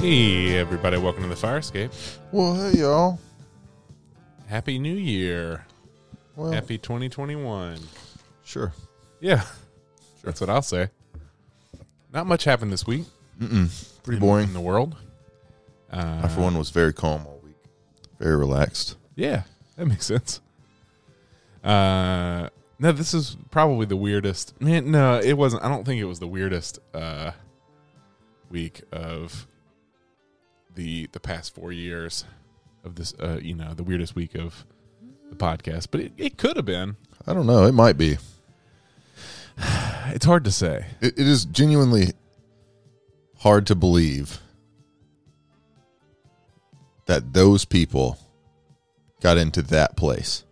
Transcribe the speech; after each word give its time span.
Hey, 0.00 0.56
everybody, 0.56 0.96
welcome 0.96 1.22
to 1.24 1.28
the 1.28 1.36
Fire 1.36 1.58
Escape. 1.58 1.90
Well, 2.32 2.54
hey 2.54 2.78
y'all. 2.78 3.18
Happy 4.48 4.78
New 4.78 4.94
Year. 4.94 5.66
Well, 6.36 6.50
Happy 6.52 6.78
2021. 6.78 7.78
sure. 8.42 8.72
Yeah, 9.20 9.42
that's 10.24 10.40
what 10.40 10.48
I'll 10.48 10.62
say. 10.62 10.88
Not 12.12 12.26
much 12.26 12.44
happened 12.44 12.72
this 12.72 12.86
week 12.86 13.04
Pretty 13.38 14.16
in 14.16 14.18
boring. 14.20 14.48
In 14.48 14.54
the 14.54 14.60
world. 14.60 14.96
Uh, 15.92 16.22
I, 16.24 16.28
for 16.28 16.40
one, 16.40 16.56
was 16.56 16.70
very 16.70 16.94
calm 16.94 17.26
all 17.26 17.38
week. 17.44 17.56
Very 18.18 18.36
relaxed. 18.36 18.96
Yeah, 19.16 19.42
that 19.80 19.86
makes 19.86 20.04
sense. 20.04 20.42
Uh, 21.64 22.50
no, 22.78 22.92
this 22.92 23.14
is 23.14 23.38
probably 23.50 23.86
the 23.86 23.96
weirdest. 23.96 24.60
Man, 24.60 24.90
no, 24.90 25.18
it 25.18 25.32
wasn't. 25.32 25.64
I 25.64 25.70
don't 25.70 25.86
think 25.86 26.02
it 26.02 26.04
was 26.04 26.18
the 26.18 26.26
weirdest 26.26 26.78
uh, 26.92 27.30
week 28.50 28.82
of 28.92 29.46
the 30.74 31.08
the 31.12 31.20
past 31.20 31.54
four 31.54 31.72
years 31.72 32.26
of 32.84 32.96
this. 32.96 33.14
Uh, 33.18 33.38
you 33.40 33.54
know, 33.54 33.72
the 33.72 33.82
weirdest 33.82 34.14
week 34.14 34.34
of 34.34 34.66
the 35.30 35.36
podcast, 35.36 35.88
but 35.90 36.02
it, 36.02 36.12
it 36.18 36.36
could 36.36 36.56
have 36.56 36.66
been. 36.66 36.96
I 37.26 37.32
don't 37.32 37.46
know. 37.46 37.64
It 37.64 37.72
might 37.72 37.96
be. 37.96 38.18
It's 40.12 40.24
hard 40.26 40.42
to 40.44 40.50
say. 40.50 40.86
It, 41.00 41.18
it 41.18 41.26
is 41.28 41.44
genuinely 41.44 42.14
hard 43.38 43.66
to 43.68 43.76
believe 43.76 44.40
that 47.06 47.32
those 47.32 47.64
people 47.64 48.18
got 49.20 49.36
into 49.38 49.62
that 49.62 49.96
place 49.96 50.44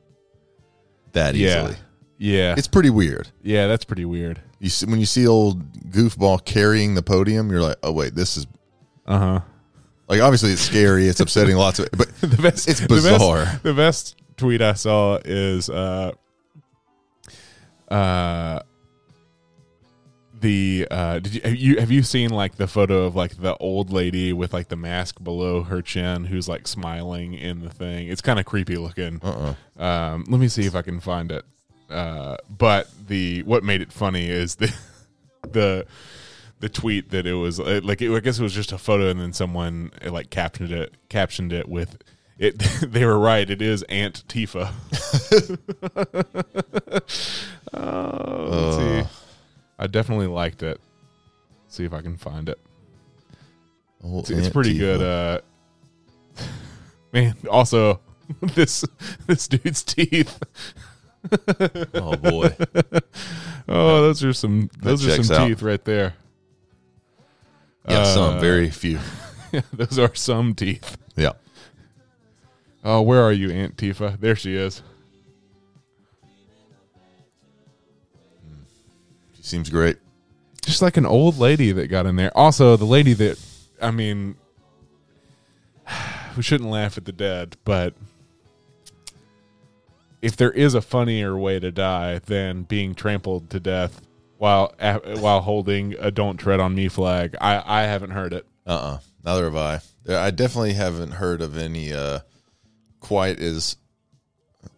that 1.13 1.35
Yeah. 1.35 1.63
easily. 1.65 1.77
Yeah, 2.21 2.55
It's 2.59 2.67
pretty 2.69 2.91
weird. 2.91 3.29
yeah, 3.43 3.67
that's 3.69 3.85
pretty 3.85 4.05
weird. 4.05 4.41
You 4.59 4.69
see, 4.71 4.87
when 4.87 4.99
you 4.99 5.07
see 5.07 5.27
old 5.27 5.73
goofball 5.91 6.45
carrying 6.45 6.95
the 6.97 7.03
podium, 7.03 7.51
you're 7.51 7.63
like, 7.63 7.77
oh 7.85 7.93
wait, 7.93 8.15
this 8.17 8.37
is 8.37 8.47
Uh 9.07 9.19
huh. 9.19 9.41
like 10.09 10.21
obviously 10.21 10.51
it's 10.51 10.63
scary, 10.63 11.07
it's 11.07 11.21
upsetting, 11.21 11.57
lots 11.67 11.79
of, 11.79 11.89
but 11.97 12.09
the 12.21 12.37
best. 12.43 12.69
It's 12.69 12.81
the 12.81 12.89
best- 12.89 13.05
bizarre. 13.05 13.61
The 13.63 13.73
best, 13.75 14.17
tweet 14.37 14.61
I 14.63 14.73
saw 14.75 15.19
is 15.25 15.71
uh, 15.71 16.11
uh, 17.89 18.61
the 20.41 20.87
uh, 20.91 21.19
did 21.19 21.35
you 21.35 21.41
have 21.45 21.55
you 21.57 21.81
have 21.81 21.91
you 21.91 22.03
seen 22.03 22.31
like 22.31 22.57
the 22.57 22.67
photo 22.67 23.05
of 23.05 23.17
like 23.17 23.37
the 23.41 23.57
old 23.59 23.91
lady 23.93 24.33
with 24.33 24.53
like 24.53 24.69
the 24.69 24.77
mask 24.77 25.23
below 25.23 25.63
her 25.65 25.83
chin 25.83 26.25
who's 26.25 26.49
like 26.49 26.67
smiling 26.69 27.35
in 27.35 27.61
the 27.61 27.71
thing? 27.71 28.09
It's 28.09 28.21
kind 28.21 28.39
of 28.39 28.47
creepy 28.47 28.77
looking. 28.77 29.21
uh, 29.23 29.55
uh 29.79 29.83
Um, 29.83 30.25
let 30.29 30.41
me 30.41 30.49
see 30.49 30.65
if 30.67 30.75
I 30.75 30.83
can 30.83 31.01
find 31.01 31.33
it. 31.33 31.45
Uh, 31.91 32.37
but 32.49 32.89
the 33.09 33.43
what 33.45 33.65
made 33.65 33.81
it 33.83 33.93
funny 33.93 34.29
is 34.29 34.57
the 34.57 34.73
the 35.51 35.87
the 36.61 36.69
tweet 36.69 37.11
that 37.11 37.25
it 37.27 37.35
was 37.35 37.59
like 37.61 38.03
it, 38.03 38.13
I 38.15 38.21
guess 38.21 38.39
it 38.39 38.43
was 38.43 38.53
just 38.53 38.73
a 38.73 38.79
photo 38.79 39.09
and 39.11 39.21
then 39.21 39.33
someone 39.33 39.91
uh, 40.05 40.11
like 40.11 40.31
captioned 40.31 40.73
it 40.73 40.95
captioned 41.09 41.53
it 41.53 41.69
with 41.69 41.99
it. 42.39 42.59
they 42.83 43.05
were 43.05 43.19
right. 43.19 43.49
It 43.49 43.63
is 43.63 43.83
Aunt 43.85 44.25
Tifa. 44.29 44.71
oh, 47.75 48.49
let's 48.51 48.77
Uh. 48.77 49.03
see. 49.05 49.09
I 49.79 49.87
definitely 49.87 50.27
liked 50.27 50.63
it. 50.63 50.81
see 51.69 51.85
if 51.85 51.93
I 51.93 52.01
can 52.03 52.17
find 52.17 52.49
it. 52.49 52.59
old 54.03 54.31
It's, 54.31 54.31
it's 54.31 54.49
pretty 54.49 54.77
good. 54.79 55.01
Uh, 55.03 55.41
man, 57.13 57.35
also 57.51 58.01
this 58.41 58.85
this 59.27 59.49
dude's 59.49 59.83
teeth. 59.83 60.39
Oh 61.95 62.17
boy. 62.17 62.55
Oh, 63.69 64.01
those 64.03 64.23
are 64.25 64.33
some 64.33 64.71
those 64.81 65.05
are 65.07 65.23
some 65.23 65.37
out. 65.37 65.49
teeth 65.49 65.63
right 65.63 65.85
there. 65.85 66.15
Yeah, 67.89 68.05
some 68.05 68.37
Uh, 68.37 68.41
very 68.41 68.71
few. 68.71 68.99
those 69.73 69.99
are 69.99 70.15
some 70.15 70.55
teeth. 70.55 70.97
Yeah. 71.17 71.33
Oh, 72.85 73.03
where 73.03 73.21
are 73.21 73.33
you, 73.33 73.51
Aunt 73.51 73.77
Tifa? 73.77 74.19
There 74.21 74.37
she 74.37 74.55
is. 74.55 74.83
She 79.39 79.45
seems 79.45 79.71
great. 79.71 79.97
Just 80.67 80.83
like 80.83 80.99
an 80.99 81.07
old 81.07 81.39
lady 81.39 81.73
that 81.73 81.87
got 81.87 82.05
in 82.05 82.17
there. 82.17 82.37
Also, 82.37 82.77
the 82.77 82.85
lady 82.85 83.15
that 83.15 83.39
I 83.81 83.91
mean, 83.91 84.37
we 86.37 86.43
shouldn't 86.43 86.69
laugh 86.69 86.99
at 86.99 87.05
the 87.05 87.13
dead, 87.13 87.57
but 87.65 87.95
if 90.21 90.37
there 90.37 90.51
is 90.51 90.75
a 90.75 90.81
funnier 90.81 91.39
way 91.39 91.61
to 91.61 91.71
die 91.71 92.19
than 92.19 92.65
being 92.65 92.95
trampled 92.95 93.51
to 93.51 93.61
death 93.61 94.01
while 94.37 94.75
while 95.19 95.41
holding 95.41 95.95
a 95.99 96.11
"Don't 96.11 96.37
Tread 96.37 96.61
on 96.61 96.75
Me" 96.75 96.89
flag, 96.89 97.37
I 97.41 97.63
I 97.65 97.83
haven't 97.83 98.11
heard 98.11 98.33
it. 98.33 98.47
Uh 98.67 98.71
uh 98.71 98.99
Neither 99.25 99.45
have 99.45 99.57
I. 99.57 99.81
I 100.09 100.31
definitely 100.31 100.73
haven't 100.75 101.13
heard 101.13 101.41
of 101.41 101.57
any 101.57 101.93
uh 101.93 102.21
quite 103.01 103.39
as 103.41 103.77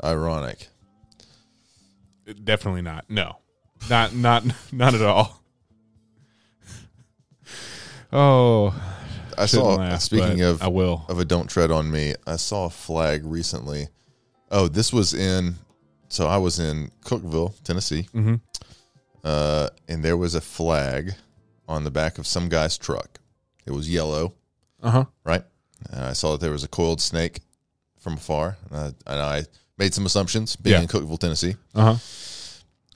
ironic. 0.03 0.69
Definitely 2.45 2.83
not. 2.83 3.07
No, 3.09 3.39
not 3.89 4.15
not 4.15 4.45
not 4.73 4.95
at 4.95 5.03
all. 5.03 5.41
Oh, 8.13 8.75
I 9.39 9.47
saw 9.47 9.75
laugh, 9.77 10.01
speaking 10.01 10.43
of 10.43 10.63
I 10.63 10.69
will. 10.69 11.05
of 11.09 11.19
a 11.21 11.25
don't 11.25 11.49
tread 11.49 11.71
on 11.71 11.91
me, 11.91 12.15
I 12.27 12.37
saw 12.37 12.67
a 12.67 12.71
flag 12.71 13.25
recently. 13.25 13.89
Oh, 14.51 14.67
this 14.69 14.93
was 14.93 15.15
in 15.15 15.55
so 16.09 16.27
I 16.27 16.39
was 16.39 16.59
in 16.59 16.91
Cookeville, 17.05 17.55
Tennessee. 17.63 18.09
hmm 18.13 18.37
Uh 19.23 19.69
and 19.89 20.05
there 20.05 20.17
was 20.17 20.35
a 20.35 20.41
flag 20.41 21.15
on 21.69 21.85
the 21.85 21.91
back 21.91 22.19
of 22.19 22.27
some 22.27 22.49
guy's 22.49 22.77
truck. 22.77 23.21
It 23.65 23.71
was 23.71 23.89
yellow, 23.89 24.35
Uh 24.83 24.91
huh. 24.91 25.05
right? 25.25 25.45
And 25.91 26.03
I 26.05 26.13
saw 26.15 26.33
that 26.33 26.41
there 26.41 26.51
was 26.53 26.65
a 26.65 26.69
coiled 26.69 27.01
snake 27.01 27.41
from 28.01 28.15
afar, 28.15 28.57
and 28.71 28.79
I, 29.07 29.13
and 29.13 29.23
I 29.23 29.45
made 29.79 29.95
some 29.95 30.05
assumptions 30.05 30.57
being 30.57 30.75
Yeah. 30.75 30.83
in 30.83 30.89
Cookeville, 30.89 31.19
Tennessee. 31.19 31.55
Uh 31.75 31.95
huh. 31.95 31.97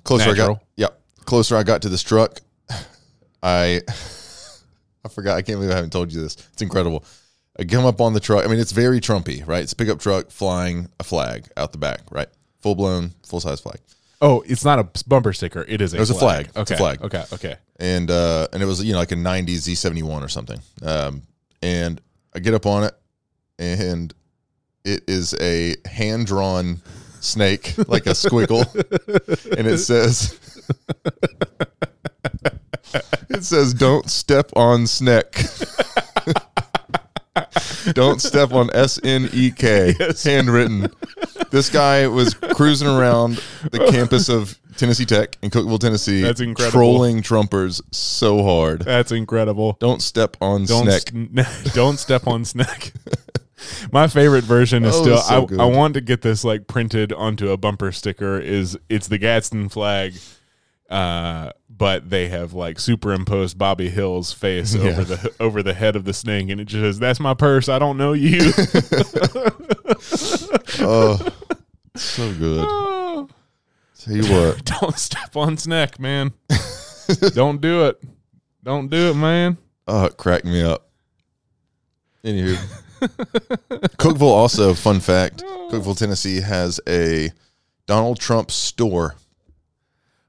Closer 0.05 0.31
I 0.31 0.33
Natural. 0.33 0.55
got, 0.57 0.65
yeah, 0.77 0.89
closer 1.25 1.57
I 1.57 1.63
got 1.65 1.83
to 1.83 1.89
this 1.89 2.03
truck, 2.03 2.39
I, 3.43 3.81
I 5.05 5.09
forgot. 5.09 5.37
I 5.37 5.43
can't 5.43 5.59
believe 5.59 5.71
I 5.73 5.75
haven't 5.77 5.91
told 5.93 6.13
you 6.13 6.21
this. 6.21 6.37
It's 6.53 6.63
incredible. 6.63 7.05
I 7.59 7.65
come 7.65 7.85
up 7.87 8.01
on 8.01 8.15
the 8.15 8.21
truck. 8.21 8.45
I 8.45 8.49
mean, 8.49 8.59
it's 8.59 8.73
very 8.73 9.01
Trumpy, 9.01 9.47
right? 9.47 9.63
It's 9.63 9.73
a 9.73 9.77
pickup 9.77 10.01
truck 10.01 10.31
flying 10.31 10.89
a 10.99 11.05
flag 11.05 11.47
out 11.57 11.73
the 11.73 11.79
back, 11.79 12.01
right? 12.11 12.29
Full 12.61 12.75
blown, 12.75 13.13
full 13.27 13.41
size 13.41 13.61
flag, 13.61 13.79
Oh, 14.21 14.43
it's 14.47 14.65
not 14.65 14.79
a 14.79 14.89
bumper 15.07 15.33
sticker. 15.35 15.65
It 15.69 15.81
is 15.83 15.93
a. 15.93 15.99
It 15.99 16.01
was 16.01 16.11
a 16.11 16.15
flag. 16.15 16.51
flag. 16.51 16.63
It's 16.63 16.71
a 16.71 16.75
Okay. 16.75 16.77
flag. 16.81 17.03
Okay. 17.03 17.25
Okay. 17.33 17.57
and 17.79 18.11
uh, 18.11 18.49
and 18.53 18.63
it 18.63 18.67
was 18.67 18.83
you 18.83 18.93
know 18.93 18.99
like 18.99 19.13
a 19.13 19.17
'90s 19.17 19.69
Z71 19.69 20.23
or 20.23 20.29
something. 20.29 20.59
Um, 20.83 21.23
and 21.63 22.01
I 22.35 22.39
get 22.39 22.55
up 22.55 22.65
on 22.67 22.85
it, 22.85 22.95
and 23.59 24.13
it 24.85 25.05
is 25.07 25.35
a 25.41 25.77
hand 25.87 26.27
drawn 26.27 26.81
snake, 27.25 27.75
like 27.89 28.07
a 28.07 28.11
squiggle, 28.11 28.65
and 29.57 29.67
it 29.67 29.79
says. 29.79 30.39
It 33.29 33.45
says, 33.45 33.75
"Don't 33.75 34.09
step 34.11 34.51
on 34.55 34.87
sneck." 34.87 35.45
Don't 37.93 38.21
step 38.21 38.53
on 38.53 38.71
S 38.75 38.99
N 39.03 39.29
E 39.33 39.51
K. 39.51 39.95
Handwritten. 40.23 40.89
This 41.51 41.69
guy 41.69 42.07
was 42.07 42.35
cruising 42.35 42.89
around 42.89 43.43
the 43.71 43.85
oh. 43.85 43.91
campus 43.91 44.29
of 44.29 44.59
Tennessee 44.77 45.05
Tech 45.05 45.37
in 45.43 45.51
Cookeville, 45.51 45.79
Tennessee. 45.79 46.23
That's 46.23 46.41
incredible. 46.41 46.79
Trolling 46.79 47.23
Trumpers 47.23 47.81
so 47.93 48.43
hard. 48.43 48.83
That's 48.83 49.13
incredible. 49.13 49.77
Don't 49.81 50.03
step 50.03 50.37
on 50.41 50.65
Don't 50.65 50.85
sneck. 50.85 51.09
sn- 51.09 51.73
don't 51.75 51.99
step 51.99 52.27
on 52.27 52.45
snack. 52.45 52.93
My 53.93 54.07
favorite 54.09 54.45
version 54.45 54.85
is 54.85 54.95
Oh, 54.97 55.03
still. 55.03 55.19
so. 55.19 55.49
I, 55.61 55.63
I 55.65 55.67
want 55.67 55.95
to 55.95 56.01
get 56.01 56.23
this 56.23 56.45
like 56.45 56.67
printed 56.67 57.13
onto 57.13 57.51
a 57.51 57.57
bumper 57.57 57.93
sticker. 57.93 58.39
Is 58.41 58.77
it's 58.89 59.07
the 59.09 59.19
Gadsden 59.19 59.69
flag, 59.69 60.15
uh, 60.91 61.51
but 61.71 62.11
they 62.11 62.29
have 62.29 62.53
like 62.53 62.81
superimposed 62.81 63.57
Bobby 63.57 63.91
Hill's 63.91 64.33
face 64.33 64.75
Yeah. 64.77 64.91
over 64.91 65.05
the 65.05 65.35
over 65.41 65.63
the 65.63 65.75
head 65.75 65.95
of 65.97 66.05
the 66.05 66.13
snake, 66.13 66.49
and 66.51 66.61
it 66.61 66.65
just 66.65 66.83
says, 66.83 66.99
"That's 66.99 67.21
my 67.21 67.35
purse. 67.35 67.69
I 67.69 67.79
don't 67.79 67.97
know 67.97 68.13
you." 68.13 68.53
Oh, 70.81 71.19
so 71.95 72.33
good. 72.35 72.65
Oh, 72.69 73.29
Tell 74.01 74.17
you 74.17 74.23
what, 74.33 74.65
don't 74.65 74.99
step 74.99 75.37
on 75.37 75.57
snake, 75.57 75.99
man. 76.01 76.33
don't 77.33 77.61
do 77.61 77.87
it. 77.87 78.03
Don't 78.63 78.89
do 78.91 79.11
it, 79.11 79.15
man. 79.15 79.57
oh, 79.87 80.07
it 80.07 80.17
cracked 80.17 80.45
me 80.47 80.63
up. 80.63 80.89
Anywho, 82.25 82.59
Cookeville 83.99 84.23
also, 84.23 84.75
fun 84.75 85.01
fact: 85.01 85.43
Cookeville, 85.43 85.97
Tennessee 85.99 86.41
has 86.41 86.81
a 86.89 87.31
Donald 87.87 88.19
Trump 88.19 88.51
store, 88.51 89.17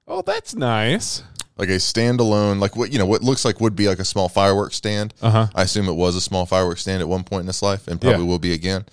Oh, 0.08 0.22
that's 0.22 0.54
nice. 0.56 1.24
like 1.58 1.70
a 1.70 1.74
standalone, 1.78 2.60
like 2.60 2.76
what 2.76 2.92
you 2.92 3.00
know, 3.00 3.06
what 3.06 3.24
looks 3.24 3.44
like 3.46 3.60
would 3.62 3.76
be 3.76 3.88
like 3.88 4.00
a 4.00 4.06
small 4.06 4.30
fireworks 4.30 4.76
stand. 4.76 5.14
Uh 5.22 5.30
huh. 5.32 5.48
I 5.56 5.64
assume 5.64 5.88
it 5.88 5.94
was 5.96 6.16
a 6.16 6.22
small 6.22 6.46
fireworks 6.46 6.82
stand 6.82 7.02
at 7.02 7.08
one 7.08 7.24
point 7.24 7.44
in 7.44 7.50
its 7.50 7.62
life, 7.62 7.88
and 7.88 8.00
probably 8.00 8.22
Yeah. 8.24 8.28
will 8.30 8.40
be 8.40 8.54
again. 8.54 8.86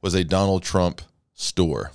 Was 0.00 0.14
a 0.14 0.22
Donald 0.24 0.62
Trump 0.62 1.00
store 1.34 1.92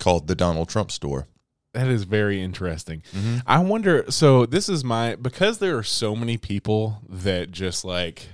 called 0.00 0.26
the 0.26 0.34
Donald 0.34 0.68
Trump 0.68 0.90
store. 0.90 1.28
That 1.72 1.86
is 1.88 2.02
very 2.04 2.42
interesting. 2.42 3.02
Mm-hmm. 3.16 3.36
I 3.46 3.58
wonder. 3.60 4.04
So 4.10 4.44
this 4.44 4.68
is 4.68 4.84
my 4.84 5.14
because 5.14 5.58
there 5.58 5.78
are 5.78 5.82
so 5.84 6.14
many 6.14 6.36
people 6.36 7.00
that 7.08 7.50
just 7.50 7.84
like 7.84 8.28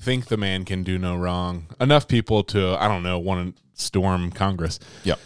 think 0.00 0.26
the 0.26 0.36
man 0.36 0.64
can 0.64 0.82
do 0.82 0.98
no 0.98 1.16
wrong. 1.16 1.66
Enough 1.80 2.08
people 2.08 2.42
to 2.44 2.76
I 2.80 2.88
don't 2.88 3.02
know 3.02 3.18
want 3.18 3.56
to 3.56 3.62
storm 3.74 4.30
Congress. 4.30 4.78
Yeah. 5.04 5.16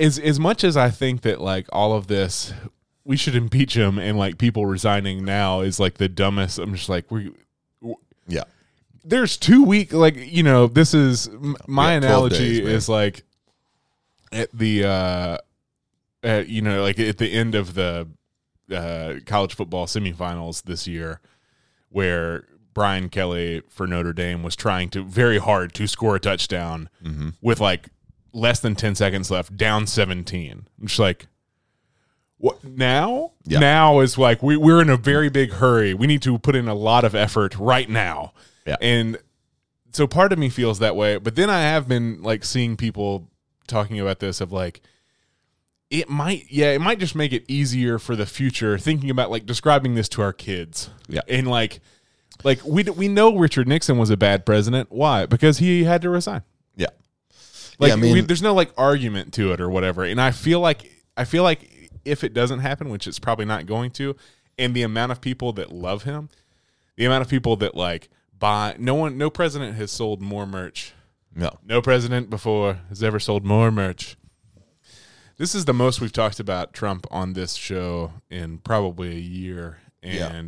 As 0.00 0.18
as 0.18 0.40
much 0.40 0.64
as 0.64 0.76
I 0.76 0.90
think 0.90 1.22
that 1.22 1.40
like 1.40 1.66
all 1.72 1.92
of 1.92 2.06
this, 2.06 2.52
we 3.04 3.16
should 3.16 3.34
impeach 3.34 3.74
him 3.76 3.98
and 3.98 4.16
like 4.18 4.38
people 4.38 4.64
resigning 4.66 5.24
now 5.24 5.60
is 5.60 5.78
like 5.78 5.94
the 5.94 6.08
dumbest. 6.08 6.58
I'm 6.58 6.74
just 6.74 6.88
like 6.88 7.10
we. 7.10 7.32
Yeah. 8.26 8.44
There's 9.04 9.36
two 9.36 9.64
week 9.64 9.92
like 9.92 10.16
you 10.16 10.42
know 10.42 10.68
this 10.68 10.94
is 10.94 11.28
m- 11.28 11.56
my 11.66 11.92
Yeah, 11.92 11.98
analogy 11.98 12.60
days, 12.60 12.68
is 12.68 12.88
like 12.88 13.24
at 14.30 14.50
the 14.56 14.84
uh 14.84 15.38
at, 16.22 16.48
you 16.48 16.62
know 16.62 16.82
like 16.82 16.98
at 17.00 17.18
the 17.18 17.30
end 17.30 17.54
of 17.54 17.74
the 17.74 18.08
uh 18.72 19.14
college 19.26 19.54
football 19.54 19.86
semifinals 19.86 20.62
this 20.62 20.86
year 20.86 21.20
where 21.90 22.46
Brian 22.74 23.08
Kelly 23.08 23.62
for 23.68 23.86
Notre 23.86 24.12
Dame 24.12 24.42
was 24.42 24.56
trying 24.56 24.88
to 24.90 25.02
very 25.04 25.38
hard 25.38 25.74
to 25.74 25.86
score 25.86 26.16
a 26.16 26.20
touchdown 26.20 26.88
Mm-hmm. 27.04 27.30
with 27.40 27.60
like 27.60 27.88
less 28.32 28.60
than 28.60 28.74
10 28.74 28.94
seconds 28.94 29.30
left 29.30 29.58
down 29.58 29.86
17 29.86 30.66
i'm 30.80 30.86
just 30.86 30.98
like 30.98 31.26
what 32.38 32.64
now 32.64 33.32
Yeah. 33.44 33.58
now 33.58 34.00
is 34.00 34.16
like 34.16 34.42
we, 34.42 34.56
we're 34.56 34.80
in 34.80 34.88
a 34.88 34.96
very 34.96 35.28
big 35.28 35.52
hurry 35.52 35.92
we 35.94 36.06
need 36.06 36.22
to 36.22 36.38
put 36.38 36.56
in 36.56 36.66
a 36.66 36.74
lot 36.74 37.04
of 37.04 37.14
effort 37.14 37.54
right 37.58 37.88
now 37.90 38.32
Yeah. 38.66 38.76
and 38.80 39.18
so 39.92 40.06
part 40.06 40.32
of 40.32 40.38
me 40.38 40.48
feels 40.48 40.78
that 40.78 40.96
way 40.96 41.18
but 41.18 41.34
then 41.36 41.50
i 41.50 41.60
have 41.60 41.86
been 41.86 42.22
like 42.22 42.42
seeing 42.44 42.76
people 42.78 43.28
talking 43.66 44.00
about 44.00 44.20
this 44.20 44.40
of 44.40 44.50
like 44.50 44.80
it 45.90 46.08
might 46.08 46.46
yeah 46.50 46.70
it 46.72 46.80
might 46.80 46.98
just 46.98 47.14
make 47.14 47.34
it 47.34 47.44
easier 47.48 47.98
for 47.98 48.16
the 48.16 48.24
future 48.26 48.78
thinking 48.78 49.10
about 49.10 49.30
like 49.30 49.44
describing 49.44 49.94
this 49.94 50.08
to 50.08 50.22
our 50.22 50.32
kids 50.32 50.88
Yeah. 51.06 51.20
and 51.28 51.46
like 51.46 51.80
like 52.44 52.64
we 52.64 52.82
we 52.84 53.08
know 53.08 53.36
richard 53.36 53.68
nixon 53.68 53.98
was 53.98 54.10
a 54.10 54.16
bad 54.16 54.44
president. 54.46 54.90
Why? 54.90 55.26
Because 55.26 55.58
he 55.58 55.84
had 55.84 56.02
to 56.02 56.10
resign. 56.10 56.42
Yeah. 56.76 56.88
like 57.78 57.88
yeah, 57.88 57.94
I 57.94 57.96
mean, 57.96 58.14
we, 58.14 58.20
there's 58.22 58.42
no 58.42 58.54
like 58.54 58.72
argument 58.76 59.32
to 59.34 59.52
it 59.52 59.60
or 59.60 59.70
whatever. 59.70 60.04
And 60.04 60.20
i 60.20 60.30
feel 60.30 60.60
like 60.60 60.90
i 61.16 61.24
feel 61.24 61.42
like 61.42 61.90
if 62.04 62.24
it 62.24 62.34
doesn't 62.34 62.60
happen 62.60 62.88
which 62.88 63.06
it's 63.06 63.18
probably 63.18 63.44
not 63.44 63.66
going 63.66 63.90
to 63.92 64.16
and 64.58 64.74
the 64.74 64.82
amount 64.82 65.12
of 65.12 65.20
people 65.20 65.52
that 65.52 65.72
love 65.72 66.02
him 66.02 66.28
the 66.96 67.04
amount 67.04 67.22
of 67.22 67.28
people 67.28 67.56
that 67.56 67.74
like 67.74 68.08
buy 68.38 68.74
no 68.78 68.94
one 68.94 69.16
no 69.16 69.30
president 69.30 69.76
has 69.76 69.90
sold 69.90 70.20
more 70.20 70.46
merch. 70.46 70.94
No. 71.34 71.58
no 71.64 71.80
president 71.80 72.28
before 72.28 72.80
has 72.88 73.02
ever 73.02 73.18
sold 73.18 73.44
more 73.44 73.70
merch. 73.70 74.16
This 75.38 75.54
is 75.54 75.64
the 75.64 75.72
most 75.72 76.00
we've 76.00 76.12
talked 76.12 76.40
about 76.40 76.74
trump 76.74 77.06
on 77.10 77.32
this 77.32 77.54
show 77.54 78.12
in 78.30 78.58
probably 78.58 79.12
a 79.12 79.20
year. 79.20 79.78
Yeah. 80.02 80.42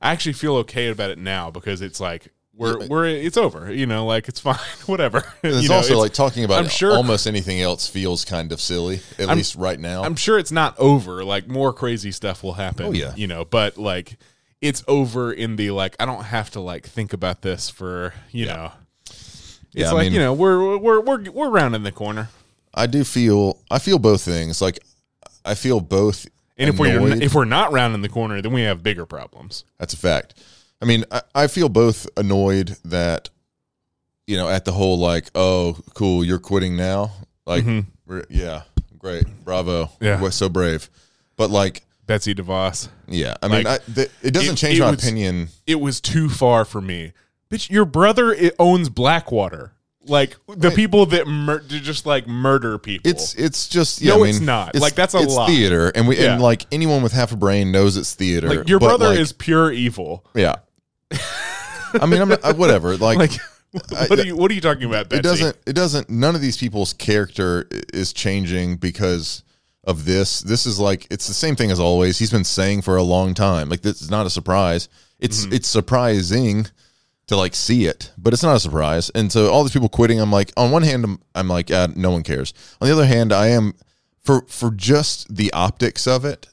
And 0.00 0.08
i 0.08 0.12
actually 0.12 0.32
feel 0.32 0.56
okay 0.56 0.88
about 0.88 1.10
it 1.10 1.18
now 1.18 1.50
because 1.50 1.80
it's 1.80 2.00
like 2.00 2.28
we're 2.54 2.86
we're 2.88 3.06
it's 3.06 3.36
over 3.36 3.72
you 3.72 3.86
know 3.86 4.04
like 4.04 4.28
it's 4.28 4.40
fine 4.48 4.56
whatever 4.86 5.18
It's 5.44 5.62
You 5.62 5.68
know, 5.68 5.76
also 5.76 5.90
it's- 5.92 6.02
like 6.02 6.12
talking 6.12 6.42
about 6.44 6.58
I'm 6.64 6.68
sure- 6.68 6.92
almost 6.96 7.26
anything 7.26 7.60
else 7.60 7.86
feels 7.86 8.24
kind 8.24 8.50
of 8.50 8.60
silly, 8.60 9.00
at 9.18 9.28
least 9.28 9.54
right 9.54 9.78
now. 9.78 10.02
I'm 10.02 10.16
sure 10.16 10.38
it's 10.40 10.50
not 10.50 10.76
over. 10.78 11.24
Like 11.24 11.46
more 11.46 11.72
crazy 11.72 12.10
stuff 12.10 12.42
will 12.42 12.54
happen. 12.54 12.86
Oh, 12.86 12.90
yeah. 12.92 13.12
you 13.14 13.28
know, 13.28 13.44
but 13.44 13.78
like 13.78 14.16
it's 14.60 14.82
over 14.88 15.32
in 15.32 15.54
the 15.54 15.70
like 15.70 15.94
I 16.00 16.04
don't 16.06 16.24
have 16.24 16.50
to 16.50 16.60
like 16.60 16.84
think 16.88 17.12
about 17.12 17.42
this 17.42 17.70
for 17.70 18.12
you 18.32 18.46
know. 18.46 18.72
It's 19.06 19.60
Yeah, 19.72 19.90
I 19.90 19.92
like 19.92 20.04
mean- 20.06 20.14
you 20.14 20.18
know 20.18 20.32
we're 20.34 20.76
we're 20.78 21.00
we're 21.00 21.30
we're 21.30 21.50
rounding 21.50 21.84
the 21.84 21.92
corner, 21.92 22.28
I 22.74 22.88
do 22.88 23.04
feel 23.04 23.60
I 23.70 23.78
feel 23.78 24.00
both 24.00 24.22
things. 24.22 24.60
Like 24.60 24.80
I 25.44 25.54
feel 25.54 25.78
both 25.80 26.26
and 26.58 26.68
if 26.70 26.78
we're 26.78 27.22
if 27.22 27.34
we're 27.34 27.44
not 27.44 27.72
rounding 27.72 28.02
the 28.02 28.08
corner, 28.08 28.42
then 28.42 28.52
we 28.52 28.62
have 28.62 28.82
bigger 28.82 29.06
problems. 29.06 29.64
That's 29.78 29.94
a 29.94 29.96
fact. 29.96 30.34
I 30.80 30.84
mean, 30.84 31.04
I, 31.10 31.22
I 31.34 31.46
feel 31.48 31.68
both 31.68 32.06
annoyed 32.16 32.76
that, 32.84 33.30
you 34.26 34.36
know, 34.36 34.48
at 34.48 34.64
the 34.64 34.72
whole 34.72 34.98
like, 34.98 35.28
oh, 35.34 35.76
cool, 35.94 36.24
you're 36.24 36.38
quitting 36.38 36.76
now. 36.76 37.12
Like, 37.46 37.64
we're- 38.06 38.24
yeah, 38.30 38.62
great, 38.98 39.24
bravo, 39.44 39.84
Mm-hmm. 39.86 40.04
Yeah. 40.04 40.20
we're 40.20 40.30
so 40.30 40.48
brave. 40.48 40.88
But 41.36 41.50
like, 41.50 41.82
Betsy 42.06 42.34
DeVos, 42.34 42.88
yeah, 43.08 43.34
I 43.42 43.48
mean, 43.48 43.64
Like, 43.64 43.80
I, 43.88 43.92
th- 43.92 44.10
it 44.22 44.30
doesn't 44.32 44.54
it- 44.54 44.56
change 44.58 44.78
it 44.78 44.82
my 44.82 44.90
was- 44.90 45.02
opinion. 45.02 45.48
it 45.66 45.80
was 45.80 46.00
too 46.00 46.28
far 46.28 46.64
for 46.64 46.80
me. 46.80 47.12
Bitch, 47.50 47.70
your 47.70 47.84
brother 47.86 48.36
owns 48.58 48.88
Blackwater. 48.88 49.72
Like 50.08 50.36
the 50.48 50.70
people 50.70 51.06
that 51.06 51.26
mur- 51.26 51.60
just 51.60 52.06
like 52.06 52.26
murder 52.26 52.78
people. 52.78 53.10
It's 53.10 53.34
it's 53.34 53.68
just 53.68 54.00
yeah. 54.00 54.14
No, 54.14 54.20
I 54.20 54.26
mean, 54.26 54.28
it's 54.30 54.40
not. 54.40 54.74
Like, 54.74 54.94
that's 54.94 55.14
a 55.14 55.18
it's 55.18 55.34
lie. 55.34 55.46
theater, 55.46 55.90
and 55.94 56.08
we 56.08 56.18
Yeah. 56.18 56.34
and 56.34 56.42
like 56.42 56.66
anyone 56.72 57.02
with 57.02 57.12
half 57.12 57.32
a 57.32 57.36
brain 57.36 57.70
knows 57.72 57.96
it's 57.96 58.14
theater. 58.14 58.48
like 58.48 58.68
your 58.68 58.80
brother 58.80 59.08
like, 59.08 59.18
is 59.18 59.32
pure 59.32 59.70
evil. 59.72 60.24
yeah. 60.34 60.56
I 61.94 62.06
mean, 62.06 62.20
I'm 62.20 62.28
not, 62.28 62.44
I- 62.44 62.52
whatever. 62.52 62.96
Like, 62.96 63.18
Like 63.18 64.08
what 64.10 64.18
are 64.18 64.24
you 64.24 64.34
what 64.36 64.50
are 64.50 64.54
you 64.54 64.60
talking 64.62 64.84
about? 64.84 65.08
Betsy? 65.10 65.18
it 65.20 65.22
doesn't 65.22 65.56
it 65.66 65.72
doesn't 65.74 66.08
none 66.10 66.34
of 66.34 66.40
these 66.40 66.56
people's 66.56 66.94
character 66.94 67.68
is 67.92 68.12
changing 68.14 68.76
because 68.76 69.42
of 69.84 70.06
this 70.06 70.40
this 70.40 70.64
is 70.64 70.80
like 70.80 71.06
it's 71.10 71.28
the 71.28 71.34
same 71.34 71.54
thing 71.54 71.70
as 71.70 71.78
always 71.78 72.18
he's 72.18 72.30
been 72.30 72.44
saying 72.44 72.80
for 72.82 72.96
a 72.96 73.02
long 73.02 73.34
time 73.34 73.68
like 73.68 73.82
this 73.82 74.00
is 74.00 74.10
not 74.10 74.24
a 74.24 74.30
surprise 74.30 74.88
it's 75.18 75.44
Mm-hmm. 75.44 75.52
it's 75.52 75.68
surprising 75.68 76.66
to 77.28 77.36
like 77.36 77.54
see 77.54 77.86
it 77.86 78.12
but 78.18 78.32
it's 78.32 78.42
not 78.42 78.56
a 78.56 78.60
surprise. 78.60 79.10
And 79.14 79.30
so 79.30 79.50
all 79.50 79.62
these 79.62 79.72
people 79.72 79.88
quitting 79.88 80.20
i'm 80.20 80.32
like 80.32 80.52
on 80.56 80.70
one 80.70 80.82
hand 80.82 81.04
i'm, 81.04 81.20
I'm 81.34 81.48
like 81.48 81.70
ah, 81.72 81.86
no 81.94 82.10
one 82.10 82.22
cares. 82.24 82.52
On 82.80 82.88
the 82.88 82.92
other 82.92 83.06
hand 83.06 83.32
i 83.32 83.46
am 83.48 83.74
for 84.22 84.42
for 84.48 84.70
just 84.70 85.34
the 85.34 85.52
optics 85.52 86.06
of 86.06 86.24
it 86.24 86.48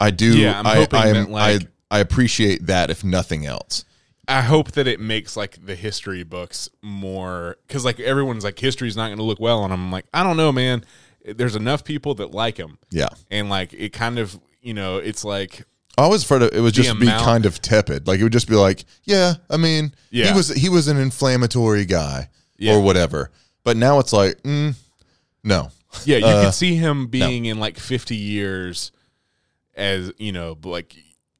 i 0.00 0.10
do 0.10 0.36
Yeah, 0.38 0.58
I'm 0.58 0.66
I, 0.66 0.88
I 0.92 1.08
am 1.08 1.14
that, 1.14 1.30
like- 1.30 1.62
I, 1.62 1.96
I 1.96 1.98
appreciate 2.00 2.66
that 2.66 2.88
if 2.90 3.04
nothing 3.04 3.44
else. 3.44 3.84
I 4.28 4.40
hope 4.40 4.72
that 4.72 4.86
it 4.86 4.98
makes 5.00 5.36
like 5.36 5.66
the 5.66 5.74
history 5.74 6.22
books 6.22 6.68
more 6.80 7.56
because 7.66 7.84
like 7.84 8.00
everyone's 8.00 8.44
like 8.44 8.58
history's 8.58 8.96
not 8.96 9.08
going 9.08 9.18
to 9.18 9.24
look 9.24 9.40
well 9.40 9.60
on 9.62 9.70
him. 9.72 9.80
I'm 9.80 9.92
like 9.92 10.06
I 10.14 10.22
don't 10.22 10.36
know, 10.38 10.52
man. 10.52 10.84
There's 11.24 11.54
enough 11.56 11.84
people 11.84 12.14
that 12.14 12.30
like 12.30 12.56
him, 12.56 12.78
yeah. 12.90 13.08
And 13.30 13.50
like 13.50 13.74
it 13.74 13.92
kind 13.92 14.18
of 14.18 14.38
you 14.62 14.74
know 14.74 14.96
it's 14.98 15.24
like 15.24 15.66
I 15.98 16.06
was 16.06 16.24
afraid 16.24 16.42
of, 16.42 16.52
it 16.54 16.60
would 16.60 16.74
just 16.74 16.98
be 16.98 17.06
kind 17.06 17.44
of 17.46 17.60
tepid. 17.60 18.06
Like 18.06 18.18
it 18.20 18.22
would 18.22 18.32
just 18.32 18.48
be 18.48 18.54
like, 18.56 18.84
yeah, 19.04 19.34
I 19.50 19.56
mean, 19.58 19.94
Yeah. 20.10 20.26
he 20.30 20.32
was 20.36 20.48
he 20.48 20.68
was 20.68 20.88
an 20.88 20.96
inflammatory 20.96 21.84
guy 21.84 22.30
Yeah. 22.58 22.74
or 22.74 22.80
whatever. 22.80 23.30
But 23.64 23.76
now 23.76 23.98
it's 23.98 24.12
like, 24.12 24.42
mm, 24.42 24.74
no, 25.44 25.70
yeah 26.04 26.16
you 26.16 26.24
Uh, 26.26 26.44
could 26.46 26.54
see 26.54 26.74
him 26.76 27.06
being 27.08 27.44
in 27.44 27.60
like 27.60 27.78
50 27.78 28.16
years 28.16 28.90
as 29.74 30.12
you 30.18 30.32
know 30.32 30.56
like 30.64 30.94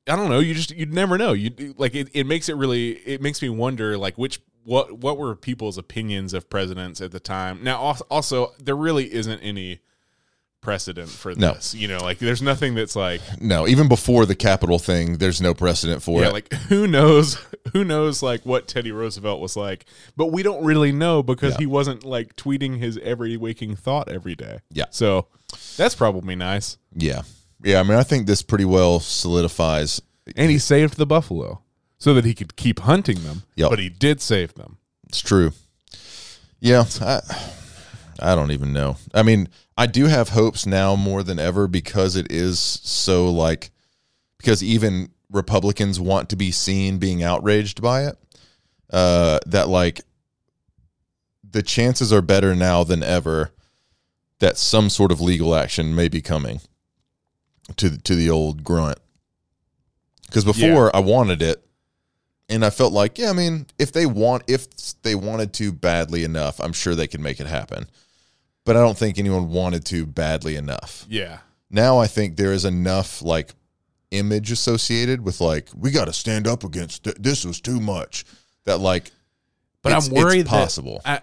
I 0.08 0.16
don't 0.16 0.28
know 0.30 0.40
you 0.40 0.54
just 0.54 0.70
you'd 0.72 0.92
never 0.92 1.16
know 1.18 1.32
you 1.32 1.74
like 1.78 1.94
it, 1.94 2.08
it 2.12 2.26
makes 2.26 2.48
it 2.48 2.56
really 2.56 2.90
it 3.06 3.20
makes 3.22 3.40
me 3.42 3.48
wonder 3.48 3.96
like 3.96 4.16
which 4.18 4.40
what 4.64 4.98
what 4.98 5.16
were 5.18 5.34
people's 5.36 5.78
opinions 5.78 6.34
of 6.34 6.48
presidents 6.50 7.00
at 7.00 7.12
the 7.12 7.20
time 7.20 7.62
now 7.62 7.94
also 8.10 8.52
there 8.62 8.76
really 8.76 9.12
isn't 9.12 9.40
any 9.40 9.80
precedent 10.62 11.10
for 11.10 11.34
No. 11.34 11.52
this 11.52 11.74
you 11.74 11.88
know 11.88 11.98
like 11.98 12.18
there's 12.18 12.40
nothing 12.40 12.74
that's 12.74 12.96
like 12.96 13.20
no. 13.40 13.68
Even 13.68 13.88
before 13.88 14.24
the 14.24 14.34
capital 14.34 14.78
thing, 14.78 15.18
there's 15.18 15.42
no 15.42 15.52
precedent 15.52 16.02
for 16.02 16.20
yeah, 16.22 16.28
it. 16.28 16.32
like 16.32 16.52
who 16.68 16.86
knows 16.86 17.36
who 17.74 17.84
knows 17.84 18.22
like 18.22 18.46
what 18.46 18.66
Teddy 18.68 18.92
Roosevelt 18.92 19.40
was 19.40 19.56
like, 19.56 19.84
but 20.16 20.26
we 20.32 20.42
don't 20.42 20.64
really 20.64 20.92
know 20.92 21.22
because 21.22 21.52
Yeah. 21.54 21.58
he 21.58 21.66
wasn't 21.66 22.04
like 22.04 22.34
tweeting 22.36 22.78
his 22.78 22.96
every 23.02 23.36
waking 23.36 23.76
thought 23.76 24.08
every 24.08 24.34
day. 24.34 24.60
Yeah. 24.70 24.86
So 24.90 25.26
that's 25.76 25.94
probably 25.94 26.34
nice. 26.36 26.78
yeah, 26.94 27.22
yeah. 27.62 27.80
I 27.80 27.82
mean, 27.82 27.98
I 27.98 28.02
think 28.04 28.26
this 28.26 28.40
pretty 28.42 28.64
well 28.64 29.00
solidifies. 29.00 30.00
And 30.36 30.50
he 30.50 30.58
saved 30.58 30.96
the 30.96 31.06
buffalo 31.06 31.60
so 31.98 32.14
that 32.14 32.24
he 32.24 32.32
could 32.32 32.54
keep 32.56 32.78
hunting 32.80 33.22
them. 33.24 33.42
Yep. 33.56 33.70
But 33.70 33.78
he 33.80 33.88
did 33.88 34.20
save 34.20 34.54
them. 34.54 34.78
It's 35.08 35.20
true. 35.20 35.52
Yeah, 36.60 36.84
I, 37.00 37.20
I 38.22 38.34
don't 38.34 38.52
even 38.52 38.72
know. 38.72 38.96
I 39.12 39.22
mean, 39.22 39.48
I 39.76 39.86
do 39.86 40.06
have 40.06 40.30
hopes 40.30 40.66
now 40.66 40.96
more 40.96 41.22
than 41.22 41.38
ever 41.38 41.66
because 41.66 42.16
it 42.16 42.30
is 42.30 42.58
so 42.58 43.30
like 43.30 43.70
because 44.38 44.62
even 44.62 45.10
Republicans 45.30 45.98
want 45.98 46.28
to 46.30 46.36
be 46.36 46.50
seen 46.50 46.98
being 46.98 47.22
outraged 47.22 47.82
by 47.82 48.06
it. 48.06 48.16
Uh, 48.90 49.38
that 49.46 49.68
like 49.68 50.02
the 51.50 51.62
chances 51.62 52.12
are 52.12 52.20
better 52.20 52.54
now 52.54 52.84
than 52.84 53.02
ever 53.02 53.50
that 54.40 54.58
some 54.58 54.90
sort 54.90 55.10
of 55.10 55.20
legal 55.20 55.54
action 55.54 55.94
may 55.94 56.08
be 56.08 56.20
coming 56.20 56.60
to 57.76 57.96
to 57.98 58.14
the 58.14 58.28
old 58.28 58.62
grunt. 58.62 58.98
Because 60.26 60.44
before 60.44 60.94
I 60.96 61.00
wanted 61.00 61.42
it, 61.42 61.62
and 62.48 62.64
I 62.64 62.70
felt 62.70 62.92
like, 62.92 63.18
yeah, 63.18 63.30
I 63.30 63.32
mean, 63.32 63.66
if 63.78 63.92
they 63.92 64.06
want, 64.06 64.44
if 64.46 64.66
they 65.02 65.14
wanted 65.14 65.52
to 65.54 65.72
badly 65.72 66.24
enough, 66.24 66.60
I'm 66.60 66.72
sure 66.72 66.94
they 66.94 67.06
could 67.06 67.20
make 67.20 67.40
it 67.40 67.46
happen. 67.46 67.86
But 68.64 68.76
I 68.76 68.80
don't 68.80 68.96
think 68.96 69.18
anyone 69.18 69.48
wanted 69.50 69.84
to 69.86 70.06
badly 70.06 70.56
enough. 70.56 71.04
Yeah. 71.08 71.38
Now 71.70 71.98
I 71.98 72.06
think 72.06 72.36
there 72.36 72.52
is 72.52 72.64
enough 72.64 73.22
like 73.22 73.54
image 74.10 74.50
associated 74.52 75.24
with 75.24 75.40
like 75.40 75.68
we 75.76 75.90
got 75.90 76.04
to 76.04 76.12
stand 76.12 76.46
up 76.46 76.62
against 76.64 77.04
th- 77.04 77.16
this 77.18 77.44
was 77.44 77.60
too 77.60 77.80
much 77.80 78.24
that 78.64 78.78
like 78.78 79.10
But 79.82 79.92
I'm 79.94 80.12
worried 80.14 80.40
it's 80.42 80.50
that- 80.50 80.56
possible. 80.56 81.00
I, 81.04 81.20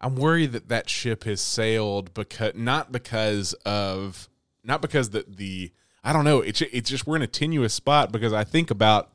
I'm 0.00 0.16
worried 0.16 0.52
that 0.52 0.68
that 0.68 0.90
ship 0.90 1.24
has 1.24 1.40
sailed 1.40 2.12
because 2.14 2.52
not 2.54 2.92
because 2.92 3.54
of 3.64 4.28
not 4.62 4.82
because 4.82 5.10
the 5.10 5.24
the 5.26 5.72
I 6.04 6.12
don't 6.12 6.24
know. 6.24 6.40
It's 6.40 6.60
it's 6.60 6.90
just 6.90 7.06
we're 7.06 7.16
in 7.16 7.22
a 7.22 7.26
tenuous 7.26 7.72
spot 7.74 8.12
because 8.12 8.32
I 8.32 8.44
think 8.44 8.70
about 8.70 9.10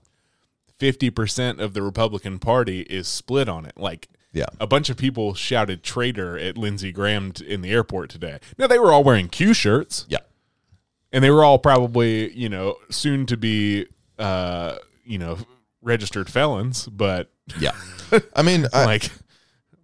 fifty 0.79 1.09
percent 1.09 1.61
of 1.61 1.73
the 1.73 1.81
Republican 1.81 2.39
Party 2.39 2.81
is 2.81 3.07
split 3.07 3.47
on 3.47 3.65
it. 3.65 3.73
Like 3.77 4.09
Yeah. 4.33 4.45
a 4.59 4.67
bunch 4.67 4.89
of 4.89 4.97
people 4.97 5.33
shouted 5.33 5.83
traitor 5.83 6.37
at 6.37 6.57
Lindsey 6.57 6.91
Graham 6.91 7.31
t- 7.33 7.45
in 7.49 7.61
the 7.61 7.71
airport 7.71 8.09
today. 8.09 8.39
Now 8.57 8.67
they 8.67 8.79
were 8.79 8.91
all 8.91 9.03
wearing 9.03 9.27
Q 9.27 9.53
shirts 9.53 10.05
Yeah. 10.07 10.19
and 11.11 11.23
they 11.23 11.29
were 11.31 11.43
all 11.43 11.59
probably 11.59 12.31
you 12.33 12.47
know 12.49 12.77
soon 12.89 13.25
to 13.27 13.37
be 13.37 13.87
uh 14.17 14.77
you 15.03 15.17
know 15.17 15.37
registered 15.81 16.29
felons 16.29 16.87
but 16.87 17.29
Yeah. 17.59 17.71
I 18.35 18.41
mean, 18.41 18.67
like 18.73 19.09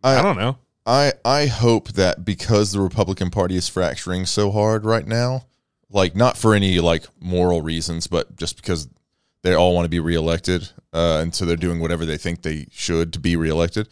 I, 0.04 0.20
I- 0.20 0.22
don't 0.22 0.38
know 0.38 0.58
I 0.86 1.12
I 1.26 1.48
hope 1.48 1.90
that 1.94 2.24
because 2.24 2.72
the 2.72 2.80
Republican 2.80 3.30
Party 3.30 3.58
is 3.58 3.68
fracturing 3.68 4.26
so 4.26 4.52
hard 4.52 4.86
right 4.86 5.06
now, 5.06 5.48
like 5.90 6.16
not 6.16 6.38
for 6.38 6.54
any 6.54 6.80
like 6.80 7.04
moral 7.20 7.62
reasons, 7.62 8.08
but 8.08 8.38
just 8.38 8.56
because 8.56 8.88
they 9.42 9.54
all 9.54 9.76
want 9.76 9.84
to 9.84 9.90
be 9.90 10.00
reelected, 10.00 10.70
uh, 10.94 11.20
and 11.22 11.36
so 11.36 11.44
they're 11.44 11.58
doing 11.58 11.82
whatever 11.82 12.06
they 12.06 12.16
think 12.16 12.42
they 12.44 12.68
should 12.72 13.12
to 13.14 13.20
be 13.20 13.36
reelected, 13.36 13.90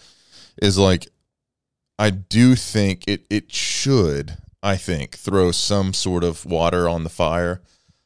is 0.62 0.78
like 0.78 1.08
I 1.98 2.10
do 2.10 2.56
think 2.56 3.04
it 3.08 3.26
it 3.30 3.52
should 3.52 4.38
I 4.62 4.78
think 4.78 5.16
throw 5.16 5.52
some 5.52 5.94
sort 5.94 6.24
of 6.24 6.46
water 6.46 6.90
on 6.90 7.04
the 7.04 7.10
fire 7.10 7.62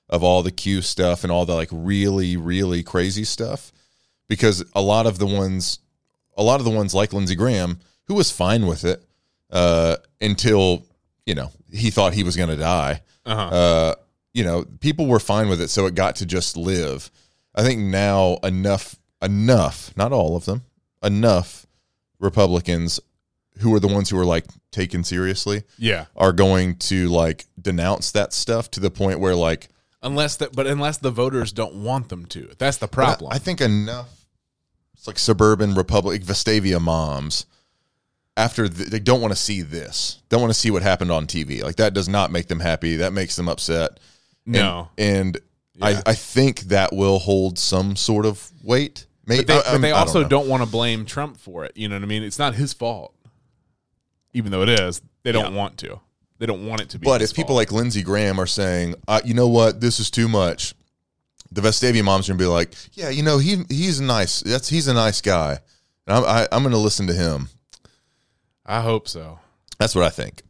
of 0.09 0.23
all 0.23 0.41
the 0.41 0.51
Q 0.51 0.81
stuff 0.81 1.23
and 1.23 1.31
all 1.31 1.45
the 1.45 1.55
like 1.55 1.69
really 1.71 2.37
really 2.37 2.83
crazy 2.83 3.23
stuff 3.23 3.71
because 4.27 4.63
a 4.73 4.81
lot 4.81 5.05
of 5.05 5.19
the 5.19 5.27
ones 5.27 5.79
a 6.37 6.43
lot 6.43 6.59
of 6.59 6.65
the 6.65 6.71
ones 6.71 6.93
like 6.93 7.13
Lindsey 7.13 7.35
Graham 7.35 7.79
who 8.05 8.15
was 8.15 8.31
fine 8.31 8.65
with 8.65 8.83
it 8.85 9.03
uh, 9.51 9.97
until 10.21 10.85
you 11.25 11.35
know 11.35 11.51
he 11.71 11.89
thought 11.89 12.13
he 12.13 12.23
was 12.23 12.35
going 12.35 12.49
to 12.49 12.57
die. 12.57 13.01
uh-huh 13.25 13.55
Uh, 13.55 13.95
you 14.33 14.43
know, 14.43 14.63
people 14.79 15.07
were 15.07 15.19
fine 15.19 15.49
with 15.49 15.59
it, 15.59 15.69
so 15.69 15.85
it 15.85 15.95
got 15.95 16.15
to 16.17 16.25
just 16.25 16.55
live. 16.55 17.09
I 17.55 17.63
think 17.63 17.81
now 17.81 18.37
enough, 18.43 18.95
enough, 19.21 19.91
not 19.97 20.11
all 20.11 20.35
of 20.35 20.45
them, 20.45 20.63
enough 21.03 21.65
Republicans 22.19 22.99
who 23.59 23.73
are 23.73 23.79
the 23.79 23.87
ones 23.87 24.09
who 24.09 24.17
are 24.17 24.25
like 24.25 24.45
taken 24.71 25.03
seriously 25.03 25.63
yeah 25.77 26.05
are 26.15 26.31
going 26.31 26.75
to 26.75 27.07
like 27.09 27.45
denounce 27.61 28.11
that 28.11 28.31
stuff 28.33 28.69
to 28.71 28.79
the 28.79 28.89
point 28.91 29.19
where 29.19 29.35
like 29.35 29.67
unless 30.01 30.37
that 30.37 30.53
but 30.55 30.65
unless 30.67 30.97
the 30.97 31.11
voters 31.11 31.51
don't 31.51 31.75
want 31.75 32.07
them 32.09 32.25
to 32.25 32.49
that's 32.57 32.77
the 32.77 32.87
But 32.87 32.93
I- 33.01 33.05
problem 33.05 33.31
I, 33.33 33.37
think 33.39 33.59
enough. 33.61 34.09
It's 34.93 35.07
like 35.07 35.17
suburban 35.19 35.75
Republic 35.75 36.21
Vestavia 36.23 36.79
moms. 36.81 37.45
After 38.35 38.67
th- 38.69 38.89
they 38.89 38.99
don't 38.99 39.21
want 39.21 39.31
to 39.33 39.39
see 39.39 39.61
this, 39.61 40.21
don't 40.29 40.41
want 40.41 40.53
to 40.53 40.59
see 40.59 40.71
what 40.71 40.81
happened 40.81 41.09
on 41.11 41.25
TV. 41.25 41.61
Like 41.63 41.77
that 41.77 41.93
does 41.93 42.07
not 42.09 42.31
make 42.31 42.47
them 42.47 42.59
happy. 42.59 42.97
That 42.97 43.13
makes 43.13 43.35
them 43.37 43.47
upset. 43.49 43.99
And- 44.45 44.53
no 44.55 44.89
and, 44.97 45.37
Yeah. 45.75 45.85
I, 46.05 46.11
I 46.11 46.13
think 46.15 46.61
that 46.61 46.91
will 46.93 47.19
hold 47.19 47.57
some 47.59 47.95
sort 47.95 48.25
of 48.25 48.51
weight. 48.63 49.05
Maybe, 49.29 49.43
but 49.45 49.47
they, 49.47 49.69
I- 49.69 49.71
but 49.73 49.81
they 49.81 49.87
I 49.91 49.91
don't 49.91 49.99
also 50.07 50.23
don't, 50.27 50.47
want 50.49 50.63
to 50.63 50.69
blame 50.69 51.05
trump 51.05 51.37
for 51.37 51.63
it 51.63 51.71
you 51.75 51.87
know 51.87 51.95
what 51.95 52.03
i 52.03 52.07
mean 52.07 52.23
it's 52.23 52.39
not 52.39 52.55
his 52.55 52.73
fault 52.73 53.13
even 54.33 54.51
though 54.51 54.61
it 54.63 54.69
is 54.69 55.01
they 55.23 55.31
don't 55.31 55.53
Yeah. 55.53 55.57
want 55.57 55.77
to 55.79 55.99
they 56.39 56.45
don't 56.45 56.65
want 56.67 56.81
it 56.81 56.89
to 56.89 56.99
be 56.99 57.05
But 57.05 57.21
if 57.21 57.33
people 57.33 57.53
like 57.55 57.71
Lindsey 57.71 58.01
Graham 58.01 58.39
are 58.39 58.47
saying, 58.47 58.95
uh, 59.09 59.19
you 59.25 59.33
know 59.33 59.49
what, 59.49 59.81
this 59.81 59.99
is 59.99 60.09
too 60.09 60.29
much, 60.29 60.73
the 61.51 61.59
Vestavia 61.59 62.01
moms 62.01 62.29
are 62.29 62.31
gonna 62.31 62.39
be 62.39 62.45
like, 62.45 62.73
yeah, 62.93 63.09
you 63.09 63.23
know, 63.23 63.39
he 63.39 63.63
he's 63.67 63.99
nice. 63.99 64.39
That's 64.39 64.69
he's 64.69 64.87
a 64.87 64.93
nice 64.93 65.19
guy, 65.19 65.59
and 66.07 66.15
I'm 66.17 66.23
I, 66.23 66.47
I'm 66.51 66.63
gonna 66.63 66.77
listen 66.77 67.07
to 67.07 67.13
him. 67.13 67.49
i 68.65 68.79
hope 68.79 69.09
so 69.09 69.39
That's 69.79 69.93
what 69.95 70.05
I 70.05 70.09
think. 70.09 70.43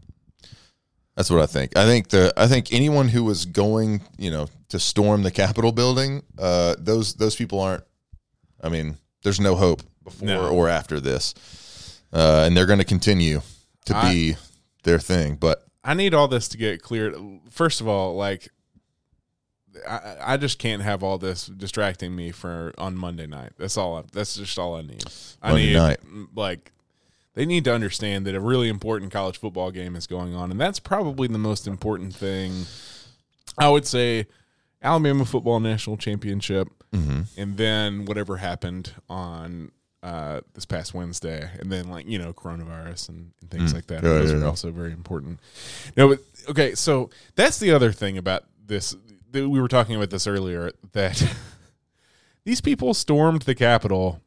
That's 1.16 1.32
what 1.32 1.42
I 1.42 1.48
think. 1.48 1.76
I 1.76 1.86
think 1.86 2.10
the 2.10 2.32
I 2.38 2.46
think 2.48 2.72
anyone 2.72 3.08
who 3.10 3.24
was 3.24 3.46
going, 3.46 4.02
you 4.20 4.30
know, 4.30 4.48
to 4.70 4.80
storm 4.80 5.24
the 5.24 5.32
Capitol 5.32 5.72
building, 5.72 6.22
uh, 6.38 6.76
those 6.78 7.16
those 7.16 7.36
people 7.36 7.60
aren't. 7.60 7.84
I 8.62 8.70
mean, 8.70 8.98
there's 9.24 9.40
no 9.40 9.56
hope 9.56 9.82
before 10.04 10.28
No. 10.28 10.50
or 10.50 10.70
after 10.70 11.00
this, 11.00 11.34
uh, 12.14 12.44
and 12.46 12.56
they're 12.56 12.66
going 12.66 12.80
to 12.80 12.86
continue 12.86 13.42
to 13.86 13.96
I- 13.98 14.12
be 14.12 14.36
their 14.84 15.00
thing. 15.00 15.36
But 15.36 15.64
I 15.84 15.94
need 15.94 16.14
all 16.14 16.28
this 16.28 16.48
to 16.50 16.58
get 16.58 16.82
cleared. 16.82 17.16
First 17.50 17.82
of 17.82 17.88
all, 17.88 18.16
like 18.16 18.50
I, 19.88 20.16
I 20.34 20.38
just 20.38 20.60
can't 20.60 20.82
have 20.82 21.04
all 21.04 21.18
this 21.18 21.46
distracting 21.46 22.16
me 22.16 22.32
for 22.32 22.74
on 22.78 22.96
Monday 22.98 23.28
night. 23.28 23.52
That's 23.58 23.78
all. 23.78 23.98
I, 23.98 24.04
that's 24.12 24.36
just 24.36 24.58
all 24.58 24.76
I 24.76 24.82
need. 24.82 25.04
I 25.42 25.50
Monday 25.52 25.66
need 25.68 25.74
night. 25.76 26.00
like 26.36 26.72
they 27.36 27.46
need 27.46 27.64
to 27.66 27.74
understand 27.74 28.26
that 28.26 28.36
a 28.36 28.40
really 28.40 28.68
important 28.68 29.12
college 29.12 29.38
football 29.38 29.72
game 29.72 29.96
is 29.96 30.08
going 30.08 30.34
on, 30.36 30.52
and 30.52 30.60
that's 30.60 30.80
probably 30.80 31.28
the 31.28 31.38
most 31.38 31.68
important 31.68 32.14
thing. 32.16 32.66
I 33.58 33.70
would 33.70 33.86
say 33.86 34.28
Alabama 34.82 35.26
football 35.26 35.60
national 35.60 35.98
championship, 35.98 36.68
Mm-hmm. 36.92 37.22
and 37.38 37.56
then 37.58 38.06
whatever 38.06 38.38
happened 38.38 38.94
on 39.08 39.72
uh, 40.02 40.42
this 40.56 40.66
past 40.66 40.94
Wednesday, 40.96 41.48
and 41.60 41.72
then 41.72 41.88
like 41.90 42.08
you 42.08 42.18
know 42.18 42.34
coronavirus 42.34 43.10
and, 43.10 43.32
and 43.42 43.52
things 43.52 43.76
like 43.76 43.86
that. 43.88 44.02
Mm. 44.02 44.04
Yeah, 44.06 44.10
Those 44.14 44.32
yeah, 44.32 44.38
are 44.38 44.40
yeah. 44.40 44.46
also 44.48 44.72
very 44.72 44.92
important. 44.92 45.40
No, 45.96 46.08
but 46.08 46.20
okay, 46.50 46.74
so 46.74 47.12
that's 47.36 47.60
the 47.60 47.72
other 47.72 47.92
thing 47.92 48.18
about 48.18 48.46
this. 48.66 48.96
that 49.32 49.48
We 49.48 49.62
were 49.62 49.68
talking 49.68 49.96
about 49.96 50.10
this 50.10 50.26
earlier 50.26 50.72
that 50.94 51.22
these 52.44 52.62
people 52.62 52.94
stormed 52.96 53.44
the 53.44 53.54
Capitol 53.56 54.22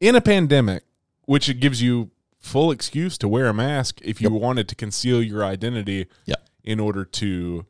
in 0.00 0.14
a 0.14 0.20
pandemic, 0.20 0.82
which 1.24 1.48
it 1.48 1.54
gives 1.60 1.80
you 1.80 2.10
full 2.38 2.70
excuse 2.70 3.16
to 3.16 3.28
wear 3.28 3.46
a 3.46 3.54
mask 3.54 4.00
if 4.02 4.20
you 4.20 4.30
wanted 4.30 4.68
to 4.68 4.74
conceal 4.74 5.22
your 5.22 5.42
identity 5.42 6.06
Yeah. 6.26 6.34
in 6.62 6.80
order 6.80 7.04
to 7.06 7.64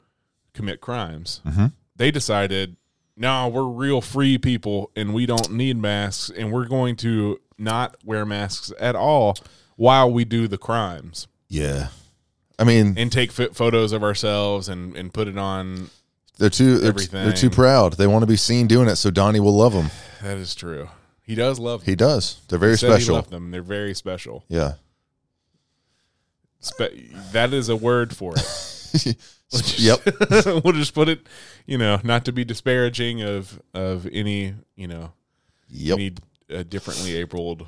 commit 0.54 0.80
crimes. 0.80 1.40
Mhm. 1.46 1.72
They 1.96 2.10
decided, 2.10 2.76
no, 3.16 3.48
we're 3.48 3.64
real 3.64 4.00
free 4.00 4.38
people 4.38 4.90
and 4.96 5.14
we 5.14 5.26
don't 5.26 5.52
need 5.52 5.76
masks 5.76 6.30
and 6.36 6.52
we're 6.52 6.66
going 6.66 6.96
to 6.96 7.40
not 7.56 7.96
wear 8.04 8.26
masks 8.26 8.72
at 8.80 8.96
all 8.96 9.36
while 9.76 10.10
we 10.12 10.24
do 10.24 10.48
the 10.48 10.58
crimes 10.58 11.28
yeah, 11.54 11.88
I 12.58 12.64
mean, 12.64 12.94
and 12.96 13.12
take 13.12 13.32
ph- 13.32 13.52
photos 13.52 13.92
of 13.92 14.02
ourselves 14.02 14.68
and, 14.68 14.96
and 14.96 15.12
put 15.12 15.28
it 15.28 15.38
on. 15.38 15.90
they're 16.38 16.50
too 16.50 16.78
they're, 16.78 16.92
they're 16.92 17.32
too 17.32 17.50
proud. 17.50 17.92
They 17.94 18.08
want 18.08 18.22
to 18.22 18.26
be 18.26 18.36
seen 18.36 18.66
doing 18.66 18.88
it, 18.88 18.96
so 18.96 19.10
Donnie 19.10 19.38
will 19.40 19.54
love 19.54 19.72
them. 19.72 19.90
That 20.22 20.36
is 20.36 20.54
true. 20.54 20.88
He 21.22 21.34
does 21.36 21.60
love 21.60 21.80
them. 21.80 21.92
He 21.92 21.94
does. 21.94 22.40
They're 22.48 22.58
very 22.58 22.72
He 22.72 22.78
said 22.78 22.98
he 22.98 23.04
special. 23.04 23.22
them. 23.22 23.50
They're 23.50 23.62
very 23.62 23.94
special. 23.94 24.44
Yeah. 24.48 24.72
Spe- 26.58 27.12
that 27.32 27.52
is 27.52 27.68
a 27.68 27.76
word 27.76 28.16
for 28.16 28.34
it. 28.36 29.16
yep. 29.76 30.00
we'll 30.64 30.72
just 30.72 30.94
put 30.94 31.08
it, 31.08 31.26
you 31.66 31.78
know, 31.78 32.00
not 32.04 32.24
to 32.24 32.32
be 32.32 32.44
disparaging 32.44 33.22
of 33.22 33.60
of 33.72 34.06
any, 34.12 34.54
you 34.76 34.88
know, 34.88 35.12
Yep. 35.68 35.94
any 35.98 36.12
uh, 36.54 36.62
differently 36.62 37.16
abled. 37.16 37.66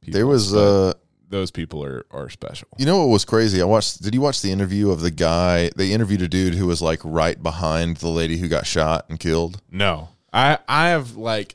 People, 0.00 0.12
There 0.18 0.26
was 0.26 0.54
uh 0.54 0.94
those 1.30 1.50
people 1.50 1.84
are 1.84 2.06
are 2.10 2.28
special. 2.30 2.68
You 2.78 2.86
know 2.86 2.98
what 2.98 3.08
was 3.08 3.24
crazy? 3.24 3.60
I 3.60 3.64
watched. 3.64 4.02
Did 4.02 4.14
you 4.14 4.20
watch 4.20 4.40
the 4.42 4.50
interview 4.52 4.90
of 4.90 5.00
the 5.00 5.10
guy? 5.10 5.70
They 5.76 5.92
interviewed 5.92 6.22
a 6.22 6.28
dude 6.28 6.54
who 6.54 6.66
was 6.66 6.80
like 6.80 7.00
right 7.04 7.42
behind 7.42 7.98
the 7.98 8.08
lady 8.08 8.38
who 8.38 8.48
got 8.48 8.66
shot 8.66 9.06
and 9.10 9.18
killed. 9.20 9.60
No, 9.70 10.08
I 10.32 10.58
I 10.68 10.88
have 10.88 11.16
like 11.16 11.54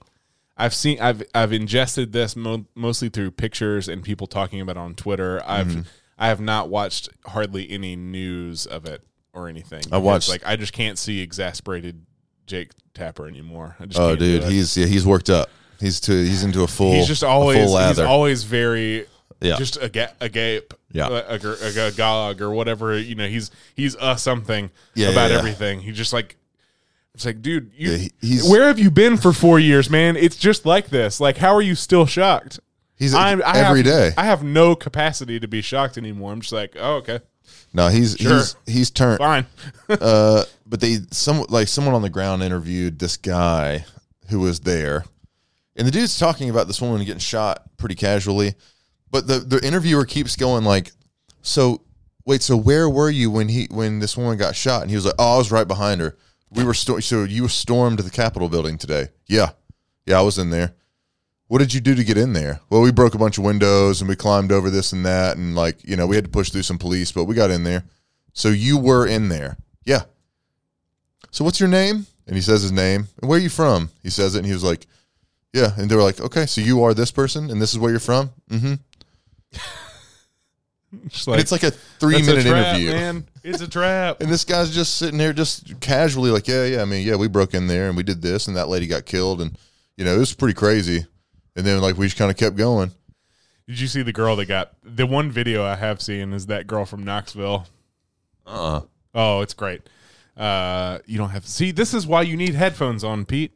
I've 0.56 0.76
seen 0.76 1.00
I've 1.02 1.24
I've 1.34 1.52
ingested 1.54 2.12
this 2.12 2.36
mo- 2.36 2.66
mostly 2.76 3.10
through 3.10 3.32
pictures 3.32 3.88
and 3.88 4.04
people 4.04 4.28
talking 4.28 4.62
about 4.62 4.78
it 4.78 4.80
on 4.80 4.94
Twitter. 4.96 5.42
I've 5.46 5.68
Mm-hmm. 5.68 5.82
I 6.17 6.27
have 6.27 6.39
not 6.41 6.70
watched 6.70 7.10
hardly 7.25 7.70
any 7.70 7.96
news 7.96 8.65
of 8.65 8.86
it 8.86 9.01
or 9.34 9.48
anything. 9.48 9.84
I 9.91 9.98
watched- 9.98 10.29
like 10.29 10.46
I 10.46 10.55
just 10.55 10.74
can't 10.74 10.98
see 10.98 11.22
exasperated 11.22 12.05
Jake 12.46 12.72
Tapper 12.93 13.27
anymore. 13.27 13.75
I 13.79 13.86
just 13.86 14.00
Oh, 14.00 14.15
dude, 14.15 14.43
he's 14.43 14.75
yeah, 14.77 14.86
he's 14.86 15.05
worked 15.05 15.29
up. 15.29 15.50
He's 15.79 16.00
to 16.01 16.12
he's 16.13 16.43
into 16.43 16.63
a 16.63 16.67
full. 16.67 16.93
he's 16.93 17.08
just 17.08 17.24
always 17.24 17.58
he's 17.72 18.00
always 18.00 18.43
very 18.43 19.08
Yeah. 19.41 19.58
just 19.58 19.77
a, 19.82 19.89
ga- 19.89 20.13
a 20.22 20.29
gape 20.29 20.74
Yeah. 20.91 21.08
a, 21.08 21.38
a, 21.38 21.88
a, 21.88 21.91
gog 21.91 22.41
or 22.41 22.51
whatever 22.51 22.98
you 22.98 23.15
know 23.15 23.27
he's 23.27 23.51
he's 23.75 23.96
a 24.00 24.17
something 24.17 24.70
Yeah, 24.96 25.10
about 25.10 25.25
yeah, 25.29 25.34
yeah. 25.34 25.39
everything 25.39 25.79
he 25.82 25.91
just 25.91 26.13
like 26.13 26.38
it's 27.15 27.25
like 27.25 27.41
dude 27.41 27.72
you 27.75 27.91
Yeah, 27.91 28.08
he's- 28.22 28.50
where 28.50 28.67
have 28.67 28.79
you 28.79 28.89
been 28.91 29.17
for 29.17 29.34
four 29.34 29.60
years 29.60 29.89
man 29.89 30.15
it's 30.15 30.38
just 30.38 30.65
like 30.65 30.89
this 30.89 31.20
like 31.20 31.38
how 31.38 31.53
are 31.53 31.62
you 31.62 31.75
still 31.75 32.05
shocked 32.05 32.60
he's 33.04 33.14
I'm, 33.14 33.42
I 33.46 33.58
every 33.60 33.84
have, 33.84 33.86
day. 33.86 34.12
I 34.18 34.26
have 34.26 34.44
no 34.44 34.76
capacity 34.76 35.40
to 35.40 35.48
be 35.48 35.62
shocked 35.62 35.98
anymore 35.98 36.32
I'm 36.32 36.42
just 36.42 36.54
like 36.54 36.76
oh 36.80 36.96
okay 36.96 37.20
no, 37.74 37.88
he's 37.90 38.16
Sure. 38.18 38.38
he's 38.38 38.56
he's 38.66 38.92
turned. 38.92 39.18
fine 39.18 39.46
uh, 39.90 40.44
but 40.66 40.80
they 40.80 40.98
some 41.12 41.46
like 41.50 41.68
someone 41.68 41.94
on 41.96 42.02
the 42.02 42.10
ground 42.10 42.42
interviewed 42.44 43.00
this 43.00 43.18
guy 43.18 43.86
who 44.30 44.40
was 44.40 44.62
there, 44.62 45.04
and 45.76 45.86
the 45.88 45.92
dude's 45.92 46.18
talking 46.18 46.50
about 46.50 46.68
this 46.68 46.82
woman 46.82 47.00
getting 47.04 47.20
shot 47.20 47.64
pretty 47.78 47.96
casually, 47.96 48.56
but 49.12 49.28
the 49.28 49.40
the 49.40 49.60
interviewer 49.66 50.06
keeps 50.06 50.36
going 50.36 50.64
like, 50.64 50.92
so 51.42 51.82
wait, 52.26 52.42
so 52.42 52.56
where 52.56 52.90
were 52.90 53.10
you 53.10 53.30
when 53.30 53.50
he 53.50 53.68
when 53.72 54.00
this 54.00 54.16
woman 54.16 54.38
got 54.38 54.56
shot? 54.56 54.82
And 54.84 54.90
he 54.90 54.96
was 54.96 55.06
like, 55.06 55.16
oh, 55.20 55.36
I 55.36 55.38
was 55.38 55.52
right 55.52 55.68
behind 55.68 56.00
her. 56.00 56.16
We 56.52 56.64
were 56.64 56.74
sto- 56.76 57.00
so 57.02 57.24
you 57.24 57.48
stormed 57.48 58.00
the 58.00 58.10
Capitol 58.12 58.48
building 58.50 58.78
today? 58.78 59.10
Yeah, 59.28 59.50
yeah, 60.06 60.20
I 60.20 60.22
was 60.22 60.38
in 60.38 60.50
there. 60.52 60.76
What 61.48 61.60
did 61.60 61.74
you 61.74 61.82
do 61.82 61.94
to 61.96 62.04
get 62.04 62.18
in 62.18 62.34
there? 62.34 62.62
Well, 62.70 62.82
we 62.82 62.92
broke 62.92 63.14
a 63.16 63.20
bunch 63.20 63.38
of 63.38 63.44
windows 63.44 64.02
and 64.02 64.10
we 64.10 64.16
climbed 64.16 64.52
over 64.52 64.70
this 64.70 64.92
and 64.94 65.06
that. 65.06 65.38
And 65.38 65.56
like, 65.56 65.84
you 65.84 65.96
know, 65.96 66.08
we 66.08 66.16
had 66.16 66.26
to 66.26 66.32
push 66.32 66.50
through 66.50 66.64
some 66.64 66.78
police, 66.80 67.12
but 67.12 67.26
we 67.26 67.36
got 67.36 67.52
in 67.52 67.64
there. 67.64 67.84
So 68.34 68.50
you 68.50 68.78
were 68.78 69.06
in 69.06 69.30
there. 69.30 69.58
Yeah. 69.86 70.04
So 71.32 71.44
what's 71.44 71.60
your 71.60 71.70
name? 71.70 72.08
And 72.26 72.36
he 72.36 72.42
says 72.42 72.62
his 72.62 72.72
name. 72.72 73.08
And 73.22 73.30
where 73.30 73.38
are 73.38 73.42
you 73.42 73.50
from? 73.50 73.90
He 74.02 74.10
says 74.10 74.36
it. 74.36 74.40
And 74.40 74.48
he 74.48 74.54
was 74.54 74.64
like, 74.64 74.88
yeah. 75.54 75.72
And 75.78 75.90
they 75.90 75.96
were 75.96 76.02
like, 76.02 76.20
okay, 76.22 76.46
so 76.48 76.62
you 76.62 76.84
are 76.84 76.94
this 76.94 77.12
person 77.12 77.52
and 77.52 77.62
this 77.62 77.72
is 77.74 77.80
where 77.80 77.92
you're 77.92 78.00
from? 78.00 78.32
Mm-hmm. 78.50 78.74
Just 81.08 81.28
And 81.28 81.40
it's 81.40 81.52
like 81.52 81.64
a 81.64 81.72
three 81.72 82.16
"That's 82.22 82.28
a 82.28 82.32
minute 82.36 82.46
trap, 82.50 82.76
interview. 82.76 82.92
man. 82.92 83.28
It's 83.44 83.62
a 83.62 83.68
trap. 83.68 84.18
And 84.22 84.30
this 84.30 84.46
guy's 84.46 84.74
just 84.74 84.96
sitting 84.96 85.18
there, 85.18 85.34
just 85.34 85.80
casually, 85.80 86.30
like, 86.30 86.48
yeah, 86.48 86.66
yeah. 86.66 86.82
I 86.84 86.86
mean, 86.86 87.06
yeah, 87.06 87.16
we 87.16 87.28
broke 87.28 87.54
in 87.56 87.66
there 87.68 87.88
and 87.88 87.98
we 87.98 88.04
did 88.04 88.22
this, 88.22 88.48
and 88.48 88.56
that 88.58 88.70
lady 88.70 88.86
got 88.86 89.06
killed, 89.06 89.42
and 89.42 89.58
you 89.98 90.06
know, 90.06 90.14
it 90.16 90.20
was 90.20 90.34
pretty 90.34 90.54
crazy. 90.54 91.06
And 91.56 91.66
then, 91.66 91.82
like, 91.82 91.98
we 91.98 92.08
just 92.08 92.18
kind 92.18 92.32
of 92.32 92.38
kept 92.38 92.56
going. 92.56 92.92
Did 93.68 93.80
you 93.80 93.88
see 93.88 94.02
the 94.02 94.12
girl 94.14 94.36
that 94.38 94.46
got 94.46 94.74
the 94.84 95.06
one 95.06 95.32
video 95.32 95.64
I 95.64 95.76
have 95.76 96.02
seen 96.02 96.34
is 96.34 96.48
that 96.48 96.68
girl 96.68 96.86
from 96.86 97.04
Knoxville? 97.04 97.68
Uh, 98.46 98.82
Oh, 99.16 99.42
it's 99.42 99.54
great. 99.54 99.88
Uh, 100.36 100.98
you 101.06 101.18
don't 101.20 101.30
have 101.30 101.46
to 101.46 101.52
see. 101.52 101.70
This 101.72 101.94
is 101.94 102.08
why 102.08 102.24
you 102.24 102.36
need 102.36 102.56
headphones 102.56 103.04
on, 103.04 103.26
Pete. 103.26 103.52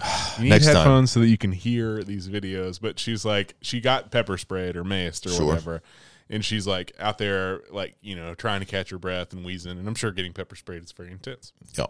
You 0.38 0.44
need 0.44 0.50
Next 0.50 0.66
time. 0.66 0.76
headphones 0.76 1.10
so 1.10 1.20
that 1.20 1.26
you 1.26 1.36
can 1.36 1.52
hear 1.52 2.02
these 2.04 2.28
videos. 2.28 2.80
But 2.80 2.98
she's 2.98 3.24
like, 3.24 3.54
she 3.60 3.80
got 3.80 4.10
pepper 4.10 4.38
sprayed 4.38 4.76
or 4.76 4.84
maced 4.84 5.26
or 5.26 5.30
Sure. 5.30 5.46
whatever, 5.48 5.82
and 6.30 6.42
she's 6.44 6.66
like 6.66 6.92
out 6.98 7.18
there, 7.18 7.62
like 7.70 7.96
you 8.00 8.14
know, 8.16 8.34
trying 8.34 8.60
to 8.60 8.66
catch 8.66 8.88
her 8.90 8.98
breath 8.98 9.32
and 9.34 9.44
wheezing. 9.44 9.72
And 9.78 9.86
I'm 9.86 9.94
sure 9.96 10.12
getting 10.12 10.32
pepper 10.32 10.54
sprayed 10.56 10.82
is 10.84 10.92
very 10.92 11.10
intense. 11.10 11.52
yeah. 11.76 11.86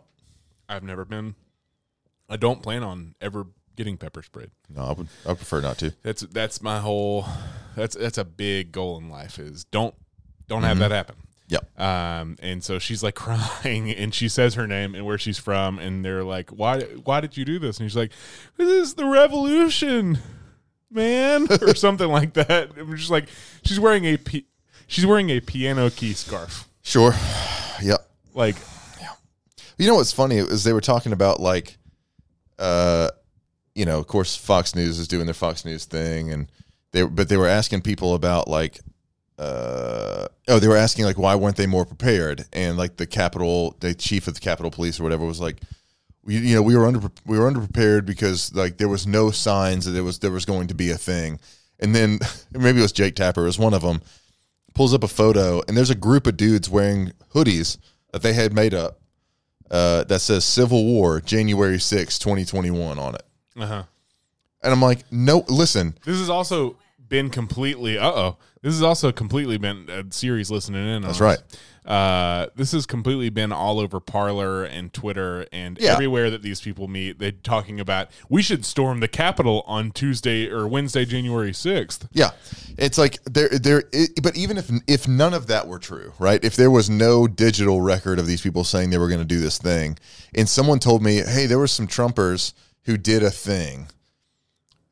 I've 0.69 0.83
never 0.83 1.05
been. 1.05 1.35
I 2.29 2.37
don't 2.39 2.63
plan 2.63 2.83
on 2.83 3.15
ever 3.21 3.47
getting 3.81 3.97
pepper 3.97 4.23
sprayed. 4.23 4.51
No, 4.69 4.83
I 4.83 4.93
would. 4.93 5.09
I 5.25 5.33
prefer 5.33 5.63
not 5.63 5.79
to. 5.79 5.95
That's 6.03 6.21
that's 6.21 6.61
my 6.61 6.81
whole. 6.81 7.25
That's 7.75 7.97
that's 7.97 8.19
a 8.19 8.27
big 8.27 8.73
goal 8.73 8.99
in 8.99 9.09
life. 9.09 9.39
Is 9.39 9.65
don't 9.65 9.95
don't 10.49 10.65
have 10.65 10.81
that 10.81 10.91
happen. 10.91 11.17
Yep. 11.49 11.81
Um, 11.81 12.37
and 12.41 12.63
so 12.63 12.79
she's 12.79 13.03
like 13.03 13.15
crying, 13.17 13.91
and 13.91 14.15
she 14.15 14.29
says 14.29 14.53
her 14.55 14.67
name 14.67 14.95
and 14.95 15.07
where 15.07 15.17
she's 15.17 15.39
from, 15.39 15.79
and 15.79 16.05
they're 16.05 16.25
like, 16.25 16.51
"Why? 16.51 16.83
Why 16.83 17.23
did 17.23 17.39
you 17.39 17.47
do 17.47 17.59
this?" 17.59 17.81
And 17.81 17.89
she's 17.89 17.97
like, 17.97 18.13
"This 18.59 18.69
is 18.69 18.95
the 18.95 19.07
revolution, 19.07 20.19
man," 20.91 21.47
or 21.63 21.75
something 21.75 22.09
like 22.09 22.35
that. 22.35 22.73
I'm 22.79 22.95
just 22.99 23.11
like, 23.11 23.31
she's 23.65 23.81
wearing 23.81 24.05
a 24.05 24.19
pi- 24.19 24.45
she's 24.89 25.07
wearing 25.07 25.31
a 25.31 25.41
piano 25.41 25.89
key 25.89 26.13
scarf. 26.13 26.69
Sure. 26.83 27.15
Yep. 27.83 28.07
Like, 28.35 28.57
yeah. 29.01 29.15
You 29.79 29.87
know 29.87 29.95
what's 29.95 30.13
funny 30.13 30.37
is 30.37 30.65
they 30.65 30.75
were 30.75 30.83
talking 30.83 31.13
about 31.13 31.41
like, 31.41 31.79
uh, 32.59 33.09
you 33.75 33.85
know, 33.85 33.99
of 33.99 34.07
course 34.07 34.37
Fox 34.37 34.75
News 34.75 34.99
is 34.99 35.09
doing 35.09 35.27
their 35.27 35.35
Fox 35.35 35.65
News 35.65 35.85
thing, 35.85 36.33
and 36.33 36.51
they 36.93 37.03
but 37.03 37.29
they 37.29 37.37
were 37.37 37.49
asking 37.49 37.83
people 37.83 38.15
about 38.15 38.49
like, 38.49 38.81
uh, 39.39 40.27
oh, 40.49 40.59
they 40.59 40.69
were 40.69 40.77
asking 40.77 41.05
like 41.05 41.19
why 41.19 41.35
weren't 41.35 41.57
they 41.57 41.67
more 41.67 41.85
prepared? 41.85 42.47
And 42.53 42.77
like 42.77 42.97
the 42.97 43.07
Capitol, 43.07 43.77
the 43.81 43.95
chief 43.95 44.29
of 44.29 44.35
the 44.35 44.41
Capitol 44.41 44.71
Police 44.71 45.01
or 45.01 45.03
whatever 45.03 45.25
was 45.25 45.41
like, 45.41 45.61
we 46.25 46.37
you 46.39 46.55
know 46.55 46.63
we 46.63 46.77
were 46.77 46.87
under 46.87 47.01
we 47.27 47.39
were 47.39 47.51
underprepared 47.51 48.07
because 48.07 48.55
like 48.55 48.79
there 48.79 48.89
was 48.89 49.07
no 49.07 49.31
signs 49.31 49.85
that 49.85 49.93
there 49.93 50.05
was 50.05 50.19
there 50.19 50.31
was 50.31 50.45
going 50.45 50.69
to 50.69 50.75
be 50.75 50.91
a 50.91 50.99
thing, 50.99 51.39
and 51.79 51.95
then 51.95 52.19
maybe 52.53 52.79
it 52.79 52.83
was 52.83 52.93
Jake 52.93 53.15
Tapper, 53.15 53.43
it 53.43 53.47
was 53.47 53.59
one 53.59 53.75
of 53.75 53.83
them, 53.83 54.01
pulls 54.75 54.95
up 54.95 55.05
a 55.05 55.09
photo 55.09 55.63
and 55.67 55.77
there's 55.77 55.91
a 55.91 55.95
group 55.95 56.27
of 56.27 56.37
dudes 56.37 56.69
wearing 56.69 57.13
hoodies 57.35 57.79
that 58.13 58.23
they 58.23 58.33
had 58.33 58.53
made 58.53 58.75
up 58.75 59.01
uh, 59.71 60.05
that 60.05 60.21
says 60.21 60.45
Civil 60.45 60.85
War, 60.85 61.21
January 61.21 61.79
6, 61.79 62.19
2021 62.19 62.99
on 62.99 63.15
it. 63.15 63.23
Uh 63.61 63.67
huh. 63.67 63.83
And 64.63 64.73
I'm 64.73 64.83
like, 64.83 65.11
no, 65.11 65.45
listen, 65.49 65.97
This 66.05 66.19
has 66.19 66.29
also 66.29 66.77
been 67.09 67.31
completely. 67.31 67.99
Uh 67.99 68.11
oh. 68.13 68.37
This 68.63 68.75
has 68.75 68.83
also 68.83 69.11
completely 69.11 69.57
been 69.57 69.89
a 69.89 70.05
series 70.13 70.51
listening 70.51 70.87
in. 70.87 70.97
On 70.97 71.03
That's 71.03 71.15
us. 71.15 71.21
right. 71.21 71.39
Uh, 71.87 72.49
this 72.57 72.73
has 72.73 72.85
completely 72.85 73.31
been 73.31 73.53
all 73.53 73.81
over 73.81 74.01
Parler 74.01 74.65
and 74.65 74.93
Twitter 74.93 75.47
and 75.51 75.79
Yeah. 75.81 75.95
everywhere 75.95 76.29
that 76.29 76.43
these 76.43 76.61
people 76.61 76.87
meet. 76.87 77.19
They're 77.19 77.33
talking 77.33 77.81
about 77.81 78.09
we 78.29 78.43
should 78.43 78.67
storm 78.67 79.01
the 79.01 79.09
Capitol 79.09 79.65
on 79.67 79.93
Tuesday 79.93 80.47
or 80.51 80.69
Wednesday, 80.69 81.07
January 81.07 81.55
sixth. 81.55 82.07
yeah, 82.13 82.31
it's 82.77 82.99
like 82.99 83.23
there, 83.25 83.49
there. 83.49 83.85
It, 83.93 84.23
but 84.23 84.37
even 84.37 84.59
if 84.59 84.71
if 84.87 85.09
none 85.09 85.33
of 85.33 85.47
that 85.47 85.67
were 85.67 85.79
true, 85.79 86.13
right? 86.19 86.45
If 86.45 86.55
there 86.55 86.71
was 86.71 86.91
no 86.91 87.27
digital 87.27 87.81
record 87.81 88.19
of 88.19 88.27
these 88.27 88.43
people 88.43 88.63
saying 88.63 88.91
they 88.91 88.99
were 88.99 89.09
going 89.09 89.21
to 89.21 89.25
do 89.25 89.41
this 89.41 89.57
thing, 89.57 89.99
and 90.35 90.47
someone 90.47 90.81
told 90.81 91.03
me, 91.03 91.23
hey, 91.23 91.47
there 91.47 91.59
were 91.59 91.67
some 91.67 91.87
Trumpers 91.89 92.53
who 92.85 92.97
did 92.97 93.23
a 93.23 93.31
thing. 93.31 93.89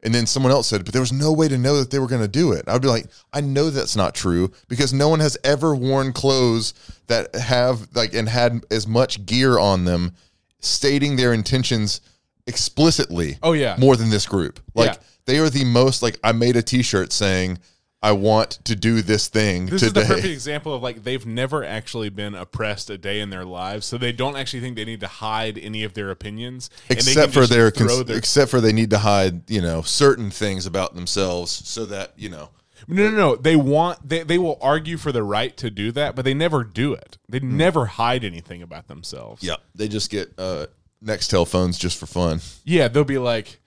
And 0.03 0.14
then 0.14 0.27
someone 0.27 0.53
else 0.53 0.68
said, 0.68 0.85
but 0.85 0.92
there 0.92 1.03
was 1.03 1.12
no 1.12 1.33
way 1.33 1.48
to 1.48 1.59
know 1.59 1.79
that 1.79 1.90
they 1.90 1.98
were 1.98 2.07
going 2.07 2.22
to 2.22 2.29
do 2.29 2.53
it. 2.53 2.64
I'd 2.68 2.81
be 2.83 2.87
like, 2.88 3.07
I 3.33 3.40
know 3.40 3.68
that's 3.68 3.96
not 3.96 4.14
true 4.14 4.53
because 4.68 4.92
no 4.92 5.09
one 5.09 5.18
has 5.18 5.37
ever 5.42 5.74
worn 5.74 6.12
clothes 6.12 6.72
that 7.09 7.35
have 7.35 7.88
like 7.94 8.14
and 8.14 8.29
had 8.29 8.64
as 8.70 8.87
much 8.87 9.27
gear 9.27 9.59
on 9.59 9.85
them 9.85 10.12
stating 10.61 11.16
their 11.16 11.33
intentions 11.33 12.01
explicitly. 12.46 13.38
Oh, 13.42 13.53
yeah. 13.55 13.77
More 13.79 13.96
than 13.96 14.11
this 14.11 14.24
group. 14.27 14.61
Like 14.74 14.94
Yeah. 14.94 14.98
they 15.27 15.38
are 15.38 15.51
the 15.51 15.64
most 15.64 16.01
like 16.03 16.18
I 16.22 16.31
made 16.33 16.57
a 16.57 16.62
t-shirt 16.62 17.12
saying 17.12 17.59
I 18.00 18.12
want 18.12 18.50
to 18.64 18.76
do 18.76 19.02
this 19.02 19.26
thing 19.28 19.66
This 19.66 19.82
today. 19.82 20.00
is 20.02 20.08
the 20.08 20.14
perfect 20.14 20.32
example 20.32 20.72
of 20.72 20.82
like 20.82 21.02
they've 21.02 21.26
never 21.26 21.64
actually 21.64 22.11
been 22.11 22.34
oppressed 22.34 22.90
a 22.90 22.98
day 22.98 23.18
in 23.20 23.30
their 23.30 23.44
lives, 23.44 23.87
so 23.87 23.98
they 23.98 24.12
don't 24.12 24.37
actually 24.37 24.61
think 24.61 24.76
they 24.76 24.84
need 24.84 25.00
to 25.00 25.08
hide 25.08 25.58
any 25.58 25.82
of 25.82 25.94
their 25.94 26.11
opinions, 26.11 26.70
and 26.88 26.98
they 26.98 27.11
except 27.11 27.32
can 27.32 27.32
for 27.32 27.40
just 27.40 27.52
their, 27.52 27.70
throw 27.70 27.87
cons- 27.88 28.04
their 28.04 28.16
except 28.16 28.50
for 28.52 28.61
they 28.61 28.72
need 28.72 28.90
to 28.90 28.98
hide, 28.98 29.50
you 29.50 29.61
know, 29.61 29.82
certain 29.82 30.30
things 30.30 30.64
about 30.64 30.94
themselves 30.94 31.50
so 31.50 31.84
that, 31.87 32.12
you 32.16 32.28
know, 32.28 32.50
No, 32.87 33.11
no, 33.11 33.16
no. 33.16 33.37
They 33.37 33.56
want 33.56 34.08
they 34.08 34.22
they 34.22 34.38
will 34.38 34.58
argue 34.61 34.96
for 34.96 35.11
the 35.11 35.24
right 35.24 35.56
to 35.56 35.68
do 35.68 35.90
that, 35.92 36.14
but 36.14 36.24
they 36.24 36.34
never 36.34 36.62
do 36.62 36.92
it. 36.92 37.18
They 37.28 37.40
never 37.40 37.87
hide 37.87 38.22
anything 38.22 38.62
about 38.62 38.87
themselves. 38.87 39.42
Yeah, 39.42 39.56
they 39.74 39.88
just 39.88 40.08
get 40.08 40.32
uh, 40.38 40.66
Nextel 41.04 41.48
phones 41.48 41.76
just 41.76 41.98
for 41.98 42.06
fun. 42.06 42.40
Yeah, 42.64 42.87
they'll 42.87 43.02
be 43.02 43.18
like, 43.18 43.58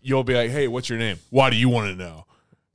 you'll 0.00 0.22
be 0.22 0.34
like, 0.34 0.52
"Hey, 0.52 0.68
what's 0.68 0.88
your 0.88 1.00
name? 1.00 1.18
Why 1.30 1.50
do 1.50 1.56
you 1.56 1.68
want 1.68 1.88
to 1.90 1.96
know?" 1.96 2.26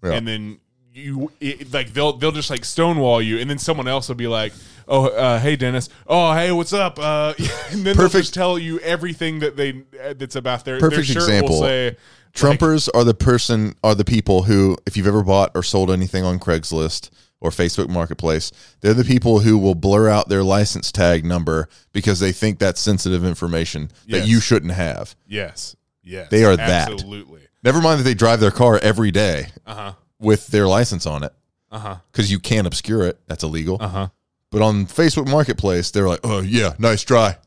Yeah. 0.04 0.12
And 0.12 0.28
then 0.28 0.60
you 0.94 1.32
it, 1.40 1.74
like 1.74 1.94
they'll 1.94 2.14
they'll 2.14 2.32
just 2.32 2.50
like 2.50 2.66
stonewall 2.66 3.22
you, 3.22 3.40
and 3.40 3.50
then 3.50 3.58
someone 3.58 3.88
else 3.88 4.08
will 4.10 4.16
be 4.16 4.28
like, 4.28 4.54
"Oh, 4.88 5.08
uh, 5.08 5.40
hey, 5.40 5.56
Dennis. 5.56 5.90
Oh, 6.08 6.34
hey, 6.34 6.52
what's 6.52 6.74
up?" 6.74 7.00
Uh, 7.00 7.34
and 7.72 7.84
then 7.86 7.96
they'll 7.98 8.10
just 8.10 8.34
tell 8.34 8.60
you 8.60 8.80
everything 8.80 9.40
that 9.40 9.56
they 9.56 9.84
uh, 10.04 10.14
that's 10.18 10.36
about 10.36 10.66
their 10.66 10.80
Perfect 10.80 10.96
their 10.98 11.04
shirt 11.06 11.24
example. 11.24 11.56
Will 11.60 11.62
say, 11.68 11.98
Trumpers 12.34 12.90
are 12.94 13.04
the 13.04 13.14
person 13.14 13.76
are 13.84 13.96
the 13.96 14.06
people 14.06 14.44
who, 14.44 14.78
if 14.86 14.96
you've 14.98 15.08
ever 15.08 15.24
bought 15.24 15.52
or 15.56 15.64
sold 15.64 15.92
anything 15.92 16.24
on 16.24 16.40
Craigslist 16.40 17.10
or 17.42 17.50
Facebook 17.50 17.90
Marketplace, 17.90 18.52
they're 18.82 18.94
the 18.94 19.04
people 19.04 19.40
who 19.40 19.58
will 19.58 19.76
blur 19.76 20.08
out 20.10 20.30
their 20.30 20.44
license 20.44 20.92
tag 20.92 21.26
number 21.26 21.68
because 21.92 22.20
they 22.20 22.32
think 22.32 22.58
that's 22.60 22.80
sensitive 22.80 23.26
information 23.26 23.92
Yes. 24.06 24.22
that 24.22 24.28
you 24.30 24.40
shouldn't 24.40 24.72
have. 24.74 25.16
"Yes, 25.28 25.76
yes, 26.04 26.30
They 26.30 26.44
are 26.46 26.56
that. 26.56 26.90
absolutely." 26.92 27.42
Never 27.64 27.80
mind 27.82 28.00
that 28.00 28.04
they 28.04 28.14
drive 28.16 28.40
their 28.40 28.50
car 28.52 28.80
every 28.82 29.12
day 29.12 29.48
Uh 29.68 29.76
huh. 29.76 29.94
With 30.22 30.48
their 30.48 30.68
license 30.68 31.06
on 31.06 31.24
it 31.24 31.34
Uh 31.72 31.80
huh. 31.80 31.96
because 32.12 32.32
you 32.32 32.40
can't 32.40 32.66
obscure 32.68 33.06
it. 33.06 33.20
That's 33.28 33.44
illegal. 33.44 33.78
Uh 33.82 33.88
huh. 33.88 34.08
But 34.52 34.62
on 34.62 34.86
Facebook 34.86 35.30
Marketplace, 35.30 35.92
they're 35.92 36.08
like, 36.08 36.20
"Oh 36.24 36.40
yeah, 36.42 36.74
nice 36.80 37.04
try. 37.04 37.38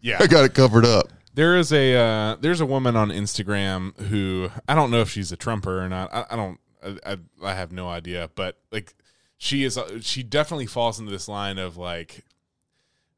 Yeah. 0.00 0.18
I 0.20 0.26
got 0.26 0.44
it 0.44 0.54
covered 0.54 0.84
up." 0.86 1.08
There 1.34 1.56
is 1.56 1.72
a 1.72 1.96
uh, 1.96 2.36
there's 2.40 2.60
a 2.60 2.66
woman 2.66 2.94
on 2.96 3.08
Instagram 3.10 3.98
who 4.08 4.50
I 4.68 4.74
don't 4.74 4.90
know 4.90 5.00
if 5.00 5.10
she's 5.10 5.32
a 5.32 5.36
Trumper 5.36 5.82
or 5.82 5.88
not. 5.88 6.12
I, 6.14 6.24
I 6.30 6.36
don't 6.36 6.58
I, 7.04 7.16
I 7.42 7.54
have 7.54 7.72
no 7.72 7.88
idea, 7.88 8.30
but 8.34 8.58
like 8.70 8.94
she 9.38 9.64
is 9.64 9.76
uh, 9.76 10.00
she 10.00 10.22
definitely 10.22 10.66
falls 10.66 11.00
into 11.00 11.10
this 11.10 11.26
line 11.28 11.58
of 11.58 11.76
like 11.76 12.24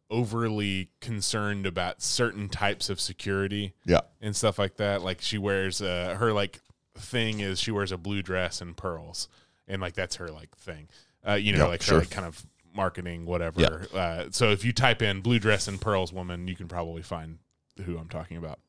overly 0.08 0.88
concerned 1.00 1.66
about 1.66 2.00
certain 2.00 2.48
types 2.48 2.88
of 2.88 3.00
security 3.00 3.74
Yeah. 3.84 4.00
and 4.20 4.36
stuff 4.36 4.58
like 4.58 4.76
that. 4.76 5.02
Like 5.02 5.20
she 5.20 5.36
wears 5.36 5.82
uh, 5.82 6.16
her 6.18 6.32
like 6.32 6.60
thing 6.98 7.40
is 7.40 7.60
she 7.60 7.70
wears 7.70 7.92
a 7.92 7.98
blue 7.98 8.22
dress 8.22 8.60
and 8.60 8.76
pearls, 8.76 9.28
and 9.68 9.80
like 9.82 9.94
that's 9.94 10.16
her 10.16 10.28
like 10.28 10.54
thing. 10.56 10.88
Uh, 11.26 11.34
you 11.34 11.52
know, 11.52 11.64
Yeah, 11.64 11.70
like 11.70 11.82
sure. 11.82 11.94
her 11.96 12.00
like 12.00 12.10
kind 12.10 12.26
of 12.26 12.44
marketing 12.74 13.24
whatever. 13.26 13.86
Uh, 13.92 14.24
so 14.30 14.50
if 14.50 14.64
you 14.64 14.72
type 14.72 15.02
in 15.02 15.20
blue 15.22 15.38
dress 15.38 15.66
and 15.66 15.80
pearls 15.80 16.12
woman, 16.12 16.46
you 16.46 16.54
can 16.54 16.68
probably 16.68 17.02
find 17.02 17.38
who 17.84 17.98
I'm 17.98 18.08
talking 18.08 18.36
about. 18.36 18.60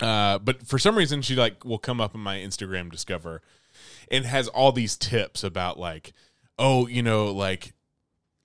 Uh, 0.00 0.38
but 0.38 0.66
for 0.66 0.78
some 0.78 0.96
reason, 0.96 1.20
she 1.22 1.34
like 1.36 1.64
will 1.64 1.78
come 1.78 2.00
up 2.00 2.14
in 2.14 2.20
my 2.20 2.38
Instagram 2.38 2.90
discover 2.90 3.42
and 4.10 4.24
has 4.24 4.48
all 4.48 4.72
these 4.72 4.96
tips 4.96 5.44
about 5.44 5.78
like, 5.78 6.12
oh, 6.58 6.86
you 6.86 7.02
know, 7.02 7.26
like 7.32 7.73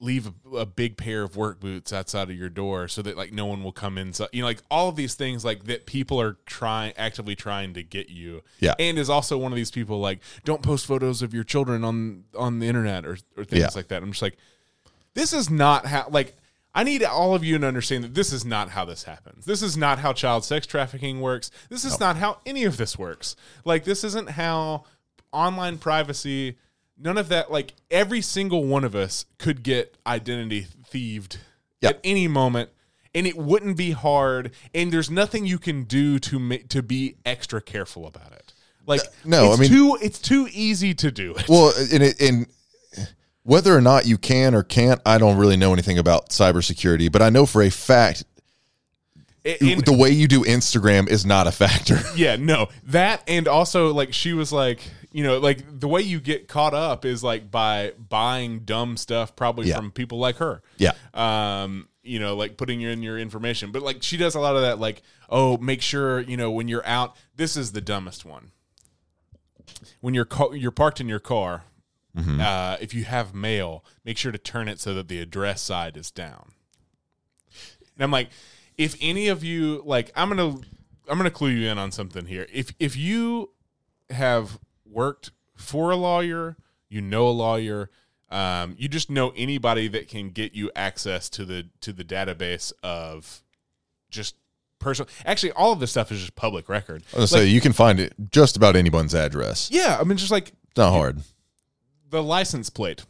leave 0.01 0.27
a, 0.27 0.57
a 0.57 0.65
big 0.65 0.95
pair 0.95 1.23
of 1.23 1.35
work 1.35 1.59
boots 1.59 1.91
outside 1.91 2.29
of 2.29 2.35
your 2.35 2.47
door 2.49 2.87
so 2.87 3.01
that 3.01 3.17
like 3.17 3.33
no 3.33 3.45
one 3.45 3.63
will 3.63 3.73
come 3.73 3.97
inside. 3.97 4.29
You 4.31 4.41
know, 4.41 4.47
like 4.47 4.61
all 4.71 4.87
of 4.87 4.95
these 4.95 5.13
things 5.15 5.43
like 5.43 5.65
that 5.65 5.85
people 5.85 6.21
are 6.21 6.37
trying 6.45 6.93
actively 6.97 7.35
trying 7.35 7.73
to 7.73 7.83
get 7.83 8.09
you. 8.09 8.41
Yeah. 8.59 8.75
And 8.79 8.97
is 8.97 9.09
also 9.09 9.37
one 9.37 9.51
of 9.51 9.57
these 9.57 9.71
people 9.71 9.99
like 9.99 10.19
don't 10.45 10.61
post 10.61 10.85
photos 10.85 11.21
of 11.21 11.33
your 11.33 11.43
children 11.43 11.83
on 11.83 12.23
on 12.37 12.59
the 12.59 12.67
internet 12.67 13.05
or 13.05 13.17
or 13.35 13.43
things 13.43 13.61
Yeah. 13.61 13.69
like 13.75 13.89
that. 13.89 14.01
I'm 14.01 14.11
just 14.11 14.21
like 14.21 14.37
this 15.15 15.33
is 15.33 15.49
not 15.49 15.85
how 15.85 16.07
like 16.09 16.35
I 16.73 16.83
need 16.83 17.03
all 17.03 17.35
of 17.35 17.43
you 17.43 17.57
to 17.57 17.67
understand 17.67 18.03
that 18.05 18.13
this 18.13 18.31
is 18.31 18.45
not 18.45 18.69
how 18.69 18.85
this 18.85 19.03
happens. 19.03 19.43
This 19.45 19.61
is 19.61 19.75
not 19.75 19.99
how 19.99 20.13
child 20.13 20.45
sex 20.45 20.65
trafficking 20.65 21.19
works. 21.19 21.51
This 21.67 21.83
is 21.83 21.99
not 21.99 22.15
how 22.15 22.37
any 22.45 22.63
of 22.63 22.77
this 22.77 22.97
works. 22.97 23.35
Like 23.65 23.83
this 23.83 24.03
isn't 24.05 24.29
how 24.29 24.85
online 25.33 25.77
privacy 25.77 26.57
none 26.99 27.17
of 27.17 27.29
that 27.29 27.51
like 27.51 27.73
every 27.89 28.21
single 28.21 28.63
one 28.65 28.83
of 28.83 28.95
us 28.95 29.25
could 29.37 29.63
get 29.63 29.95
identity 30.05 30.67
thieved 30.87 31.37
Yeah. 31.81 31.89
at 31.89 31.99
any 32.03 32.27
moment 32.27 32.69
and 33.15 33.25
it 33.25 33.37
wouldn't 33.37 33.77
be 33.77 33.91
hard 33.91 34.51
and 34.75 34.91
there's 34.91 35.09
nothing 35.09 35.45
you 35.45 35.57
can 35.57 35.83
do 35.83 36.19
to 36.19 36.37
ma- 36.39 36.55
to 36.69 36.83
be 36.83 37.15
extra 37.25 37.61
careful 37.61 38.05
about 38.05 38.31
it. 38.33 38.53
Like 38.85 39.01
uh, 39.01 39.03
no, 39.25 39.51
it's 39.51 39.59
I 39.59 39.61
mean- 39.61 39.71
too 39.71 39.97
it's 40.01 40.19
too 40.19 40.47
easy 40.51 40.93
to 40.95 41.11
do 41.11 41.33
it. 41.35 41.47
Well, 41.47 41.69
uh, 41.69 41.85
and 41.93 42.03
it, 42.03 42.21
and 42.21 42.47
whether 43.43 43.75
or 43.75 43.81
not 43.81 44.05
you 44.05 44.17
can 44.17 44.53
or 44.53 44.61
can't, 44.63 45.01
I 45.05 45.17
don't 45.17 45.37
really 45.37 45.57
know 45.57 45.73
anything 45.73 45.97
about 45.97 46.29
cybersecurity, 46.29 47.11
but 47.11 47.21
I 47.21 47.29
know 47.29 47.45
for 47.47 47.61
a 47.63 47.69
fact 47.71 48.23
the 49.43 49.95
way 49.97 50.11
you 50.11 50.27
do 50.27 50.43
Instagram 50.43 51.09
is 51.09 51.25
not 51.25 51.47
a 51.47 51.51
factor. 51.51 51.99
Yeah, 52.15 52.35
no. 52.35 52.67
That 52.85 53.23
and 53.27 53.47
also 53.47 53.93
like 53.93 54.13
she 54.13 54.33
was 54.33 54.51
like, 54.51 54.81
you 55.11 55.23
know, 55.23 55.39
like 55.39 55.79
the 55.79 55.87
way 55.87 56.01
you 56.01 56.19
get 56.19 56.47
caught 56.47 56.73
up 56.73 57.03
is 57.05 57.23
like 57.23 57.49
by 57.49 57.93
buying 57.97 58.59
dumb 58.59 58.95
stuff 58.97 59.35
probably 59.35 59.67
Yeah. 59.69 59.77
from 59.77 59.91
people 59.91 60.19
like 60.19 60.37
her. 60.37 60.61
Yeah. 60.77 60.93
Um, 61.13 61.87
you 62.03 62.19
know, 62.19 62.35
like 62.35 62.57
putting 62.57 62.81
in 62.81 63.01
your 63.03 63.17
information. 63.17 63.71
But 63.71 63.81
like 63.81 64.03
she 64.03 64.17
does 64.17 64.35
a 64.35 64.39
lot 64.39 64.55
of 64.55 64.61
that 64.61 64.79
like, 64.79 65.01
oh, 65.29 65.57
make 65.57 65.81
sure, 65.81 66.19
you 66.21 66.37
know, 66.37 66.51
when 66.51 66.67
you're 66.67 66.85
out, 66.85 67.15
this 67.35 67.57
is 67.57 67.71
the 67.71 67.81
dumbest 67.81 68.23
one. 68.25 68.51
When 70.01 70.13
you're 70.13 70.25
ca- 70.25 70.51
you're 70.51 70.71
parked 70.71 70.99
in 71.01 71.07
your 71.09 71.19
car, 71.19 71.63
Mm-hmm. 72.17 72.41
uh, 72.41 72.77
if 72.81 72.95
you 72.95 73.03
have 73.03 73.35
mail, 73.35 73.85
make 74.03 74.17
sure 74.17 74.31
to 74.31 74.39
turn 74.39 74.67
it 74.67 74.79
so 74.79 74.95
that 74.95 75.07
the 75.09 75.21
address 75.21 75.61
side 75.61 75.95
is 75.95 76.09
down. 76.09 76.53
And 77.95 78.03
I'm 78.03 78.09
like, 78.11 78.29
if 78.77 78.95
any 78.99 79.27
of 79.27 79.43
you 79.43 79.83
like, 79.85 80.11
I'm 80.15 80.27
gonna 80.27 80.55
I'm 81.07 81.17
gonna 81.17 81.29
clue 81.29 81.49
you 81.49 81.67
in 81.69 81.77
on 81.77 81.91
something 81.91 82.25
here. 82.25 82.47
If 82.51 82.73
if 82.79 82.97
you 82.97 83.51
have 84.09 84.57
worked 84.89 85.31
for 85.55 85.91
a 85.91 85.95
lawyer, 85.95 86.57
you 86.89 87.01
know 87.01 87.27
a 87.27 87.31
lawyer, 87.31 87.89
um, 88.29 88.75
you 88.77 88.87
just 88.87 89.09
know 89.09 89.33
anybody 89.35 89.87
that 89.87 90.07
can 90.07 90.29
get 90.29 90.53
you 90.53 90.71
access 90.75 91.29
to 91.29 91.45
the 91.45 91.67
to 91.81 91.91
the 91.93 92.03
database 92.03 92.71
of 92.83 93.41
just 94.09 94.35
personal. 94.79 95.09
Actually, 95.25 95.51
all 95.53 95.71
of 95.71 95.79
this 95.79 95.91
stuff 95.91 96.11
is 96.11 96.19
just 96.19 96.35
public 96.35 96.69
record. 96.69 97.03
I 97.15 97.19
was 97.21 97.31
gonna 97.31 97.43
say 97.43 97.47
you 97.49 97.61
can 97.61 97.73
find 97.73 97.99
it 97.99 98.13
just 98.31 98.55
about 98.55 98.75
anyone's 98.75 99.15
address. 99.15 99.69
Yeah, 99.71 99.97
I 99.99 100.03
mean, 100.03 100.17
just 100.17 100.31
like 100.31 100.49
It's 100.69 100.77
not 100.77 100.91
hard. 100.91 101.19
the 102.09 102.21
license 102.23 102.69
plate. 102.69 103.05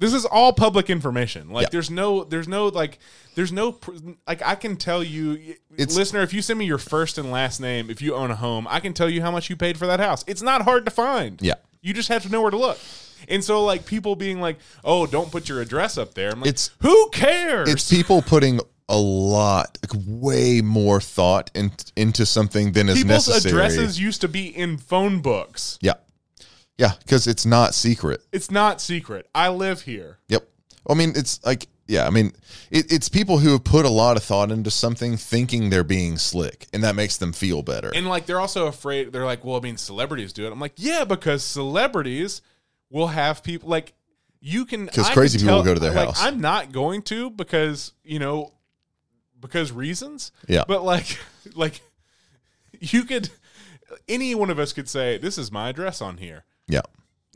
Yep. 0.00 0.10
This 0.10 0.14
is 0.14 0.24
all 0.24 0.52
public 0.52 0.88
information. 0.90 1.50
Like 1.50 1.64
Yeah. 1.64 1.68
there's 1.72 1.90
no 1.90 2.24
there's 2.24 2.48
no 2.48 2.68
like 2.68 2.98
there's 3.34 3.52
no 3.52 3.78
like 4.26 4.42
I 4.42 4.54
can 4.54 4.76
tell 4.76 5.02
you 5.04 5.34
It's- 5.76 5.94
listener 5.96 6.22
if 6.22 6.32
you 6.32 6.42
send 6.42 6.58
me 6.58 6.64
your 6.64 6.78
first 6.78 7.18
and 7.18 7.30
last 7.30 7.60
name 7.60 7.90
if 7.90 8.00
you 8.02 8.14
own 8.14 8.30
a 8.30 8.36
home, 8.36 8.66
I 8.68 8.80
can 8.80 8.92
tell 8.94 9.10
you 9.10 9.22
how 9.22 9.30
much 9.30 9.50
you 9.50 9.56
paid 9.56 9.78
for 9.78 9.86
that 9.86 10.00
house. 10.00 10.24
It's 10.26 10.42
not 10.42 10.62
hard 10.62 10.84
to 10.86 10.90
find. 10.90 11.38
Yeah. 11.42 11.54
You 11.82 11.92
just 11.94 12.08
have 12.08 12.22
to 12.22 12.28
know 12.30 12.42
where 12.42 12.50
to 12.50 12.58
look. 12.58 12.78
And 13.28 13.44
so 13.44 13.62
like 13.64 13.84
people 13.84 14.16
being 14.16 14.40
like, 14.40 14.58
"Oh, 14.82 15.06
don't 15.06 15.30
put 15.30 15.48
your 15.48 15.60
address 15.60 15.98
up 15.98 16.14
there." 16.14 16.30
I'm 16.30 16.40
like, 16.40 16.48
It's- 16.48 16.70
"Who 16.80 17.10
cares?" 17.10 17.68
It's 17.68 17.88
people 17.90 18.22
putting 18.22 18.60
a 18.88 18.96
lot, 18.98 19.78
like 19.82 20.02
way 20.06 20.62
more 20.62 21.00
thought 21.00 21.50
in, 21.54 21.70
into 21.96 22.26
something 22.26 22.72
than 22.72 22.88
is 22.88 22.96
People's 22.96 23.28
necessary. 23.28 23.52
addresses 23.52 24.00
used 24.00 24.20
to 24.22 24.28
be 24.28 24.46
in 24.48 24.78
phone 24.78 25.20
books. 25.20 25.78
Yeah. 25.80 25.94
Yeah, 26.80 26.92
because 27.00 27.26
it's 27.26 27.44
not 27.44 27.74
secret. 27.74 28.22
It's 28.32 28.50
not 28.50 28.80
secret. 28.80 29.28
I 29.34 29.50
live 29.50 29.82
here. 29.82 30.18
Yep. 30.28 30.48
I 30.88 30.94
mean, 30.94 31.12
it's 31.14 31.44
like, 31.44 31.68
yeah, 31.86 32.06
I 32.06 32.10
mean, 32.10 32.32
it, 32.70 32.90
it's 32.90 33.10
people 33.10 33.36
who 33.36 33.50
have 33.50 33.64
put 33.64 33.84
a 33.84 33.90
lot 33.90 34.16
of 34.16 34.22
thought 34.22 34.50
into 34.50 34.70
something 34.70 35.18
thinking 35.18 35.68
they're 35.68 35.84
being 35.84 36.16
slick, 36.16 36.68
and 36.72 36.82
that 36.82 36.96
makes 36.96 37.18
them 37.18 37.34
feel 37.34 37.62
better. 37.62 37.92
And 37.94 38.08
like 38.08 38.24
they're 38.24 38.40
also 38.40 38.66
afraid. 38.66 39.12
They're 39.12 39.26
like, 39.26 39.44
well, 39.44 39.56
I 39.56 39.60
mean, 39.60 39.76
celebrities 39.76 40.32
do 40.32 40.46
it. 40.46 40.52
I'm 40.52 40.58
like, 40.58 40.72
yeah, 40.76 41.04
because 41.04 41.44
celebrities 41.44 42.40
will 42.88 43.08
have 43.08 43.42
people 43.42 43.68
like 43.68 43.92
you 44.40 44.64
can 44.64 44.86
because 44.86 45.10
crazy 45.10 45.36
can 45.36 45.48
people 45.48 45.58
will 45.58 45.64
go 45.64 45.74
to 45.74 45.80
their 45.80 45.92
like, 45.92 46.06
house. 46.06 46.22
I'm 46.22 46.40
not 46.40 46.72
going 46.72 47.02
to 47.02 47.28
because 47.28 47.92
you 48.02 48.18
know 48.18 48.54
because 49.38 49.70
reasons. 49.70 50.32
Yeah. 50.48 50.64
But 50.66 50.82
like 50.82 51.18
like 51.54 51.82
you 52.78 53.04
could 53.04 53.28
any 54.08 54.34
one 54.34 54.48
of 54.48 54.58
us 54.58 54.72
could 54.72 54.88
say 54.88 55.18
this 55.18 55.36
is 55.36 55.52
my 55.52 55.68
address 55.68 56.00
on 56.00 56.16
here. 56.16 56.44
Yeah. 56.70 56.80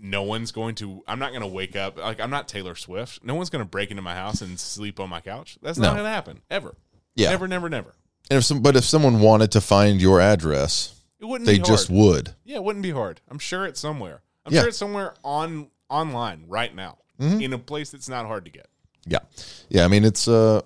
No 0.00 0.22
one's 0.22 0.52
going 0.52 0.74
to. 0.76 1.02
I'm 1.06 1.18
not 1.18 1.30
going 1.30 1.40
to 1.42 1.46
wake 1.46 1.76
up 1.76 1.96
like 1.98 2.20
I'm 2.20 2.28
not 2.30 2.46
Taylor 2.48 2.74
Swift. 2.74 3.24
No 3.24 3.34
one's 3.34 3.48
going 3.48 3.64
to 3.64 3.68
break 3.68 3.90
into 3.90 4.02
my 4.02 4.14
house 4.14 4.42
and 4.42 4.58
sleep 4.60 5.00
on 5.00 5.08
my 5.08 5.20
couch. 5.20 5.56
That's 5.62 5.78
not 5.78 5.88
No. 5.88 5.92
going 5.94 6.04
to 6.04 6.10
happen 6.10 6.40
ever. 6.50 6.74
Yeah. 7.14 7.30
Never, 7.30 7.48
never, 7.48 7.68
never. 7.70 7.94
And 8.30 8.38
if 8.38 8.44
some, 8.44 8.60
but 8.60 8.76
if 8.76 8.84
someone 8.84 9.20
wanted 9.20 9.50
to 9.52 9.60
find 9.60 10.00
your 10.02 10.20
address, 10.20 10.94
It 11.20 11.24
wouldn't. 11.26 11.46
they 11.46 11.54
be 11.54 11.58
hard. 11.60 11.68
just 11.68 11.90
would. 11.90 12.34
Yeah, 12.44 12.56
it 12.56 12.64
wouldn't 12.64 12.82
be 12.82 12.90
hard. 12.90 13.20
I'm 13.30 13.38
sure 13.38 13.64
it's 13.66 13.80
somewhere. 13.80 14.20
I'm 14.44 14.52
Yeah. 14.52 14.60
sure 14.60 14.68
it's 14.68 14.78
somewhere 14.78 15.14
on 15.24 15.68
online 15.88 16.44
right 16.48 16.74
now 16.74 16.98
Mm-hmm. 17.20 17.40
in 17.42 17.52
a 17.52 17.58
place 17.58 17.90
that's 17.92 18.08
not 18.08 18.26
hard 18.26 18.44
to 18.46 18.50
get. 18.50 18.66
Yeah. 19.06 19.20
Yeah. 19.68 19.84
I 19.84 19.88
mean, 19.88 20.04
it's, 20.04 20.26
uh, 20.28 20.62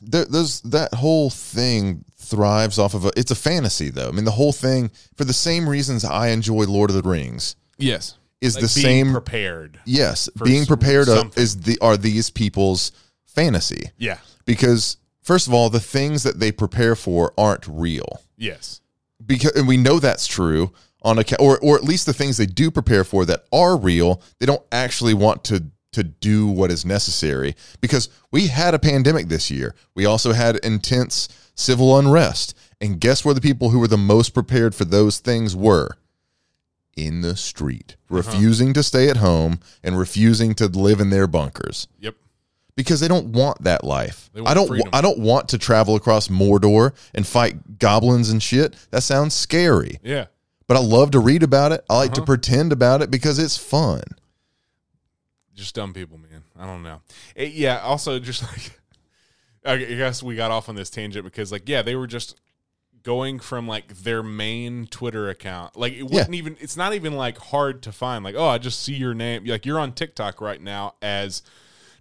there, 0.00 0.24
there's 0.24 0.60
that 0.62 0.94
whole 0.94 1.30
thing 1.30 2.04
thrives 2.16 2.78
off 2.78 2.94
of 2.94 3.04
a, 3.06 3.12
it's 3.16 3.30
a 3.30 3.34
fantasy 3.36 3.90
though. 3.90 4.08
I 4.08 4.12
mean, 4.12 4.24
the 4.24 4.30
whole 4.32 4.52
thing, 4.52 4.90
for 5.16 5.24
the 5.24 5.32
same 5.32 5.68
reasons 5.68 6.04
I 6.04 6.28
enjoy 6.28 6.64
Lord 6.64 6.90
of 6.90 6.96
the 7.02 7.08
Rings, 7.08 7.56
Yes, 7.78 8.16
is 8.40 8.56
Like 8.56 8.62
the 8.64 8.80
being 8.82 9.04
same 9.04 9.12
prepared. 9.12 9.80
Yes, 9.84 10.28
being 10.44 10.66
prepared 10.66 11.08
of 11.08 11.36
is 11.38 11.60
the 11.62 11.78
are 11.80 11.96
these 11.96 12.30
people's 12.30 12.92
fantasy 13.26 13.90
Yeah. 13.98 14.18
because 14.44 14.96
first 15.22 15.46
of 15.46 15.54
all, 15.54 15.70
the 15.70 15.80
things 15.80 16.22
that 16.24 16.40
they 16.40 16.52
prepare 16.52 16.94
for 16.96 17.32
aren't 17.38 17.66
real. 17.68 18.22
Yes. 18.36 18.80
Because 19.24 19.52
and 19.52 19.66
we 19.68 19.76
know 19.76 19.98
that's 19.98 20.26
true 20.26 20.72
on 21.02 21.18
a 21.18 21.24
or 21.38 21.58
or 21.60 21.76
at 21.76 21.84
least 21.84 22.06
the 22.06 22.12
things 22.12 22.36
they 22.36 22.46
do 22.46 22.70
prepare 22.70 23.04
for 23.04 23.24
that 23.26 23.44
are 23.52 23.76
real, 23.76 24.20
they 24.38 24.46
don't 24.46 24.62
actually 24.72 25.14
want 25.14 25.44
to 25.44 25.64
to 25.98 26.04
do 26.04 26.46
what 26.46 26.70
is 26.70 26.84
necessary 26.84 27.54
because 27.80 28.08
we 28.30 28.46
had 28.48 28.72
a 28.74 28.78
pandemic 28.78 29.28
this 29.28 29.50
year. 29.50 29.74
We 29.94 30.06
also 30.06 30.32
had 30.32 30.56
intense 30.56 31.28
civil 31.54 31.98
unrest. 31.98 32.56
And 32.80 33.00
guess 33.00 33.24
where 33.24 33.34
the 33.34 33.40
people 33.40 33.70
who 33.70 33.80
were 33.80 33.88
the 33.88 33.96
most 33.98 34.30
prepared 34.34 34.74
for 34.74 34.84
those 34.84 35.18
things 35.18 35.54
were? 35.56 35.96
In 36.96 37.20
the 37.20 37.36
street, 37.36 37.94
refusing 38.10 38.72
to 38.72 38.82
stay 38.82 39.08
at 39.08 39.18
home 39.18 39.60
and 39.84 39.96
refusing 39.96 40.52
to 40.54 40.66
live 40.66 40.98
in 41.00 41.10
their 41.10 41.28
bunkers 41.28 41.86
Yep. 42.00 42.16
because 42.74 42.98
they 42.98 43.06
don't 43.06 43.26
want 43.26 43.62
that 43.62 43.84
life. 43.84 44.28
Want 44.34 44.48
I 44.48 44.54
don't. 44.54 44.66
freedom. 44.66 44.88
I 44.92 45.00
don't 45.00 45.20
want 45.20 45.48
to 45.50 45.58
travel 45.58 45.94
across 45.94 46.26
Mordor 46.26 46.92
and 47.14 47.24
fight 47.24 47.78
goblins 47.78 48.30
and 48.30 48.42
shit. 48.42 48.74
That 48.90 49.04
sounds 49.04 49.32
scary. 49.34 50.00
Yeah. 50.02 50.26
But 50.66 50.76
I 50.76 50.80
love 50.80 51.12
to 51.12 51.20
read 51.20 51.44
about 51.44 51.70
it. 51.70 51.84
I 51.88 51.96
like 51.98 52.14
to 52.14 52.20
Uh-huh. 52.22 52.26
pretend 52.26 52.72
about 52.72 53.00
it 53.00 53.12
because 53.12 53.38
it's 53.38 53.56
fun. 53.56 54.02
Just 55.58 55.74
dumb 55.74 55.92
people, 55.92 56.18
man. 56.18 56.44
I 56.58 56.66
don't 56.66 56.82
know. 56.82 57.00
It- 57.34 57.52
yeah. 57.52 57.80
Also, 57.80 58.18
just 58.18 58.42
like 58.52 58.78
I 59.64 59.76
guess 59.76 60.22
we 60.22 60.36
got 60.36 60.50
off 60.50 60.68
on 60.68 60.76
this 60.76 60.88
tangent 60.88 61.24
because, 61.24 61.50
like, 61.52 61.68
yeah, 61.68 61.82
they 61.82 61.96
were 61.96 62.06
just 62.06 62.36
going 63.02 63.38
from 63.40 63.66
like 63.66 63.88
their 63.88 64.22
main 64.22 64.86
Twitter 64.86 65.28
account. 65.28 65.76
Like, 65.76 65.94
it 65.94 66.04
wouldn't 66.04 66.34
even. 66.34 66.56
It's 66.60 66.76
not 66.76 66.94
even 66.94 67.14
like 67.16 67.38
hard 67.38 67.82
to 67.82 67.92
find. 67.92 68.24
Like, 68.24 68.36
oh, 68.36 68.46
I 68.46 68.58
just 68.58 68.82
see 68.82 68.94
your 68.94 69.14
name. 69.14 69.44
Like, 69.46 69.66
you're 69.66 69.80
on 69.80 69.92
TikTok 69.92 70.40
right 70.40 70.60
now 70.60 70.94
as 71.02 71.42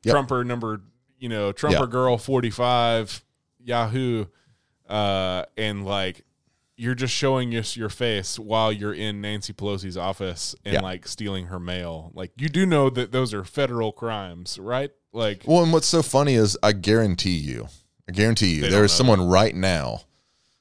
Yep. 0.04 0.14
Trumper 0.14 0.44
number. 0.44 0.82
You 1.20 1.30
know, 1.30 1.52
Trumper 1.52 1.80
Yeah. 1.86 1.86
girl 1.90 2.18
forty 2.20 2.52
five, 2.52 3.24
Yahoo, 3.60 4.26
uh, 4.88 5.46
and 5.58 5.84
like. 5.84 6.24
You're 6.80 6.96
just 6.96 7.14
showing 7.14 7.56
us 7.56 7.76
your 7.76 7.90
face 7.90 8.38
while 8.38 8.72
you're 8.72 8.94
in 8.94 9.20
Nancy 9.20 9.52
Pelosi's 9.52 9.98
office 9.98 10.56
and 10.64 10.76
Yeah. 10.76 10.82
like 10.82 11.08
stealing 11.08 11.48
her 11.48 11.60
mail. 11.60 12.12
Like 12.14 12.32
you 12.38 12.50
do 12.50 12.66
know 12.68 12.90
that 12.92 13.12
those 13.12 13.34
are 13.34 13.44
federal 13.44 13.92
crimes, 13.92 14.60
right? 14.60 14.92
Like 15.12 15.44
Well, 15.48 15.64
and 15.64 15.74
what's 15.74 15.88
so 15.88 16.04
funny 16.04 16.36
is 16.36 16.56
I 16.62 16.74
guarantee 16.74 17.38
you, 17.38 17.68
I 18.08 18.12
guarantee 18.12 18.54
you, 18.54 18.62
there 18.62 18.68
is 18.68 18.72
there 18.74 18.80
don't 18.82 18.86
is 18.86 18.92
know 18.92 18.98
someone 18.98 19.28
right 19.28 19.56
now 19.56 20.02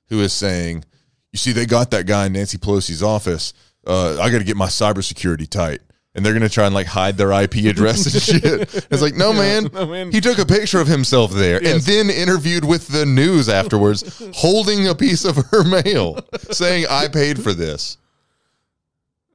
who 0.08 0.20
is 0.20 0.32
saying, 0.32 0.84
"You 1.32 1.38
see, 1.38 1.52
they 1.52 1.66
got 1.66 1.90
that 1.90 2.06
guy 2.06 2.26
in 2.26 2.32
Nancy 2.32 2.56
Pelosi's 2.56 3.02
office. 3.02 3.52
Uh, 3.86 4.18
I 4.20 4.30
got 4.30 4.38
to 4.38 4.44
get 4.44 4.56
my 4.56 4.68
cybersecurity 4.68 5.48
tight." 5.50 5.80
And 6.16 6.24
they're 6.24 6.32
gonna 6.32 6.48
try 6.48 6.64
and 6.64 6.74
like 6.74 6.86
hide 6.86 7.18
their 7.18 7.30
IP 7.30 7.56
address 7.66 8.06
and 8.06 8.22
shit. 8.42 8.74
It's 8.90 9.02
like, 9.02 9.14
no, 9.14 9.34
man. 9.34 9.68
no, 9.72 9.86
man. 9.86 10.10
He 10.10 10.20
took 10.20 10.38
a 10.38 10.46
picture 10.46 10.80
of 10.80 10.88
himself 10.88 11.30
there 11.30 11.58
and 11.62 11.80
then 11.82 12.08
interviewed 12.08 12.64
with 12.64 12.88
the 12.88 13.04
news 13.04 13.50
afterwards, 13.50 14.22
holding 14.34 14.88
a 14.88 14.94
piece 14.94 15.24
of 15.26 15.36
her 15.36 15.62
mail, 15.62 16.18
saying, 16.50 16.86
"I 16.88 17.08
paid 17.08 17.42
for 17.42 17.52
this." 17.52 17.98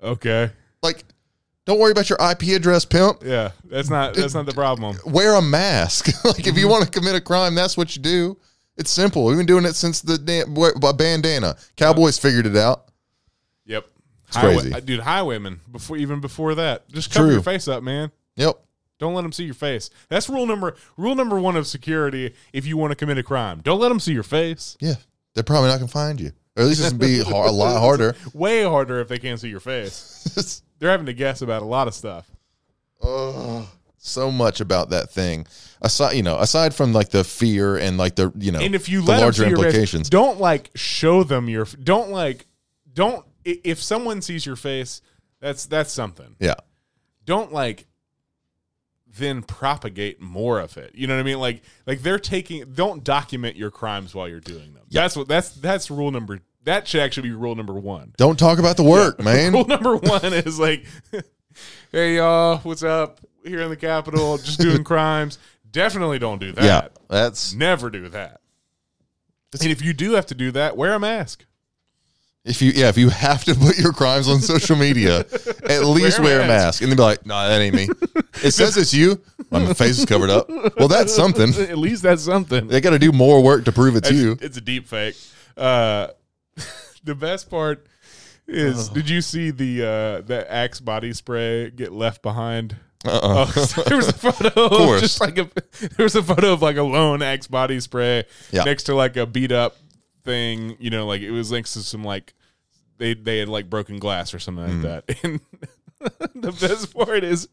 okay, 0.03 0.49
Like, 0.81 1.05
don't 1.65 1.79
worry 1.79 1.91
about 1.91 2.09
your 2.09 2.17
IP 2.19 2.55
address, 2.55 2.85
pimp. 2.85 3.21
yeah, 3.23 3.51
that's 3.65 3.89
not 3.91 4.15
that's 4.15 4.33
not 4.33 4.47
the 4.47 4.53
problem. 4.53 4.97
wear 5.05 5.35
a 5.35 5.41
mask. 5.41 6.07
like 6.25 6.39
if 6.39 6.47
you 6.47 6.63
mm-hmm. 6.63 6.69
want 6.71 6.85
to 6.85 6.91
commit 6.91 7.13
a 7.13 7.21
crime, 7.21 7.53
that's 7.53 7.77
what 7.77 7.95
you 7.95 8.01
do. 8.01 8.37
It's 8.77 8.89
simple. 8.89 9.25
We've 9.25 9.37
been 9.37 9.45
doing 9.45 9.65
it 9.65 9.75
since 9.75 10.01
the 10.01 10.17
damn 10.17 10.55
bandana. 10.97 11.55
Cowboys 11.75 12.17
figured 12.17 12.47
it 12.47 12.57
out. 12.57 12.85
Yep, 13.65 13.85
crazy. 14.37 14.73
uh, 14.73 14.79
dude. 14.79 14.99
Highwaymen 15.01 15.59
before 15.71 15.97
even 15.97 16.19
before 16.21 16.55
that, 16.55 16.87
just 16.89 17.11
cover 17.13 17.27
True. 17.27 17.33
your 17.35 17.43
face 17.43 17.67
up, 17.67 17.83
man. 17.83 18.11
Yep. 18.35 18.55
Don't 18.99 19.13
let 19.15 19.23
them 19.23 19.31
see 19.31 19.45
your 19.45 19.53
face. 19.55 19.89
That's 20.09 20.29
rule 20.29 20.45
number 20.45 20.75
rule 20.97 21.15
number 21.15 21.39
one 21.39 21.55
of 21.55 21.65
security. 21.67 22.33
If 22.53 22.65
you 22.67 22.77
want 22.77 22.91
to 22.91 22.95
commit 22.95 23.17
a 23.17 23.23
crime, 23.23 23.61
don't 23.63 23.79
let 23.79 23.89
them 23.89 23.99
see 23.99 24.13
your 24.13 24.21
face. 24.23 24.77
Yeah, 24.79 24.93
they're 25.33 25.43
probably 25.43 25.69
not 25.69 25.77
gonna 25.79 25.87
find 25.87 26.19
you, 26.21 26.31
or 26.55 26.63
at 26.63 26.67
least 26.67 26.81
it's 26.81 26.91
gonna 26.91 26.99
be 27.03 27.19
har- 27.23 27.47
a 27.47 27.51
lot 27.51 27.79
harder. 27.79 28.15
Way 28.33 28.63
harder 28.63 28.99
if 28.99 29.07
they 29.07 29.17
can't 29.17 29.39
see 29.39 29.49
your 29.49 29.59
face. 29.59 30.61
They're 30.79 30.89
having 30.91 31.05
to 31.07 31.13
guess 31.13 31.41
about 31.43 31.61
a 31.61 31.65
lot 31.65 31.87
of 31.87 31.93
stuff. 31.93 32.29
oh, 33.03 33.69
so 33.97 34.31
much 34.31 34.61
about 34.61 34.89
that 34.89 35.11
thing. 35.11 35.45
Aside, 35.81 36.13
you 36.13 36.23
know, 36.23 36.37
aside 36.39 36.73
from 36.73 36.91
like 36.93 37.09
the 37.09 37.23
fear 37.23 37.77
and 37.77 37.97
like 37.97 38.15
the 38.15 38.31
you 38.37 38.51
know, 38.51 38.59
And 38.59 38.73
if 38.75 38.89
you 38.89 39.01
the 39.01 39.11
let 39.11 39.21
larger 39.21 39.47
your 39.47 39.57
face, 39.57 39.65
implications, 39.65 40.09
don't 40.09 40.39
like 40.39 40.69
show 40.75 41.23
them 41.23 41.49
your. 41.49 41.65
Don't 41.65 42.09
like. 42.11 42.45
Don't 42.93 43.25
if 43.45 43.81
someone 43.81 44.21
sees 44.21 44.45
your 44.45 44.55
face, 44.55 45.01
that's 45.39 45.65
that's 45.65 45.91
something. 45.91 46.35
yeah, 46.39 46.55
don't 47.25 47.51
like 47.51 47.87
then 49.17 49.41
propagate 49.43 50.21
more 50.21 50.59
of 50.59 50.77
it. 50.77 50.91
You 50.95 51.07
know 51.07 51.15
what 51.15 51.21
I 51.21 51.23
mean? 51.23 51.39
Like 51.39 51.61
like 51.85 52.01
they're 52.01 52.19
taking 52.19 52.71
don't 52.73 53.03
document 53.03 53.55
your 53.55 53.71
crimes 53.71 54.15
while 54.15 54.27
you're 54.27 54.39
doing 54.39 54.73
them. 54.73 54.83
That's 54.89 55.15
what 55.15 55.27
that's 55.27 55.49
that's 55.49 55.91
rule 55.91 56.11
number 56.11 56.39
that 56.63 56.87
should 56.87 57.01
actually 57.01 57.29
be 57.29 57.35
rule 57.35 57.55
number 57.55 57.73
1. 57.73 58.13
don't 58.17 58.37
talk 58.37 58.59
about 58.59 58.77
the 58.77 58.83
work, 58.83 59.19
man. 59.23 59.51
Rule 59.53 59.65
number 59.65 59.95
1 59.97 60.33
is 60.33 60.59
like 60.59 60.85
hey 61.91 62.17
y'all, 62.17 62.57
what's 62.59 62.83
up? 62.83 63.19
Here 63.43 63.61
in 63.61 63.69
the 63.69 63.77
Capitol 63.77 64.37
just 64.37 64.59
doing 64.59 64.83
crimes. 64.85 65.39
Definitely 65.69 66.19
don't 66.19 66.39
do 66.39 66.51
that. 66.51 66.63
Yeah, 66.63 66.87
that's 67.09 67.53
Never 67.53 67.89
do 67.89 68.09
that. 68.09 68.41
And 69.59 69.69
if 69.69 69.81
you 69.81 69.93
do 69.93 70.11
have 70.13 70.27
to 70.27 70.35
do 70.35 70.51
that, 70.51 70.77
wear 70.77 70.93
a 70.93 70.99
mask. 70.99 71.45
If 72.43 72.61
you 72.61 72.71
yeah 72.71 72.89
if 72.89 72.97
you 72.97 73.09
have 73.09 73.43
to 73.45 73.53
put 73.55 73.77
your 73.77 73.93
crimes 73.93 74.27
on 74.27 74.39
social 74.41 74.75
media, 74.75 75.19
at 75.69 75.83
least 75.85 76.19
wear 76.19 76.41
a 76.41 76.47
mask. 76.47 76.81
and 76.81 76.89
then 76.91 76.97
be 76.97 77.03
like, 77.03 77.25
no, 77.25 77.35
nah, 77.35 77.47
that 77.47 77.61
ain't 77.61 77.75
me. 77.75 77.87
It 78.43 78.51
says 78.51 78.77
it's 78.77 78.93
you. 78.93 79.21
My 79.51 79.73
face 79.73 79.99
is 79.99 80.05
covered 80.05 80.29
up. 80.29 80.49
Well, 80.77 80.87
that's 80.87 81.13
something. 81.13 81.53
At 81.69 81.77
least 81.77 82.03
that's 82.03 82.23
something. 82.23 82.67
They 82.67 82.79
got 82.79 82.91
to 82.91 82.99
do 82.99 83.11
more 83.11 83.43
work 83.43 83.65
to 83.65 83.71
prove 83.73 83.95
it's 83.97 84.09
It's, 84.09 84.17
you. 84.17 84.37
it's 84.41 84.55
a 84.57 84.61
deep 84.61 84.87
fake. 84.87 85.15
Uh, 85.57 86.07
the 87.03 87.13
best 87.15 87.49
part 87.49 87.85
is, 88.47 88.87
did 88.89 89.09
you 89.09 89.21
see 89.21 89.51
the 89.51 89.83
uh, 89.83 90.21
the 90.21 90.45
Axe 90.49 90.79
body 90.79 91.11
spray 91.13 91.69
get 91.69 91.91
left 91.91 92.21
behind? 92.21 92.77
Uh-uh. 93.05 93.45
Oh, 93.55 93.83
there 93.87 93.97
was 93.97 94.07
a 94.09 94.13
photo 94.13 94.47
of, 94.65 94.71
course. 94.71 95.01
just 95.01 95.19
like 95.21 95.37
a 95.37 95.49
there 95.97 96.03
was 96.03 96.15
a 96.15 96.21
photo 96.23 96.53
of 96.53 96.61
like 96.61 96.77
a 96.77 96.83
lone 96.83 97.21
Axe 97.21 97.47
body 97.47 97.79
spray 97.79 98.23
Yeah. 98.51 98.63
next 98.63 98.83
to 98.83 98.95
like 98.95 99.17
a 99.17 99.25
beat 99.25 99.51
up 99.51 99.75
thing. 100.23 100.77
You 100.79 100.89
know, 100.89 101.05
like 101.05 101.21
it 101.21 101.31
was 101.31 101.51
next 101.51 101.73
to 101.73 101.83
some 101.83 102.03
like 102.03 102.33
they 102.97 103.13
they 103.13 103.39
had 103.39 103.49
like 103.49 103.69
broken 103.69 103.99
glass 103.99 104.33
or 104.33 104.39
something 104.39 104.63
like 104.65 104.73
hmm. 104.73 104.81
that. 104.83 105.19
And 105.23 105.41
the 106.35 106.51
best 106.51 106.93
part 106.95 107.23
is 107.23 107.47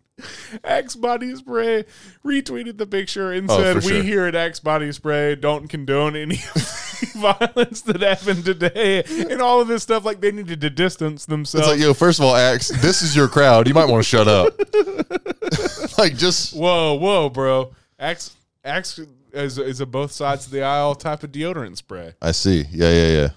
Axe 0.64 0.96
Body 0.96 1.34
Spray 1.36 1.84
retweeted 2.24 2.78
the 2.78 2.86
picture 2.86 3.32
and 3.32 3.50
Oh, 3.50 3.58
said, 3.58 3.82
for 3.82 3.86
"We 3.86 3.94
sure. 3.94 4.02
here 4.02 4.24
at 4.26 4.34
Axe 4.34 4.60
Body 4.60 4.90
Spray 4.92 5.34
don't 5.34 5.68
condone 5.68 6.16
any 6.16 6.36
violence 7.14 7.82
that 7.82 8.00
happened 8.00 8.44
today." 8.44 9.04
And 9.04 9.42
all 9.42 9.60
of 9.60 9.68
this 9.68 9.82
stuff, 9.82 10.04
like 10.04 10.20
they 10.20 10.32
needed 10.32 10.62
to 10.62 10.70
distance 10.70 11.26
themselves. 11.26 11.66
It's 11.66 11.76
like, 11.76 11.80
yo, 11.80 11.92
first 11.92 12.20
of 12.20 12.24
all, 12.24 12.34
Axe, 12.34 12.68
this 12.68 13.02
is 13.02 13.14
your 13.14 13.28
crowd. 13.28 13.68
You 13.68 13.74
might 13.74 13.88
want 13.88 14.02
to 14.02 14.08
shut 14.08 14.28
up. 14.28 14.58
like, 15.98 16.16
just 16.16 16.56
whoa, 16.56 16.94
whoa, 16.94 17.28
bro! 17.28 17.74
Axe 17.98 18.34
Axe 18.64 19.00
is 19.38 19.58
is 19.58 19.80
a 19.80 19.86
both 19.86 20.12
sides 20.12 20.46
of 20.46 20.52
the 20.52 20.62
aisle 20.62 20.94
type 20.94 21.22
of 21.22 21.32
deodorant 21.32 21.76
spray. 21.76 22.14
I 22.20 22.32
see. 22.32 22.66
Yeah, 22.70 22.90
yeah, 22.90 23.06
yeah. 23.08 23.28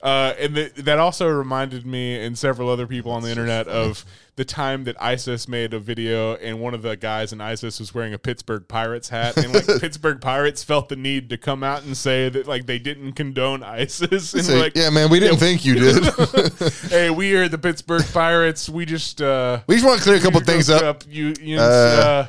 Uh, 0.00 0.32
and 0.38 0.54
th- 0.54 0.74
that 0.74 0.98
also 1.00 1.28
reminded 1.28 1.84
me 1.84 2.24
and 2.24 2.38
several 2.38 2.68
other 2.68 2.86
people 2.86 3.10
on 3.10 3.22
the 3.22 3.30
internet 3.30 3.66
of 3.66 4.04
the 4.36 4.44
time 4.44 4.84
that 4.84 4.94
ISIS 5.02 5.48
made 5.48 5.74
a 5.74 5.80
video, 5.80 6.36
and 6.36 6.60
one 6.60 6.72
of 6.72 6.82
the 6.82 6.96
guys 6.96 7.32
in 7.32 7.40
ISIS 7.40 7.80
was 7.80 7.92
wearing 7.92 8.14
a 8.14 8.18
Pittsburgh 8.18 8.68
Pirates 8.68 9.08
hat, 9.08 9.36
and 9.36 9.52
like 9.52 9.66
Pittsburgh 9.80 10.20
Pirates 10.20 10.62
felt 10.62 10.88
the 10.88 10.94
need 10.94 11.28
to 11.30 11.36
come 11.36 11.64
out 11.64 11.82
and 11.82 11.96
say 11.96 12.28
that 12.28 12.46
like 12.46 12.66
they 12.66 12.78
didn't 12.78 13.14
condone 13.14 13.64
ISIS, 13.64 14.34
and 14.34 14.44
Say, 14.44 14.60
like, 14.60 14.76
yeah, 14.76 14.90
man, 14.90 15.10
we 15.10 15.18
didn't 15.18 15.38
think 15.38 15.64
you 15.64 15.74
did. 15.74 16.04
hey, 16.90 17.10
we 17.10 17.34
are 17.34 17.48
the 17.48 17.58
Pittsburgh 17.58 18.04
Pirates. 18.12 18.68
We 18.68 18.84
just 18.84 19.20
uh, 19.20 19.62
we 19.66 19.74
just 19.74 19.84
want 19.84 19.98
to 19.98 20.04
clear 20.04 20.18
a 20.18 20.20
couple 20.20 20.38
things 20.42 20.68
looked 20.68 20.84
up. 20.84 21.02
You, 21.08 21.34
you, 21.40 21.58
Uh, 21.58 21.62
uh, 21.62 22.26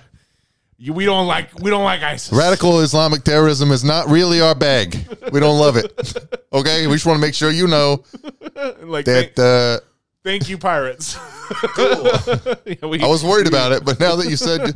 you, 0.79 0.93
we 0.93 1.05
don't 1.05 1.27
like 1.27 1.53
we 1.59 1.69
don't 1.69 1.83
like 1.83 2.01
ISIS. 2.01 2.31
Radical 2.35 2.79
Islamic 2.79 3.23
terrorism 3.23 3.71
is 3.71 3.83
not 3.83 4.07
really 4.09 4.41
our 4.41 4.55
bag. 4.55 4.97
We 5.31 5.39
don't 5.39 5.59
love 5.59 5.77
it. 5.77 5.91
Okay, 6.51 6.87
we 6.87 6.93
just 6.93 7.05
want 7.05 7.17
to 7.17 7.21
make 7.21 7.35
sure 7.35 7.51
you 7.51 7.67
know 7.67 8.03
like 8.81 9.05
thank, 9.05 9.35
that. 9.35 9.81
Uh, 9.83 9.85
thank 10.23 10.49
you, 10.49 10.57
pirates. 10.57 11.15
Yeah, 11.77 12.87
we- 12.87 12.99
I 13.01 13.07
was 13.07 13.23
worried 13.23 13.47
about 13.47 13.71
it, 13.71 13.85
but 13.85 13.99
now 13.99 14.15
that 14.15 14.27
you 14.29 14.35
said, 14.35 14.73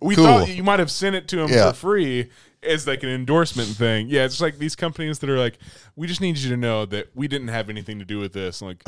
We 0.00 0.14
Cool. 0.14 0.24
thought 0.24 0.48
you 0.48 0.62
might 0.62 0.78
have 0.78 0.90
sent 0.90 1.16
it 1.16 1.26
to 1.28 1.40
him 1.40 1.48
Yeah. 1.50 1.70
for 1.72 1.76
free 1.78 2.30
as 2.62 2.86
like 2.86 3.02
an 3.02 3.08
endorsement 3.08 3.68
thing. 3.70 4.06
Yeah, 4.08 4.24
it's 4.24 4.40
like 4.40 4.58
these 4.58 4.76
companies 4.76 5.18
that 5.20 5.30
are 5.30 5.38
like, 5.38 5.58
we 5.96 6.06
just 6.06 6.20
need 6.20 6.36
you 6.38 6.50
to 6.50 6.56
know 6.56 6.86
that 6.86 7.08
we 7.14 7.26
didn't 7.26 7.48
have 7.48 7.68
anything 7.70 7.98
to 7.98 8.04
do 8.04 8.18
with 8.20 8.32
this. 8.32 8.60
I'm 8.60 8.68
like, 8.68 8.82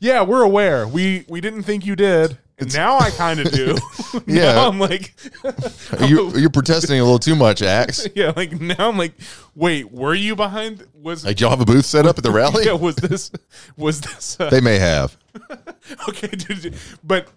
yeah, 0.00 0.22
we're 0.22 0.42
aware. 0.42 0.86
We 0.88 1.24
we 1.28 1.40
didn't 1.40 1.64
think 1.64 1.84
you 1.84 1.96
did. 1.96 2.38
Now 2.74 2.98
I 2.98 3.10
kind 3.10 3.40
of 3.40 3.50
do. 3.52 3.76
Yeah. 4.26 4.52
now 4.54 4.68
I'm 4.68 4.78
like, 4.80 5.14
you, 6.08 6.30
you're 6.36 6.50
protesting 6.50 6.98
a 6.98 7.02
little 7.02 7.18
too 7.18 7.36
much, 7.36 7.62
Axe. 7.62 8.06
yeah, 8.14 8.32
like 8.36 8.58
now 8.60 8.88
I'm 8.88 8.96
like, 8.98 9.12
wait, 9.54 9.92
were 9.92 10.14
you 10.14 10.34
behind? 10.34 10.86
Was 10.94 11.24
Like, 11.24 11.40
y'all 11.40 11.50
have 11.50 11.60
a 11.60 11.64
booth 11.64 11.84
set 11.84 12.06
up 12.06 12.16
at 12.18 12.24
the 12.24 12.30
rally? 12.30 12.64
yeah, 12.64 12.72
was 12.72 12.96
this 12.96 13.30
was 13.76 14.00
this? 14.00 14.38
Uh, 14.40 14.48
They 14.50 14.60
may 14.60 14.78
have. 14.78 15.16
okay, 16.08 16.28
dude, 16.28 16.74
but 17.04 17.28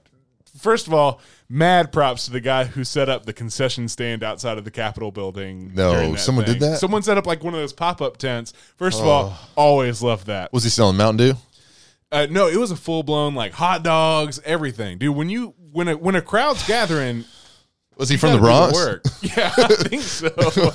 first 0.57 0.87
of 0.87 0.93
all, 0.93 1.19
mad 1.49 1.91
props 1.91 2.25
to 2.25 2.31
the 2.31 2.39
guy 2.39 2.63
who 2.65 2.83
set 2.83 3.09
up 3.09 3.25
the 3.25 3.33
concession 3.33 3.87
stand 3.89 4.23
outside 4.23 4.57
of 4.57 4.63
the 4.63 4.71
Capitol 4.71 5.11
building. 5.11 5.71
No, 5.75 6.15
someone 6.15 6.45
did 6.45 6.59
that? 6.61 6.79
Someone 6.79 7.01
set 7.03 7.17
up 7.17 7.25
like 7.27 7.43
one 7.43 7.53
of 7.53 7.59
those 7.59 7.73
pop 7.73 8.01
up 8.01 8.17
tents. 8.17 8.53
First 8.77 8.99
of 9.01 9.07
all, 9.07 9.37
always 9.55 10.01
love 10.01 10.25
that. 10.25 10.51
Was 10.53 10.63
he 10.63 10.69
selling 10.69 10.97
Mountain 10.97 11.17
Dew? 11.27 11.37
Uh, 12.11 12.27
no, 12.29 12.47
it 12.47 12.57
was 12.57 12.71
a 12.71 12.75
full 12.75 13.03
blown 13.03 13.35
like 13.35 13.53
hot 13.53 13.83
dogs, 13.83 14.39
everything, 14.43 14.97
dude. 14.97 15.15
When 15.15 15.29
you 15.29 15.53
when 15.71 15.87
a 15.87 15.95
when 15.97 16.15
a 16.15 16.21
crowd's 16.21 16.65
gathering, 16.67 17.23
Was 17.97 18.09
he 18.09 18.17
from 18.17 18.33
the 18.33 18.39
Bronx? 18.39 18.73
work. 18.75 19.03
Yeah, 19.21 19.53
I 19.57 19.67
think 19.75 20.01
so. 20.01 20.29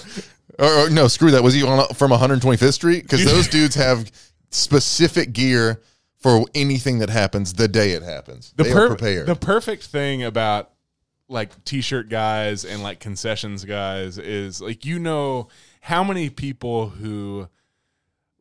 Or, 0.58 0.86
or 0.86 0.90
no, 0.90 1.06
screw 1.06 1.32
that. 1.32 1.42
Was 1.42 1.52
he 1.52 1.62
on, 1.62 1.86
from 1.88 2.12
125th 2.12 2.72
Street? 2.72 3.02
Because 3.02 3.22
those 3.26 3.46
dudes 3.46 3.74
have 3.74 4.10
specific 4.50 5.34
gear 5.34 5.82
for 6.16 6.46
anything 6.54 7.00
that 7.00 7.10
happens 7.10 7.52
the 7.52 7.68
day 7.68 7.90
it 7.90 8.02
happens. 8.02 8.54
the 8.56 8.64
they 8.64 8.72
per- 8.72 8.86
are 8.86 8.88
prepared. 8.88 9.26
The 9.26 9.36
perfect 9.36 9.82
thing 9.84 10.22
about 10.22 10.70
like 11.28 11.62
t-shirt 11.66 12.08
guys 12.08 12.64
and 12.64 12.82
like 12.82 13.00
concessions 13.00 13.66
guys 13.66 14.16
is 14.16 14.62
like 14.62 14.86
you 14.86 14.98
know 14.98 15.48
how 15.82 16.02
many 16.02 16.30
people 16.30 16.88
who 16.88 17.48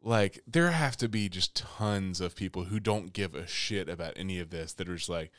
like 0.06 0.40
there 0.48 0.70
have 0.72 0.96
to 0.96 1.10
be 1.10 1.28
just 1.28 1.56
tons 1.56 2.22
of 2.22 2.36
people 2.36 2.66
who 2.66 2.80
don't 2.80 3.12
give 3.12 3.34
a 3.36 3.46
shit 3.48 3.90
about 3.90 4.14
any 4.16 4.40
of 4.40 4.52
this 4.52 4.72
that 4.74 4.88
are 4.88 4.96
just 4.96 5.10
like 5.10 5.32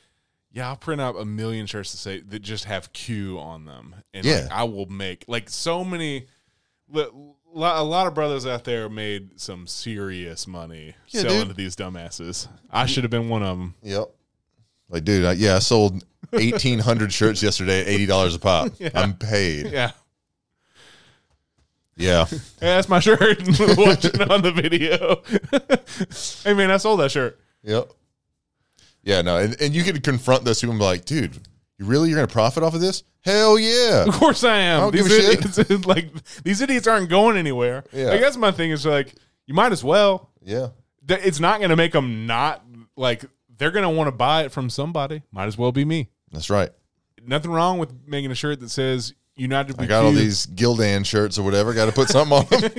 yeah 0.53 0.69
i'll 0.69 0.77
print 0.77 1.01
out 1.01 1.15
a 1.19 1.25
million 1.25 1.67
shirts 1.67 1.93
to 1.93 1.97
say 1.97 2.21
that 2.21 2.41
just 2.41 2.65
have 2.65 2.93
q 2.93 3.39
on 3.39 3.65
them 3.65 3.95
and 4.13 4.25
Yeah. 4.27 4.41
like, 4.43 4.51
i 4.53 4.65
will 4.65 4.87
make 4.87 5.25
like 5.29 5.49
so 5.49 5.85
many 5.85 6.27
a 6.95 7.09
lot 7.55 8.07
of 8.07 8.15
brothers 8.15 8.45
out 8.47 8.65
there 8.65 8.89
made 8.89 9.41
some 9.41 9.67
serious 9.67 10.47
money 10.47 10.95
Yeah, 11.09 11.23
selling 11.23 11.39
dude. 11.41 11.49
to 11.51 11.55
these 11.55 11.77
dumbasses 11.77 12.49
i 12.71 12.87
should 12.87 13.05
have 13.05 13.11
been 13.11 13.29
one 13.29 13.43
of 13.43 13.57
them 13.59 13.75
Yep. 13.83 14.11
Like, 14.89 15.03
dude, 15.05 15.25
I, 15.25 15.33
yeah, 15.33 15.57
I 15.57 15.59
sold 15.59 16.05
1,800 16.31 17.13
shirts 17.13 17.43
yesterday 17.43 17.81
at 17.81 18.09
$80 18.09 18.37
a 18.37 18.39
pop. 18.39 18.73
I'm 18.95 19.15
paid. 19.15 19.73
yeah 19.73 19.91
Yeah. 21.97 22.27
Hey, 22.59 22.69
that's 22.69 22.89
my 22.89 23.01
shirt. 23.01 23.39
Watching 23.77 24.23
on 24.23 24.43
the 24.43 24.53
video. 24.53 25.23
hey 26.45 26.55
man, 26.55 26.71
I 26.71 26.79
sold 26.79 27.01
that 27.01 27.11
shirt. 27.11 27.39
Yep. 27.63 27.91
Yeah, 29.03 29.23
no. 29.23 29.37
And, 29.37 29.61
and 29.61 29.75
you 29.75 29.85
can 29.85 30.01
confront 30.01 30.45
those 30.45 30.61
people 30.61 30.73
and 30.73 30.81
be 30.81 30.85
like, 30.85 31.05
dude, 31.05 31.39
you 31.79 31.85
really, 31.85 32.09
you're 32.09 32.17
going 32.17 32.27
to 32.27 32.33
profit 32.33 32.63
off 32.63 32.75
of 32.75 32.81
this? 32.81 33.03
Hell 33.21 33.59
yeah. 33.59 34.05
Of 34.07 34.15
course 34.15 34.43
I 34.43 34.57
am. 34.57 34.79
I 34.79 34.81
don't 34.81 34.93
these 34.93 35.09
give 35.09 35.19
a 35.19 35.23
shit. 35.23 35.59
idiots, 35.59 35.87
like 35.87 36.11
these 36.45 36.61
idiots 36.63 36.87
aren't 36.87 37.11
going 37.11 37.37
anywhere. 37.37 37.85
Yeah. 37.93 38.07
Like 38.07 38.21
that's 38.21 38.37
my 38.37 38.53
thing. 38.53 38.71
Is 38.71 38.87
like 38.87 39.15
you 39.47 39.55
might 39.55 39.73
as 39.73 39.85
well. 39.85 40.31
Yeah. 40.43 40.69
It's 41.09 41.41
not 41.41 41.59
going 41.59 41.71
to 41.71 41.77
make 41.77 41.93
them 41.93 42.27
not 42.27 42.65
like 42.97 43.25
they're 43.59 43.71
going 43.71 43.83
to 43.83 43.91
want 43.91 44.09
to 44.09 44.13
buy 44.13 44.45
it 44.45 44.53
from 44.53 44.71
somebody. 44.71 45.23
Might 45.31 45.47
as 45.47 45.59
well 45.59 45.73
be 45.73 45.85
me. 45.85 46.09
That's 46.33 46.51
right. 46.51 46.71
Nothing 47.25 47.51
wrong 47.51 47.79
with 47.79 47.93
making 48.07 48.31
a 48.31 48.35
shirt 48.35 48.61
that 48.61 48.71
says 48.71 49.13
United. 49.37 49.79
I 49.79 49.85
got 49.85 50.05
all 50.05 50.13
these 50.13 50.47
Gildan 50.47 51.05
shirts 51.05 51.39
or 51.39 51.43
whatever. 51.43 51.75
Got 51.75 51.87
to 51.87 51.93
put 51.93 52.09
something 52.09 52.39
on 52.39 52.47
them. 52.47 52.73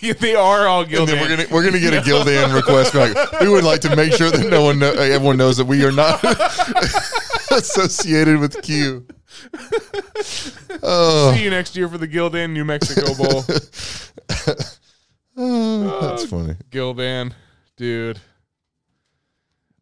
they 0.20 0.34
are 0.34 0.66
all 0.66 0.84
then 0.86 1.20
we're 1.20 1.28
gonna 1.28 1.46
we're 1.50 1.62
gonna 1.62 1.78
get 1.78 1.92
a 1.92 2.00
Gildan 2.00 2.54
request. 2.54 2.94
Like, 2.94 3.40
we 3.40 3.48
would 3.48 3.64
like 3.64 3.82
to 3.82 3.94
make 3.94 4.14
sure 4.14 4.30
that 4.30 4.48
no 4.48 4.64
one, 4.64 4.78
know, 4.78 4.92
everyone 4.92 5.36
knows 5.36 5.58
that 5.58 5.66
we 5.66 5.84
are 5.84 5.92
not 5.92 6.24
associated 7.52 8.38
with 8.38 8.60
Q. 8.62 9.06
Oh, 10.82 11.32
See 11.34 11.44
you 11.44 11.50
next 11.50 11.74
year 11.76 11.88
for 11.88 11.98
the 11.98 12.06
Gildan 12.06 12.50
New 12.52 12.64
Mexico 12.64 13.14
Bowl. 13.14 13.44
Oh, 15.36 16.08
that's 16.10 16.24
uh, 16.24 16.26
funny. 16.26 16.54
Gildan, 16.70 17.32
dude. 17.76 18.20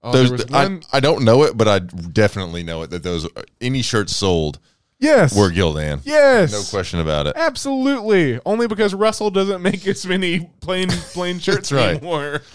Oh, 0.02 0.12
those, 0.12 0.52
I, 0.52 0.64
one- 0.64 0.82
I 0.92 1.00
don't 1.00 1.24
know 1.24 1.42
it, 1.44 1.56
but 1.56 1.68
I 1.68 1.78
definitely 1.80 2.62
know 2.62 2.82
it 2.82 2.90
that 2.90 3.02
those 3.02 3.28
any 3.60 3.82
shirts 3.82 4.14
sold 4.14 4.60
yes, 5.04 5.36
were 5.36 5.50
Gildan. 5.50 6.00
yes, 6.04 6.52
No 6.52 6.62
question 6.76 7.00
about 7.00 7.26
it. 7.26 7.34
Absolutely. 7.36 8.40
Only 8.44 8.66
because 8.66 8.94
Russell 8.94 9.30
doesn't 9.30 9.62
make 9.62 9.86
as 9.86 10.06
many 10.06 10.50
plain 10.60 10.88
plain 10.88 11.38
shirts 11.40 11.70
right. 11.72 11.96
anymore. 11.96 12.42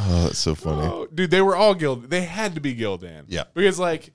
Oh, 0.00 0.24
that's 0.24 0.38
so 0.38 0.54
funny. 0.54 0.86
Oh, 0.86 1.08
dude, 1.12 1.30
they 1.32 1.40
were 1.42 1.56
all 1.56 1.74
Gild. 1.74 2.08
They 2.08 2.20
had 2.20 2.54
to 2.54 2.60
be 2.60 2.72
Gildan. 2.72 3.24
Yeah. 3.26 3.44
Because 3.52 3.80
like 3.80 4.12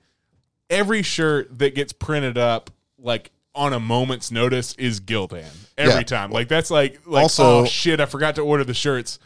every 0.70 1.02
shirt 1.02 1.58
that 1.58 1.74
gets 1.74 1.92
printed 1.92 2.38
up 2.38 2.70
like 2.98 3.30
on 3.54 3.74
a 3.74 3.80
moment's 3.80 4.30
notice 4.30 4.72
is 4.76 4.98
Gildan 5.00 5.44
every 5.76 5.92
Yeah. 5.94 6.02
time. 6.04 6.30
Like 6.30 6.48
that's 6.48 6.70
like 6.70 7.00
like 7.04 7.24
Also- 7.24 7.60
oh 7.60 7.64
shit, 7.66 8.00
I 8.00 8.06
forgot 8.06 8.36
to 8.36 8.40
order 8.42 8.64
the 8.64 8.72
shirts. 8.72 9.18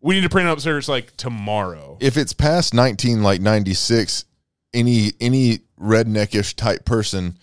We 0.00 0.14
need 0.14 0.20
to 0.20 0.28
print 0.28 0.48
up 0.48 0.60
shirts 0.60 0.88
like 0.88 1.16
tomorrow. 1.16 1.96
If 2.00 2.16
it's 2.16 2.32
past 2.32 2.72
nineteen, 2.72 3.24
like 3.24 3.40
ninety 3.40 3.74
six, 3.74 4.26
any 4.72 5.10
any 5.20 5.60
redneckish 5.80 6.54
type 6.54 6.84
person 6.84 7.36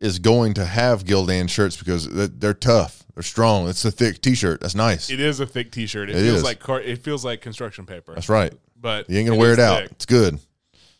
is 0.00 0.18
going 0.18 0.54
to 0.54 0.64
have 0.64 1.04
Gildan 1.04 1.48
shirts 1.48 1.76
because 1.76 2.08
they're- 2.08 2.26
they're 2.28 2.54
tough, 2.54 3.04
they're 3.14 3.22
strong. 3.22 3.68
It's 3.68 3.84
a 3.84 3.90
thick 3.90 4.20
T-shirt. 4.22 4.60
That's 4.60 4.74
nice. 4.74 5.10
It 5.10 5.20
is 5.20 5.40
a 5.40 5.46
thick 5.46 5.70
T-shirt. 5.72 6.08
It, 6.10 6.16
It 6.16 6.22
feels 6.22 6.38
is. 6.38 6.42
like 6.42 6.58
car- 6.60 6.80
it 6.80 7.02
feels 7.04 7.24
like 7.24 7.40
construction 7.42 7.84
paper. 7.86 8.14
That's 8.14 8.28
right. 8.28 8.52
But 8.80 9.10
You 9.10 9.18
ain't 9.18 9.28
gonna 9.28 9.38
wear 9.38 9.52
it 9.52 9.58
out. 9.58 9.82
thick. 9.82 9.90
It's 9.92 10.06
good. 10.06 10.38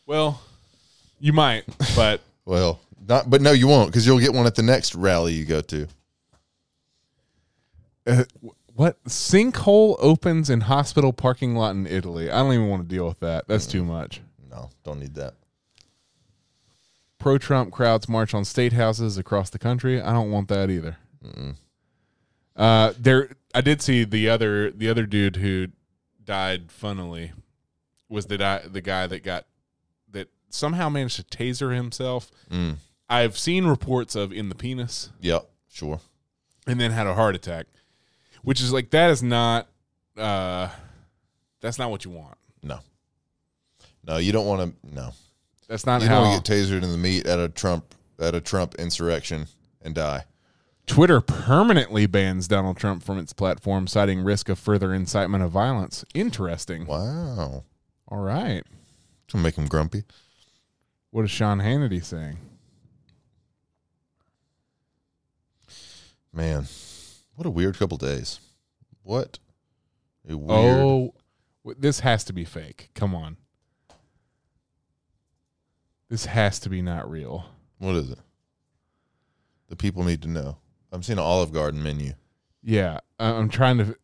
Well, 0.05 0.39
you 1.19 1.33
might, 1.33 1.63
but 1.95 2.21
Well, 2.45 2.79
not, 3.07 3.29
but 3.29 3.41
no, 3.41 3.51
you 3.51 3.67
won't 3.67 3.89
because 3.89 4.05
you'll 4.05 4.19
get 4.19 4.33
one 4.33 4.45
at 4.45 4.55
the 4.55 4.61
next 4.63 4.93
rally 4.95 5.33
you 5.33 5.45
go 5.45 5.61
to. 5.61 5.87
Uh, 8.05 8.23
what 8.73 9.03
sinkhole 9.05 9.95
opens 9.99 10.49
in 10.49 10.61
hospital 10.61 11.13
parking 11.13 11.55
lot 11.55 11.71
in 11.75 11.85
Italy? 11.87 12.29
I 12.31 12.39
don't 12.39 12.53
even 12.53 12.67
want 12.69 12.87
to 12.87 12.95
deal 12.95 13.07
with 13.07 13.19
that. 13.19 13.47
That's 13.47 13.65
too 13.67 13.83
much. 13.83 14.21
No, 14.49 14.69
don't 14.83 14.99
need 14.99 15.15
that. 15.15 15.35
Pro 17.21 17.37
Trump 17.37 17.71
crowds 17.71 18.09
march 18.09 18.33
on 18.33 18.43
state 18.43 18.73
houses 18.73 19.15
across 19.15 19.51
the 19.51 19.59
country. 19.59 20.01
I 20.01 20.11
don't 20.11 20.31
want 20.31 20.47
that 20.47 20.71
either. 20.71 20.97
Uh, 22.55 22.93
there, 22.97 23.29
I 23.53 23.61
did 23.61 23.79
see 23.81 24.03
the 24.03 24.27
other 24.27 24.71
the 24.71 24.89
other 24.89 25.05
dude 25.05 25.35
who 25.35 25.67
died. 26.23 26.71
Funnily, 26.71 27.33
was 28.09 28.25
the 28.25 28.39
di- 28.39 28.63
the 28.67 28.81
guy 28.81 29.05
that 29.05 29.23
got 29.23 29.45
that 30.11 30.29
somehow 30.49 30.89
managed 30.89 31.17
to 31.17 31.23
taser 31.37 31.75
himself. 31.75 32.31
Mm. 32.49 32.77
I've 33.07 33.37
seen 33.37 33.65
reports 33.65 34.15
of 34.15 34.33
in 34.33 34.49
the 34.49 34.55
penis. 34.55 35.11
Yep, 35.21 35.47
sure. 35.69 35.99
and 36.65 36.79
then 36.79 36.89
had 36.89 37.05
a 37.05 37.13
heart 37.13 37.35
attack, 37.35 37.67
which 38.41 38.61
is 38.61 38.73
like 38.73 38.89
that 38.89 39.11
is 39.11 39.21
not 39.21 39.67
uh 40.17 40.69
that's 41.59 41.77
not 41.77 41.91
what 41.91 42.03
you 42.03 42.09
want. 42.11 42.37
No, 42.63 42.79
no, 44.07 44.17
you 44.17 44.31
don't 44.31 44.47
want 44.47 44.75
to. 44.83 44.95
No, 44.95 45.13
That's 45.71 45.85
not 45.85 46.01
you 46.01 46.09
how 46.09 46.23
want 46.23 46.43
get 46.43 46.53
tasered 46.53 46.83
in 46.83 46.91
the 46.91 46.97
meat 46.97 47.25
at 47.25 47.39
a 47.39 47.47
Trump 47.47 47.95
at 48.19 48.35
a 48.35 48.41
Trump 48.41 48.75
insurrection 48.75 49.47
and 49.81 49.95
die. 49.95 50.25
Twitter 50.85 51.21
permanently 51.21 52.07
bans 52.07 52.49
Donald 52.49 52.75
Trump 52.75 53.03
from 53.03 53.17
its 53.17 53.31
platform, 53.31 53.87
citing 53.87 54.21
risk 54.21 54.49
of 54.49 54.59
further 54.59 54.93
incitement 54.93 55.45
of 55.45 55.51
violence. 55.51 56.03
Interesting. 56.13 56.85
Wow, 56.87 57.63
All 58.09 58.17
right. 58.17 58.65
it's 59.23 59.31
gonna 59.31 59.45
make 59.45 59.55
him 59.55 59.67
grumpy. 59.67 60.03
What 61.09 61.23
is 61.23 61.31
Sean 61.31 61.59
Hannity 61.59 62.03
saying? 62.03 62.37
Man, 66.33 66.65
what 67.35 67.47
a 67.47 67.49
weird 67.49 67.77
couple 67.77 67.95
days. 67.95 68.41
What 69.03 69.39
a 70.27 70.35
weird. 70.35 70.51
Oh, 70.51 71.13
this 71.77 72.01
has 72.01 72.25
to 72.25 72.33
be 72.33 72.43
fake. 72.43 72.89
Come 72.93 73.15
on. 73.15 73.37
This 76.11 76.25
has 76.25 76.59
to 76.59 76.69
be 76.69 76.81
not 76.81 77.09
real. 77.09 77.45
What 77.79 77.95
is 77.95 78.09
it? 78.11 78.19
The 79.69 79.77
people 79.77 80.03
need 80.03 80.21
to 80.23 80.27
know. 80.27 80.57
I'm 80.91 81.01
seeing 81.01 81.17
an 81.17 81.23
Olive 81.23 81.53
Garden 81.53 81.81
menu. 81.81 82.11
Yeah, 82.61 82.99
I- 83.17 83.31
I'm 83.31 83.47
trying 83.47 83.77
to. 83.77 83.95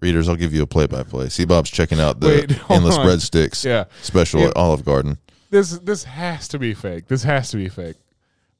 Readers, 0.00 0.28
I'll 0.28 0.36
give 0.36 0.52
you 0.52 0.60
a 0.62 0.66
play-by-play. 0.66 1.30
See, 1.30 1.46
Bob's 1.46 1.70
checking 1.70 1.98
out 2.00 2.20
the 2.20 2.26
Wait, 2.26 2.50
hold 2.68 2.76
endless 2.78 2.98
on. 2.98 3.06
breadsticks 3.06 3.64
Yeah, 3.64 3.84
special 4.02 4.40
Yeah. 4.40 4.48
at 4.48 4.56
Olive 4.56 4.84
Garden. 4.84 5.16
this 5.48 5.70
this 5.78 6.04
has 6.04 6.48
to 6.48 6.58
be 6.58 6.74
fake. 6.74 7.06
This 7.08 7.22
has 7.22 7.50
to 7.52 7.56
be 7.56 7.70
fake. 7.70 7.96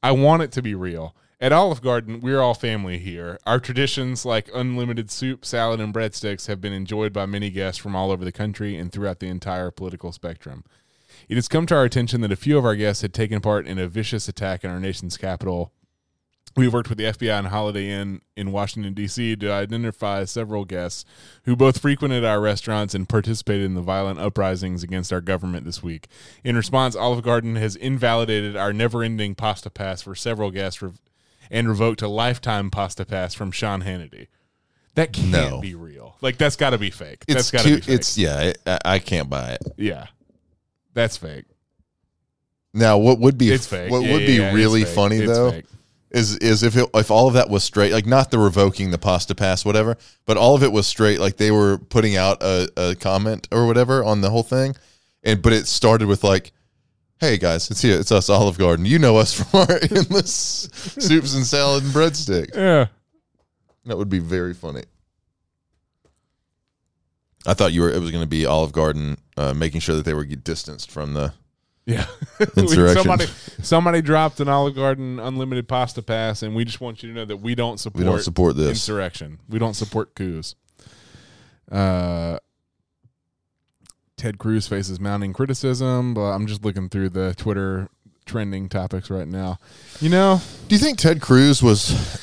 I 0.03 0.13
want 0.13 0.43
it 0.43 0.51
to 0.53 0.63
be 0.63 0.75
real. 0.75 1.15
At 1.43 1.53
Olive 1.53 1.83
Garden, 1.83 2.21
we're 2.21 2.41
all 2.41 2.55
family 2.55 2.99
here. 2.99 3.39
Our 3.45 3.61
traditions 3.61 4.25
like 4.25 4.49
unlimited 4.55 5.11
soup, 5.11 5.45
salad, 5.45 5.79
and 5.79 5.93
breadsticks 5.93 6.47
have 6.47 6.63
been 6.63 6.73
enjoyed 6.73 7.13
by 7.13 7.27
many 7.27 7.51
guests 7.51 7.79
from 7.79 7.95
all 7.95 8.13
over 8.13 8.25
the 8.25 8.33
country 8.33 8.77
and 8.77 8.91
throughout 8.91 9.19
the 9.19 9.27
entire 9.29 9.71
political 9.71 10.11
spectrum. 10.13 10.65
It 11.33 11.37
has 11.37 11.49
come 11.49 11.65
to 11.65 11.75
our 11.75 11.85
attention 11.85 12.21
that 12.21 12.31
a 12.31 12.37
few 12.37 12.59
of 12.59 12.65
our 12.67 12.77
guests 12.77 13.01
had 13.01 13.15
taken 13.15 13.41
part 13.41 13.67
in 13.67 13.79
a 13.79 13.89
vicious 13.89 14.29
attack 14.29 14.65
in 14.65 14.71
our 14.71 14.79
nation's 14.79 15.17
capital. 15.17 15.73
We've 16.59 16.75
worked 16.75 16.91
with 16.91 16.99
the 16.99 17.05
FBI 17.05 17.39
and 17.39 17.47
Holiday 17.49 17.89
Inn 17.89 18.21
in 18.37 18.53
Washington, 18.53 18.93
D.C. 18.93 19.37
to 19.37 19.51
identify 19.51 20.25
several 20.27 20.67
guests 20.67 21.07
who 21.45 21.57
both 21.57 21.79
frequented 21.81 22.23
our 22.23 22.39
restaurants 22.39 22.95
and 22.95 23.09
participated 23.09 23.65
in 23.65 23.73
the 23.73 23.81
violent 23.81 24.19
uprisings 24.19 24.83
against 24.83 25.11
our 25.11 25.23
government 25.23 25.65
this 25.65 25.83
week. 25.83 26.07
In 26.45 26.55
response, 26.55 26.95
Olive 26.95 27.23
Garden 27.23 27.57
has 27.57 27.77
invalidated 27.77 28.55
our 28.55 28.75
never 28.75 29.03
ending 29.03 29.35
pasta 29.35 29.71
pass 29.71 30.03
for 30.03 30.15
several 30.15 30.51
guests 30.51 30.83
rev- 30.83 31.01
and 31.51 31.67
revoked 31.67 32.03
a 32.03 32.09
lifetime 32.09 32.71
pasta 32.71 33.07
pass 33.07 33.33
from 33.33 33.53
Sean 33.53 33.83
Hannity. 33.85 34.27
That 34.97 35.15
can't 35.15 35.31
No. 35.31 35.61
be 35.63 35.75
real. 35.75 36.17
Like, 36.21 36.37
that's 36.37 36.57
got 36.57 36.71
to 36.71 36.79
be 36.79 36.91
fake. 36.91 37.25
that's 37.27 37.41
It's 37.41 37.51
got 37.51 37.63
to 37.63 37.77
be 37.77 37.81
fake. 37.81 37.95
it's 37.95 38.19
yeah. 38.19 38.53
I, 38.67 38.79
I 38.85 38.99
can't 38.99 39.31
buy 39.31 39.53
it. 39.53 39.63
yeah. 39.79 40.09
That's 40.95 41.17
fake. 41.17 41.45
Now, 42.75 42.99
what 42.99 43.19
would 43.19 43.37
be 43.39 43.51
It's 43.51 43.67
fake. 43.67 43.91
what 43.91 44.03
Yeah, 44.03 44.13
would 44.13 44.21
yeah, 44.23 44.27
be 44.27 44.33
yeah, 44.35 44.47
it's 44.49 44.55
really 44.55 44.85
fake. 44.85 44.95
funny 44.95 45.17
It's 45.19 45.33
though 45.33 45.51
fake. 45.53 45.65
is 46.11 46.37
is 46.39 46.63
if 46.63 46.77
it, 46.77 46.89
if 46.95 47.11
all 47.11 47.29
of 47.29 47.35
that 47.35 47.51
was 47.51 47.65
straight, 47.65 47.93
like 47.93 48.07
not 48.07 48.31
the 48.31 48.39
revoking 48.39 48.91
the 48.91 48.99
pasta 48.99 49.35
pass, 49.35 49.65
whatever, 49.65 49.97
but 50.27 50.37
all 50.37 50.55
of 50.55 50.63
it 50.63 50.73
was 50.73 50.87
straight. 50.87 51.21
Like 51.21 51.37
they 51.37 51.51
were 51.51 51.79
putting 51.79 52.17
out 52.17 52.43
a, 52.43 52.71
a 52.77 52.95
comment 52.95 53.47
or 53.53 53.67
whatever 53.67 54.03
on 54.05 54.21
the 54.23 54.31
whole 54.31 54.43
thing, 54.43 54.75
and 55.23 55.43
but 55.43 55.53
it 55.53 55.67
started 55.67 56.09
with 56.09 56.25
like, 56.25 56.53
"Hey 57.21 57.37
guys, 57.37 57.71
it's 57.71 57.83
here, 57.83 57.99
it's 58.01 58.11
us, 58.13 58.31
Olive 58.31 58.57
Garden. 58.59 58.87
You 58.87 58.99
know 58.99 59.17
us 59.19 59.35
from 59.35 59.61
our 59.69 59.79
endless 59.91 60.69
soups 60.99 61.35
and 61.35 61.45
salad 61.47 61.85
and 61.85 61.93
breadsticks." 61.93 62.55
Yeah. 62.55 62.87
That 63.85 63.99
would 63.99 64.09
be 64.11 64.21
very 64.21 64.55
funny. 64.55 64.85
I 67.47 67.55
thought 67.55 67.73
you 67.73 67.81
were. 67.83 67.91
It 67.91 68.01
was 68.01 68.11
going 68.11 68.23
to 68.23 68.29
be 68.29 68.47
Olive 68.47 68.73
Garden 68.73 69.19
uh, 69.37 69.53
making 69.55 69.81
sure 69.81 69.97
that 69.97 70.05
they 70.05 70.15
were 70.15 70.25
distanced 70.25 70.91
from 70.91 71.15
the. 71.15 71.33
Yeah. 71.85 72.07
Insurrection. 72.57 73.03
somebody 73.03 73.27
somebody 73.63 74.03
dropped 74.03 74.39
an 74.39 74.49
Olive 74.49 74.77
Garden 74.77 75.19
unlimited 75.19 75.67
pasta 75.67 76.01
pass, 76.03 76.43
and 76.45 76.55
we 76.55 76.65
just 76.65 76.81
want 76.81 77.03
you 77.03 77.09
to 77.09 77.15
know 77.15 77.25
that 77.25 77.39
we 77.39 77.57
don't 77.57 77.81
support 77.81 77.99
We 78.05 78.09
don't 78.09 78.21
support 78.23 78.57
this. 78.57 78.69
insurrection. 78.69 79.41
We 79.49 79.59
don't 79.59 79.75
support 79.75 80.15
coups. 80.15 80.55
Uh, 81.71 82.39
Ted 84.17 84.39
Cruz 84.39 84.69
faces 84.69 85.01
mounting 85.01 85.33
criticism, 85.33 86.15
but 86.15 86.31
I'm 86.31 86.47
just 86.47 86.65
looking 86.65 86.89
through 86.89 87.09
the 87.09 87.35
Twitter 87.35 87.89
trending 88.27 88.69
topics 88.69 89.11
right 89.11 89.27
now. 89.27 89.59
You 90.01 90.11
know, 90.11 90.41
Do 90.69 90.75
you 90.77 90.79
think 90.81 90.99
Ted 90.99 91.21
Cruz 91.21 91.61
was 91.65 92.21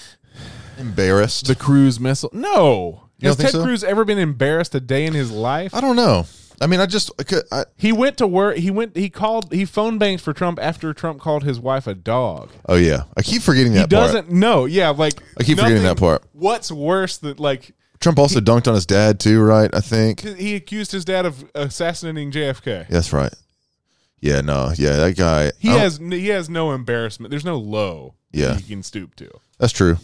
embarrassed? 0.78 1.48
the 1.48 1.56
Cruz 1.56 2.00
missile. 2.00 2.30
No. 2.32 3.09
You 3.20 3.28
Has 3.30 3.38
Ted 3.38 3.52
so? 3.52 3.64
Cruz 3.64 3.84
ever 3.84 4.06
been 4.06 4.18
embarrassed 4.18 4.74
a 4.76 4.80
day 4.80 5.06
in 5.06 5.14
his 5.14 5.32
life? 5.32 5.76
I 5.76 5.82
don't 5.82 5.96
know. 5.96 6.26
I 6.62 6.68
mean, 6.68 6.80
I 6.80 6.86
just 6.86 7.12
I 7.52 7.66
He 7.78 7.92
went 7.92 8.18
to 8.18 8.28
work. 8.28 8.58
He 8.58 8.70
went. 8.70 8.96
He 8.96 9.10
called. 9.10 9.54
He 9.54 9.66
phone 9.66 9.98
banked 9.98 10.24
for 10.24 10.34
Trump 10.34 10.60
after 10.62 10.94
Trump 10.94 11.22
called 11.22 11.44
his 11.44 11.60
wife 11.60 11.88
a 11.88 11.96
dog. 11.96 12.50
oh 12.68 12.76
yeah, 12.76 13.04
I 13.16 13.22
keep 13.22 13.42
forgetting 13.42 13.74
that 13.74 13.92
he 13.92 13.96
part. 13.96 14.14
doesn't 14.14 14.32
know. 14.32 14.66
Yeah, 14.66 14.90
like 14.90 15.22
I 15.40 15.44
keep 15.44 15.58
forgetting 15.58 15.84
that 15.84 15.98
part. 15.98 16.24
What's 16.34 16.72
worse 16.72 17.18
than 17.18 17.38
like 17.38 17.72
Trump 18.00 18.20
also 18.20 18.40
dunked 18.40 18.68
on 18.68 18.74
his 18.76 18.86
dad 18.86 19.20
too, 19.20 19.42
right? 19.42 19.74
I 19.74 19.80
think 19.82 20.22
he 20.22 20.56
accused 20.56 20.92
his 20.92 21.06
dad 21.06 21.26
of 21.26 21.50
assassinating 21.56 22.32
JFK. 22.32 22.88
that's 22.90 23.14
right. 23.14 23.34
Yeah, 24.22 24.42
no, 24.42 24.74
yeah, 24.76 24.98
that 24.98 25.18
guy. 25.18 25.52
He 25.60 25.70
has 25.70 25.98
he 25.98 26.28
has 26.28 26.50
no 26.50 26.74
embarrassment. 26.74 27.30
There's 27.32 27.46
no 27.46 27.58
low. 27.58 28.16
Yeah. 28.32 28.56
he 28.58 28.64
can 28.64 28.84
stoop 28.84 29.16
to. 29.16 29.30
That's 29.58 29.74
true. 29.74 29.98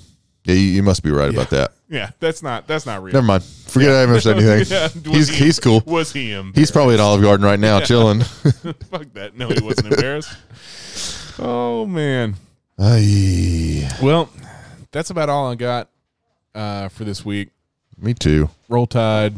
Yeah, 0.45 0.53
you, 0.55 0.61
you 0.61 0.83
must 0.83 1.03
be 1.03 1.11
right 1.11 1.29
about 1.29 1.49
that. 1.51 1.71
Yeah, 1.87 2.09
that's 2.19 2.41
not 2.41 2.65
that's 2.65 2.87
not 2.87 3.03
real. 3.03 3.13
Never 3.13 3.27
mind. 3.27 3.43
Forget 3.43 3.91
I 3.91 4.01
ever 4.01 4.19
said 4.19 4.37
anything. 4.41 4.65
Yeah, 4.75 5.13
he's 5.13 5.29
he- 5.29 5.45
he's 5.45 5.59
cool. 5.59 5.83
Was 5.85 6.11
he 6.11 6.31
embarrassed? 6.31 6.57
He's 6.57 6.71
probably 6.71 6.95
at 6.95 6.99
Olive 6.99 7.21
Garden 7.21 7.45
right 7.45 7.59
now, 7.59 7.79
chilling. 7.81 8.21
Fuck 8.21 9.13
that. 9.13 9.33
No, 9.37 9.49
he 9.49 9.61
wasn't 9.61 9.93
embarrassed. 9.93 10.35
Oh 11.37 11.85
man. 11.85 12.37
Aye. 12.79 13.87
Well, 14.01 14.29
that's 14.91 15.11
about 15.11 15.29
all 15.29 15.51
I 15.51 15.53
got 15.55 15.89
uh, 16.55 16.89
for 16.89 17.03
this 17.03 17.23
week. 17.23 17.49
Me 17.99 18.15
too. 18.15 18.49
Roll 18.67 18.87
Tide. 18.87 19.35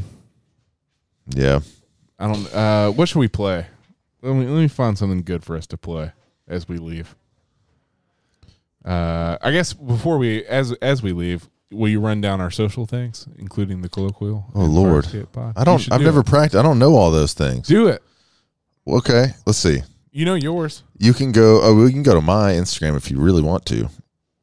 Yeah. 1.28 1.60
I 2.18 2.32
don't. 2.32 2.56
Uh, 2.56 2.92
what 2.92 3.10
should 3.10 3.20
we 3.20 3.28
play? 3.28 3.68
Let 4.22 4.36
me 4.36 4.46
let 4.48 4.62
me 4.62 4.70
find 4.70 4.98
something 4.98 5.22
good 5.22 5.44
for 5.44 5.58
us 5.58 5.68
to 5.68 5.78
play 5.78 6.14
as 6.48 6.70
we 6.70 6.78
leave. 6.78 7.14
Uh, 8.88 9.38
I 9.42 9.52
guess 9.52 9.74
before 9.74 10.18
we 10.18 10.46
as 10.46 10.72
as 10.82 11.04
we 11.04 11.12
leave, 11.12 11.50
will 11.72 11.90
you 11.90 12.00
run 12.00 12.22
down 12.22 12.40
our 12.40 12.50
social 12.52 12.86
things, 12.86 13.28
including 13.38 13.82
the 13.82 13.90
colloquial? 13.90 14.46
Oh, 14.56 14.64
Lord. 14.66 15.06
I 15.06 15.10
Firescape 15.10 15.32
Pod? 15.34 15.54
You 15.58 15.66
don't. 15.66 15.92
I've 15.92 16.00
do 16.00 16.06
never 16.06 16.20
it. 16.22 16.26
practiced. 16.26 16.56
I 16.56 16.62
don't 16.64 16.80
know 16.80 16.96
all 16.96 17.12
those 17.12 17.34
things. 17.34 17.68
do 17.68 17.88
it. 17.88 18.02
Okay, 18.88 19.28
let's 19.46 19.58
see. 19.60 19.82
You 20.12 20.24
know 20.26 20.36
yours. 20.36 20.84
You 20.98 21.14
can 21.14 21.32
go. 21.34 21.60
Oh, 21.62 21.76
we 21.76 21.92
can 21.92 22.04
go 22.04 22.14
to 22.16 22.22
my 22.22 22.54
Instagram 22.54 22.96
if 22.96 23.12
you 23.12 23.20
really 23.20 23.42
want 23.44 23.66
to. 23.66 23.90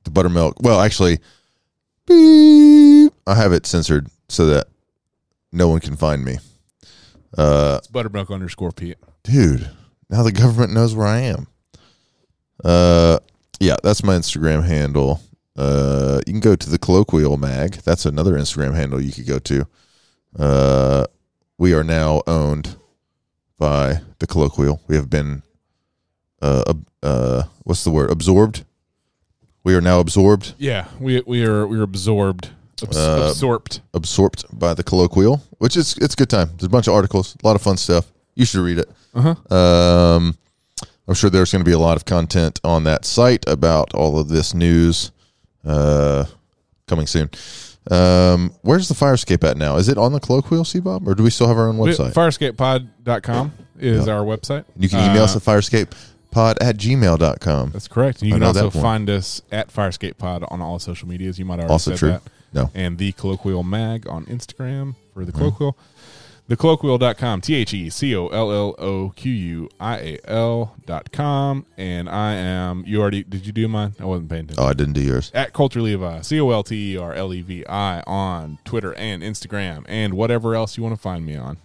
The 0.05 0.11
buttermilk. 0.11 0.61
Well, 0.61 0.81
actually, 0.81 1.19
beep, 2.07 3.13
I 3.27 3.35
have 3.35 3.53
it 3.53 3.67
censored 3.67 4.09
so 4.29 4.47
that 4.47 4.67
no 5.53 5.69
one 5.69 5.81
can 5.81 5.97
find 5.97 6.23
me. 6.25 6.37
Uh, 7.37 7.77
It's 7.79 7.89
buttermilk 7.89 8.31
underscore 8.31 8.73
Pete. 8.73 8.99
dude, 9.23 9.71
now 10.11 10.23
the 10.23 10.31
government 10.33 10.73
knows 10.75 10.95
where 10.95 11.07
I 11.07 11.21
am. 11.21 11.47
Uh, 12.63 13.19
yeah, 13.61 13.77
that's 13.83 14.03
my 14.03 14.15
Instagram 14.17 14.65
handle. 14.65 15.21
Uh, 15.57 16.21
you 16.27 16.33
can 16.33 16.41
go 16.41 16.57
to 16.57 16.71
the 16.71 16.79
colloquial 16.79 17.37
mag. 17.37 17.75
That's 17.85 18.05
another 18.07 18.35
Instagram 18.35 18.75
handle 18.75 19.01
you 19.01 19.13
could 19.13 19.27
go 19.27 19.39
to. 19.39 19.67
Uh, 20.39 21.05
we 21.59 21.73
are 21.75 21.85
now 21.85 22.23
owned 22.27 22.77
by 23.59 24.01
the 24.19 24.27
colloquial. 24.27 24.81
We 24.89 24.97
have 24.97 25.09
been, 25.09 25.43
uh, 26.43 26.75
uh, 27.03 27.45
what's 27.63 27.85
the 27.85 27.91
word? 27.91 28.11
Absorbed. 28.11 28.65
We 29.63 29.75
are 29.75 29.81
now 29.81 30.01
absorbed, 30.01 30.55
Yeah, 30.59 30.89
we 31.01 31.23
we 31.27 31.43
are 31.47 31.67
we 31.67 31.79
are 31.79 31.83
absorbed, 31.85 32.51
abs- 32.83 32.97
Uh, 32.99 33.29
absorbed. 33.31 33.81
absorbed 33.95 34.45
by 34.53 34.75
the 34.75 34.83
colloquial, 34.83 35.43
which 35.57 35.75
is 35.75 35.97
it's 36.03 36.13
a 36.13 36.17
good 36.19 36.29
time. 36.29 36.49
There's 36.59 36.65
a 36.67 36.69
bunch 36.69 36.87
of 36.87 36.93
articles, 36.93 37.35
a 37.43 37.47
lot 37.47 37.57
of 37.57 37.63
fun 37.63 37.79
stuff. 37.79 38.13
You 38.35 38.45
should 38.45 38.61
read 38.61 38.79
it. 38.79 38.91
Uh 39.15 39.35
huh. 39.49 39.57
Um, 39.57 40.37
I'm 41.07 41.15
sure 41.15 41.29
there's 41.31 41.53
going 41.53 41.63
to 41.65 41.69
be 41.69 41.75
a 41.75 41.79
lot 41.79 41.97
of 41.97 42.05
content 42.05 42.61
on 42.65 42.85
that 42.85 43.05
site 43.05 43.47
about 43.49 43.93
all 43.95 44.19
of 44.19 44.29
this 44.29 44.55
news 44.55 45.13
uh, 45.65 46.25
coming 46.87 47.07
soon. 47.07 47.31
Um, 47.91 48.55
where's 48.63 48.89
the 48.89 48.95
Firescape 48.95 49.45
at 49.45 49.59
now? 49.59 49.77
Is 49.77 49.89
it 49.89 49.99
on 49.99 50.13
the 50.13 50.21
colloquial, 50.21 50.65
C 50.65 50.81
Bob, 50.81 51.07
or 51.07 51.15
do 51.15 51.23
we 51.23 51.29
still 51.31 51.47
have 51.49 51.59
our 51.59 51.69
own 51.69 51.77
website? 51.77 52.15
Firescapepod.com 52.15 53.53
is 53.79 54.09
our 54.09 54.25
website. 54.25 54.65
you 54.79 54.89
can 54.89 55.11
email 55.11 55.23
Uh, 55.23 55.25
us 55.25 55.37
at 55.37 55.43
firescapepod 55.43 56.57
at 56.63 56.77
gmail.com. 56.79 57.71
That's 57.71 57.89
correct. 57.89 58.23
And 58.23 58.31
you 58.31 58.37
I 58.37 58.39
can 58.39 58.47
also 58.47 58.71
find 58.71 59.11
us 59.11 59.43
at 59.53 59.69
Firescape 59.69 60.17
Pod 60.17 60.45
on 60.49 60.63
all 60.63 60.79
social 60.79 61.09
medias. 61.09 61.39
You 61.39 61.45
might 61.45 61.59
already 61.59 61.73
Also 61.73 61.91
said 61.91 61.99
true. 61.99 62.09
that. 62.11 62.23
No. 62.55 62.71
And 62.75 62.97
the 62.99 63.13
colloquial 63.13 63.63
mag 63.65 64.09
on 64.09 64.25
Instagram 64.27 64.95
for 65.13 65.25
the 65.27 65.33
Mm-hmm. 65.33 65.69
Colloquial. 66.49 66.99
Thecolloquial.com. 66.99 67.41
T 67.41 67.55
H 67.55 67.75
E 67.75 67.91
C 67.91 68.15
O 68.17 68.29
L 68.29 68.53
L 68.53 68.75
O 68.79 69.11
Q 69.17 69.33
U 69.33 69.69
I 69.81 69.99
A 69.99 70.19
L 70.31 70.75
dot 70.87 71.11
com. 71.13 71.65
And 71.77 72.09
I 72.09 72.35
am 72.35 72.85
you 72.87 73.01
already 73.01 73.23
did 73.25 73.47
you 73.47 73.53
do 73.53 73.67
mine? 73.69 73.95
I 73.99 74.05
wasn't 74.05 74.29
paying 74.29 74.45
attention. 74.45 74.63
Oh, 74.63 74.67
I 74.69 74.73
didn't 74.75 74.93
do 74.95 75.01
yours. 75.01 75.31
At 75.35 75.53
Colter 75.53 75.81
Levi, 75.81 76.21
C 76.21 76.41
O 76.41 76.51
L 76.51 76.63
T 76.63 76.95
E 76.95 76.97
R 76.99 77.15
L 77.15 77.33
E 77.33 77.41
V 77.41 77.65
I 77.67 78.01
on 78.03 78.59
Twitter 78.65 78.95
and 78.95 79.23
Instagram 79.23 79.85
and 79.89 80.15
whatever 80.15 80.55
else 80.55 80.77
you 80.77 80.83
want 80.83 80.95
to 80.95 81.01
find 81.01 81.25
me 81.25 81.37
on. 81.37 81.57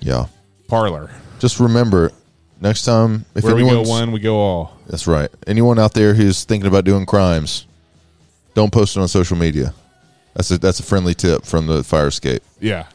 Yeah. 0.00 0.26
Parler. 0.68 1.10
Just 1.40 1.58
remember, 1.60 2.12
next 2.60 2.84
time, 2.84 3.24
if 3.34 3.44
Where 3.44 3.54
we 3.56 3.62
go 3.62 3.82
one, 3.82 4.12
we 4.12 4.20
go 4.20 4.36
all. 4.36 4.76
that's 4.86 5.06
right. 5.06 5.28
Anyone 5.46 5.78
out 5.78 5.94
there 5.94 6.14
who's 6.14 6.44
thinking 6.44 6.68
about 6.68 6.84
doing 6.84 7.04
crimes, 7.06 7.66
don't 8.54 8.72
post 8.72 8.96
it 8.96 9.00
on 9.00 9.08
social 9.08 9.36
media. 9.36 9.74
That's 10.34 10.50
a 10.52 10.58
that's 10.58 10.78
a 10.78 10.84
friendly 10.84 11.12
tip 11.14 11.44
from 11.44 11.66
the 11.66 11.82
fire 11.82 12.06
escape. 12.06 12.42
Yeah. 12.60 12.86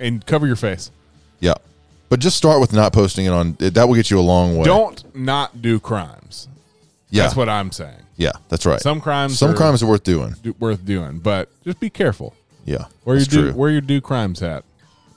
And 0.00 0.24
cover 0.26 0.46
your 0.46 0.56
face. 0.56 0.90
Yeah. 1.38 1.54
But 2.08 2.18
just 2.18 2.36
start 2.36 2.60
with 2.60 2.72
not 2.72 2.92
posting 2.92 3.26
it 3.26 3.32
on 3.32 3.52
that 3.60 3.86
will 3.86 3.94
get 3.94 4.10
you 4.10 4.18
a 4.18 4.22
long 4.22 4.56
way. 4.56 4.64
Don't 4.64 5.14
not 5.14 5.62
do 5.62 5.78
crimes. 5.78 6.48
yeah. 7.10 7.22
That's 7.22 7.36
what 7.36 7.48
I'm 7.48 7.70
saying. 7.70 8.02
yeah, 8.16 8.32
that's 8.48 8.66
right. 8.66 8.80
Some 8.80 9.00
crimes 9.00 9.38
Some 9.38 9.50
are 9.52 9.54
crimes 9.54 9.82
are 9.82 9.86
worth 9.86 10.02
doing. 10.02 10.34
do- 10.42 10.56
worth 10.58 10.84
doing, 10.84 11.18
but 11.20 11.48
just 11.62 11.78
be 11.78 11.88
careful. 11.90 12.34
Yeah. 12.64 12.86
Where 13.04 13.16
that's 13.16 13.28
do 13.28 13.52
where 13.52 13.70
your 13.70 13.80
do 13.80 14.00
crimes 14.00 14.42
at. 14.42 14.64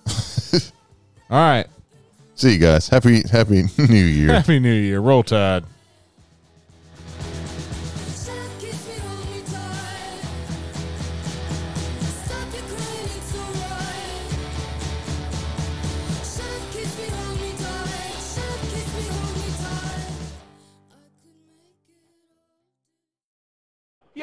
All 1.30 1.40
right. 1.40 1.66
See 2.36 2.54
you 2.54 2.60
guys. 2.60 2.88
Happy 2.90 3.24
happy 3.28 3.64
new 3.78 3.96
year. 3.96 4.28
Happy 4.34 4.60
New 4.60 4.72
Year. 4.74 5.00
Roll 5.00 5.24
Tide. 5.24 5.64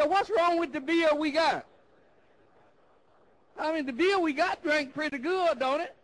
What's 0.07 0.31
wrong 0.31 0.59
with 0.59 0.73
the 0.73 0.81
beer 0.81 1.15
we 1.15 1.31
got? 1.31 1.67
I 3.59 3.73
mean, 3.73 3.87
the 3.87 3.93
beer 3.93 4.19
we 4.19 4.33
got 4.33 4.63
drank 4.63 4.95
pretty 4.95 5.19
good, 5.19 5.59
don't 5.59 5.81
it? 5.81 5.95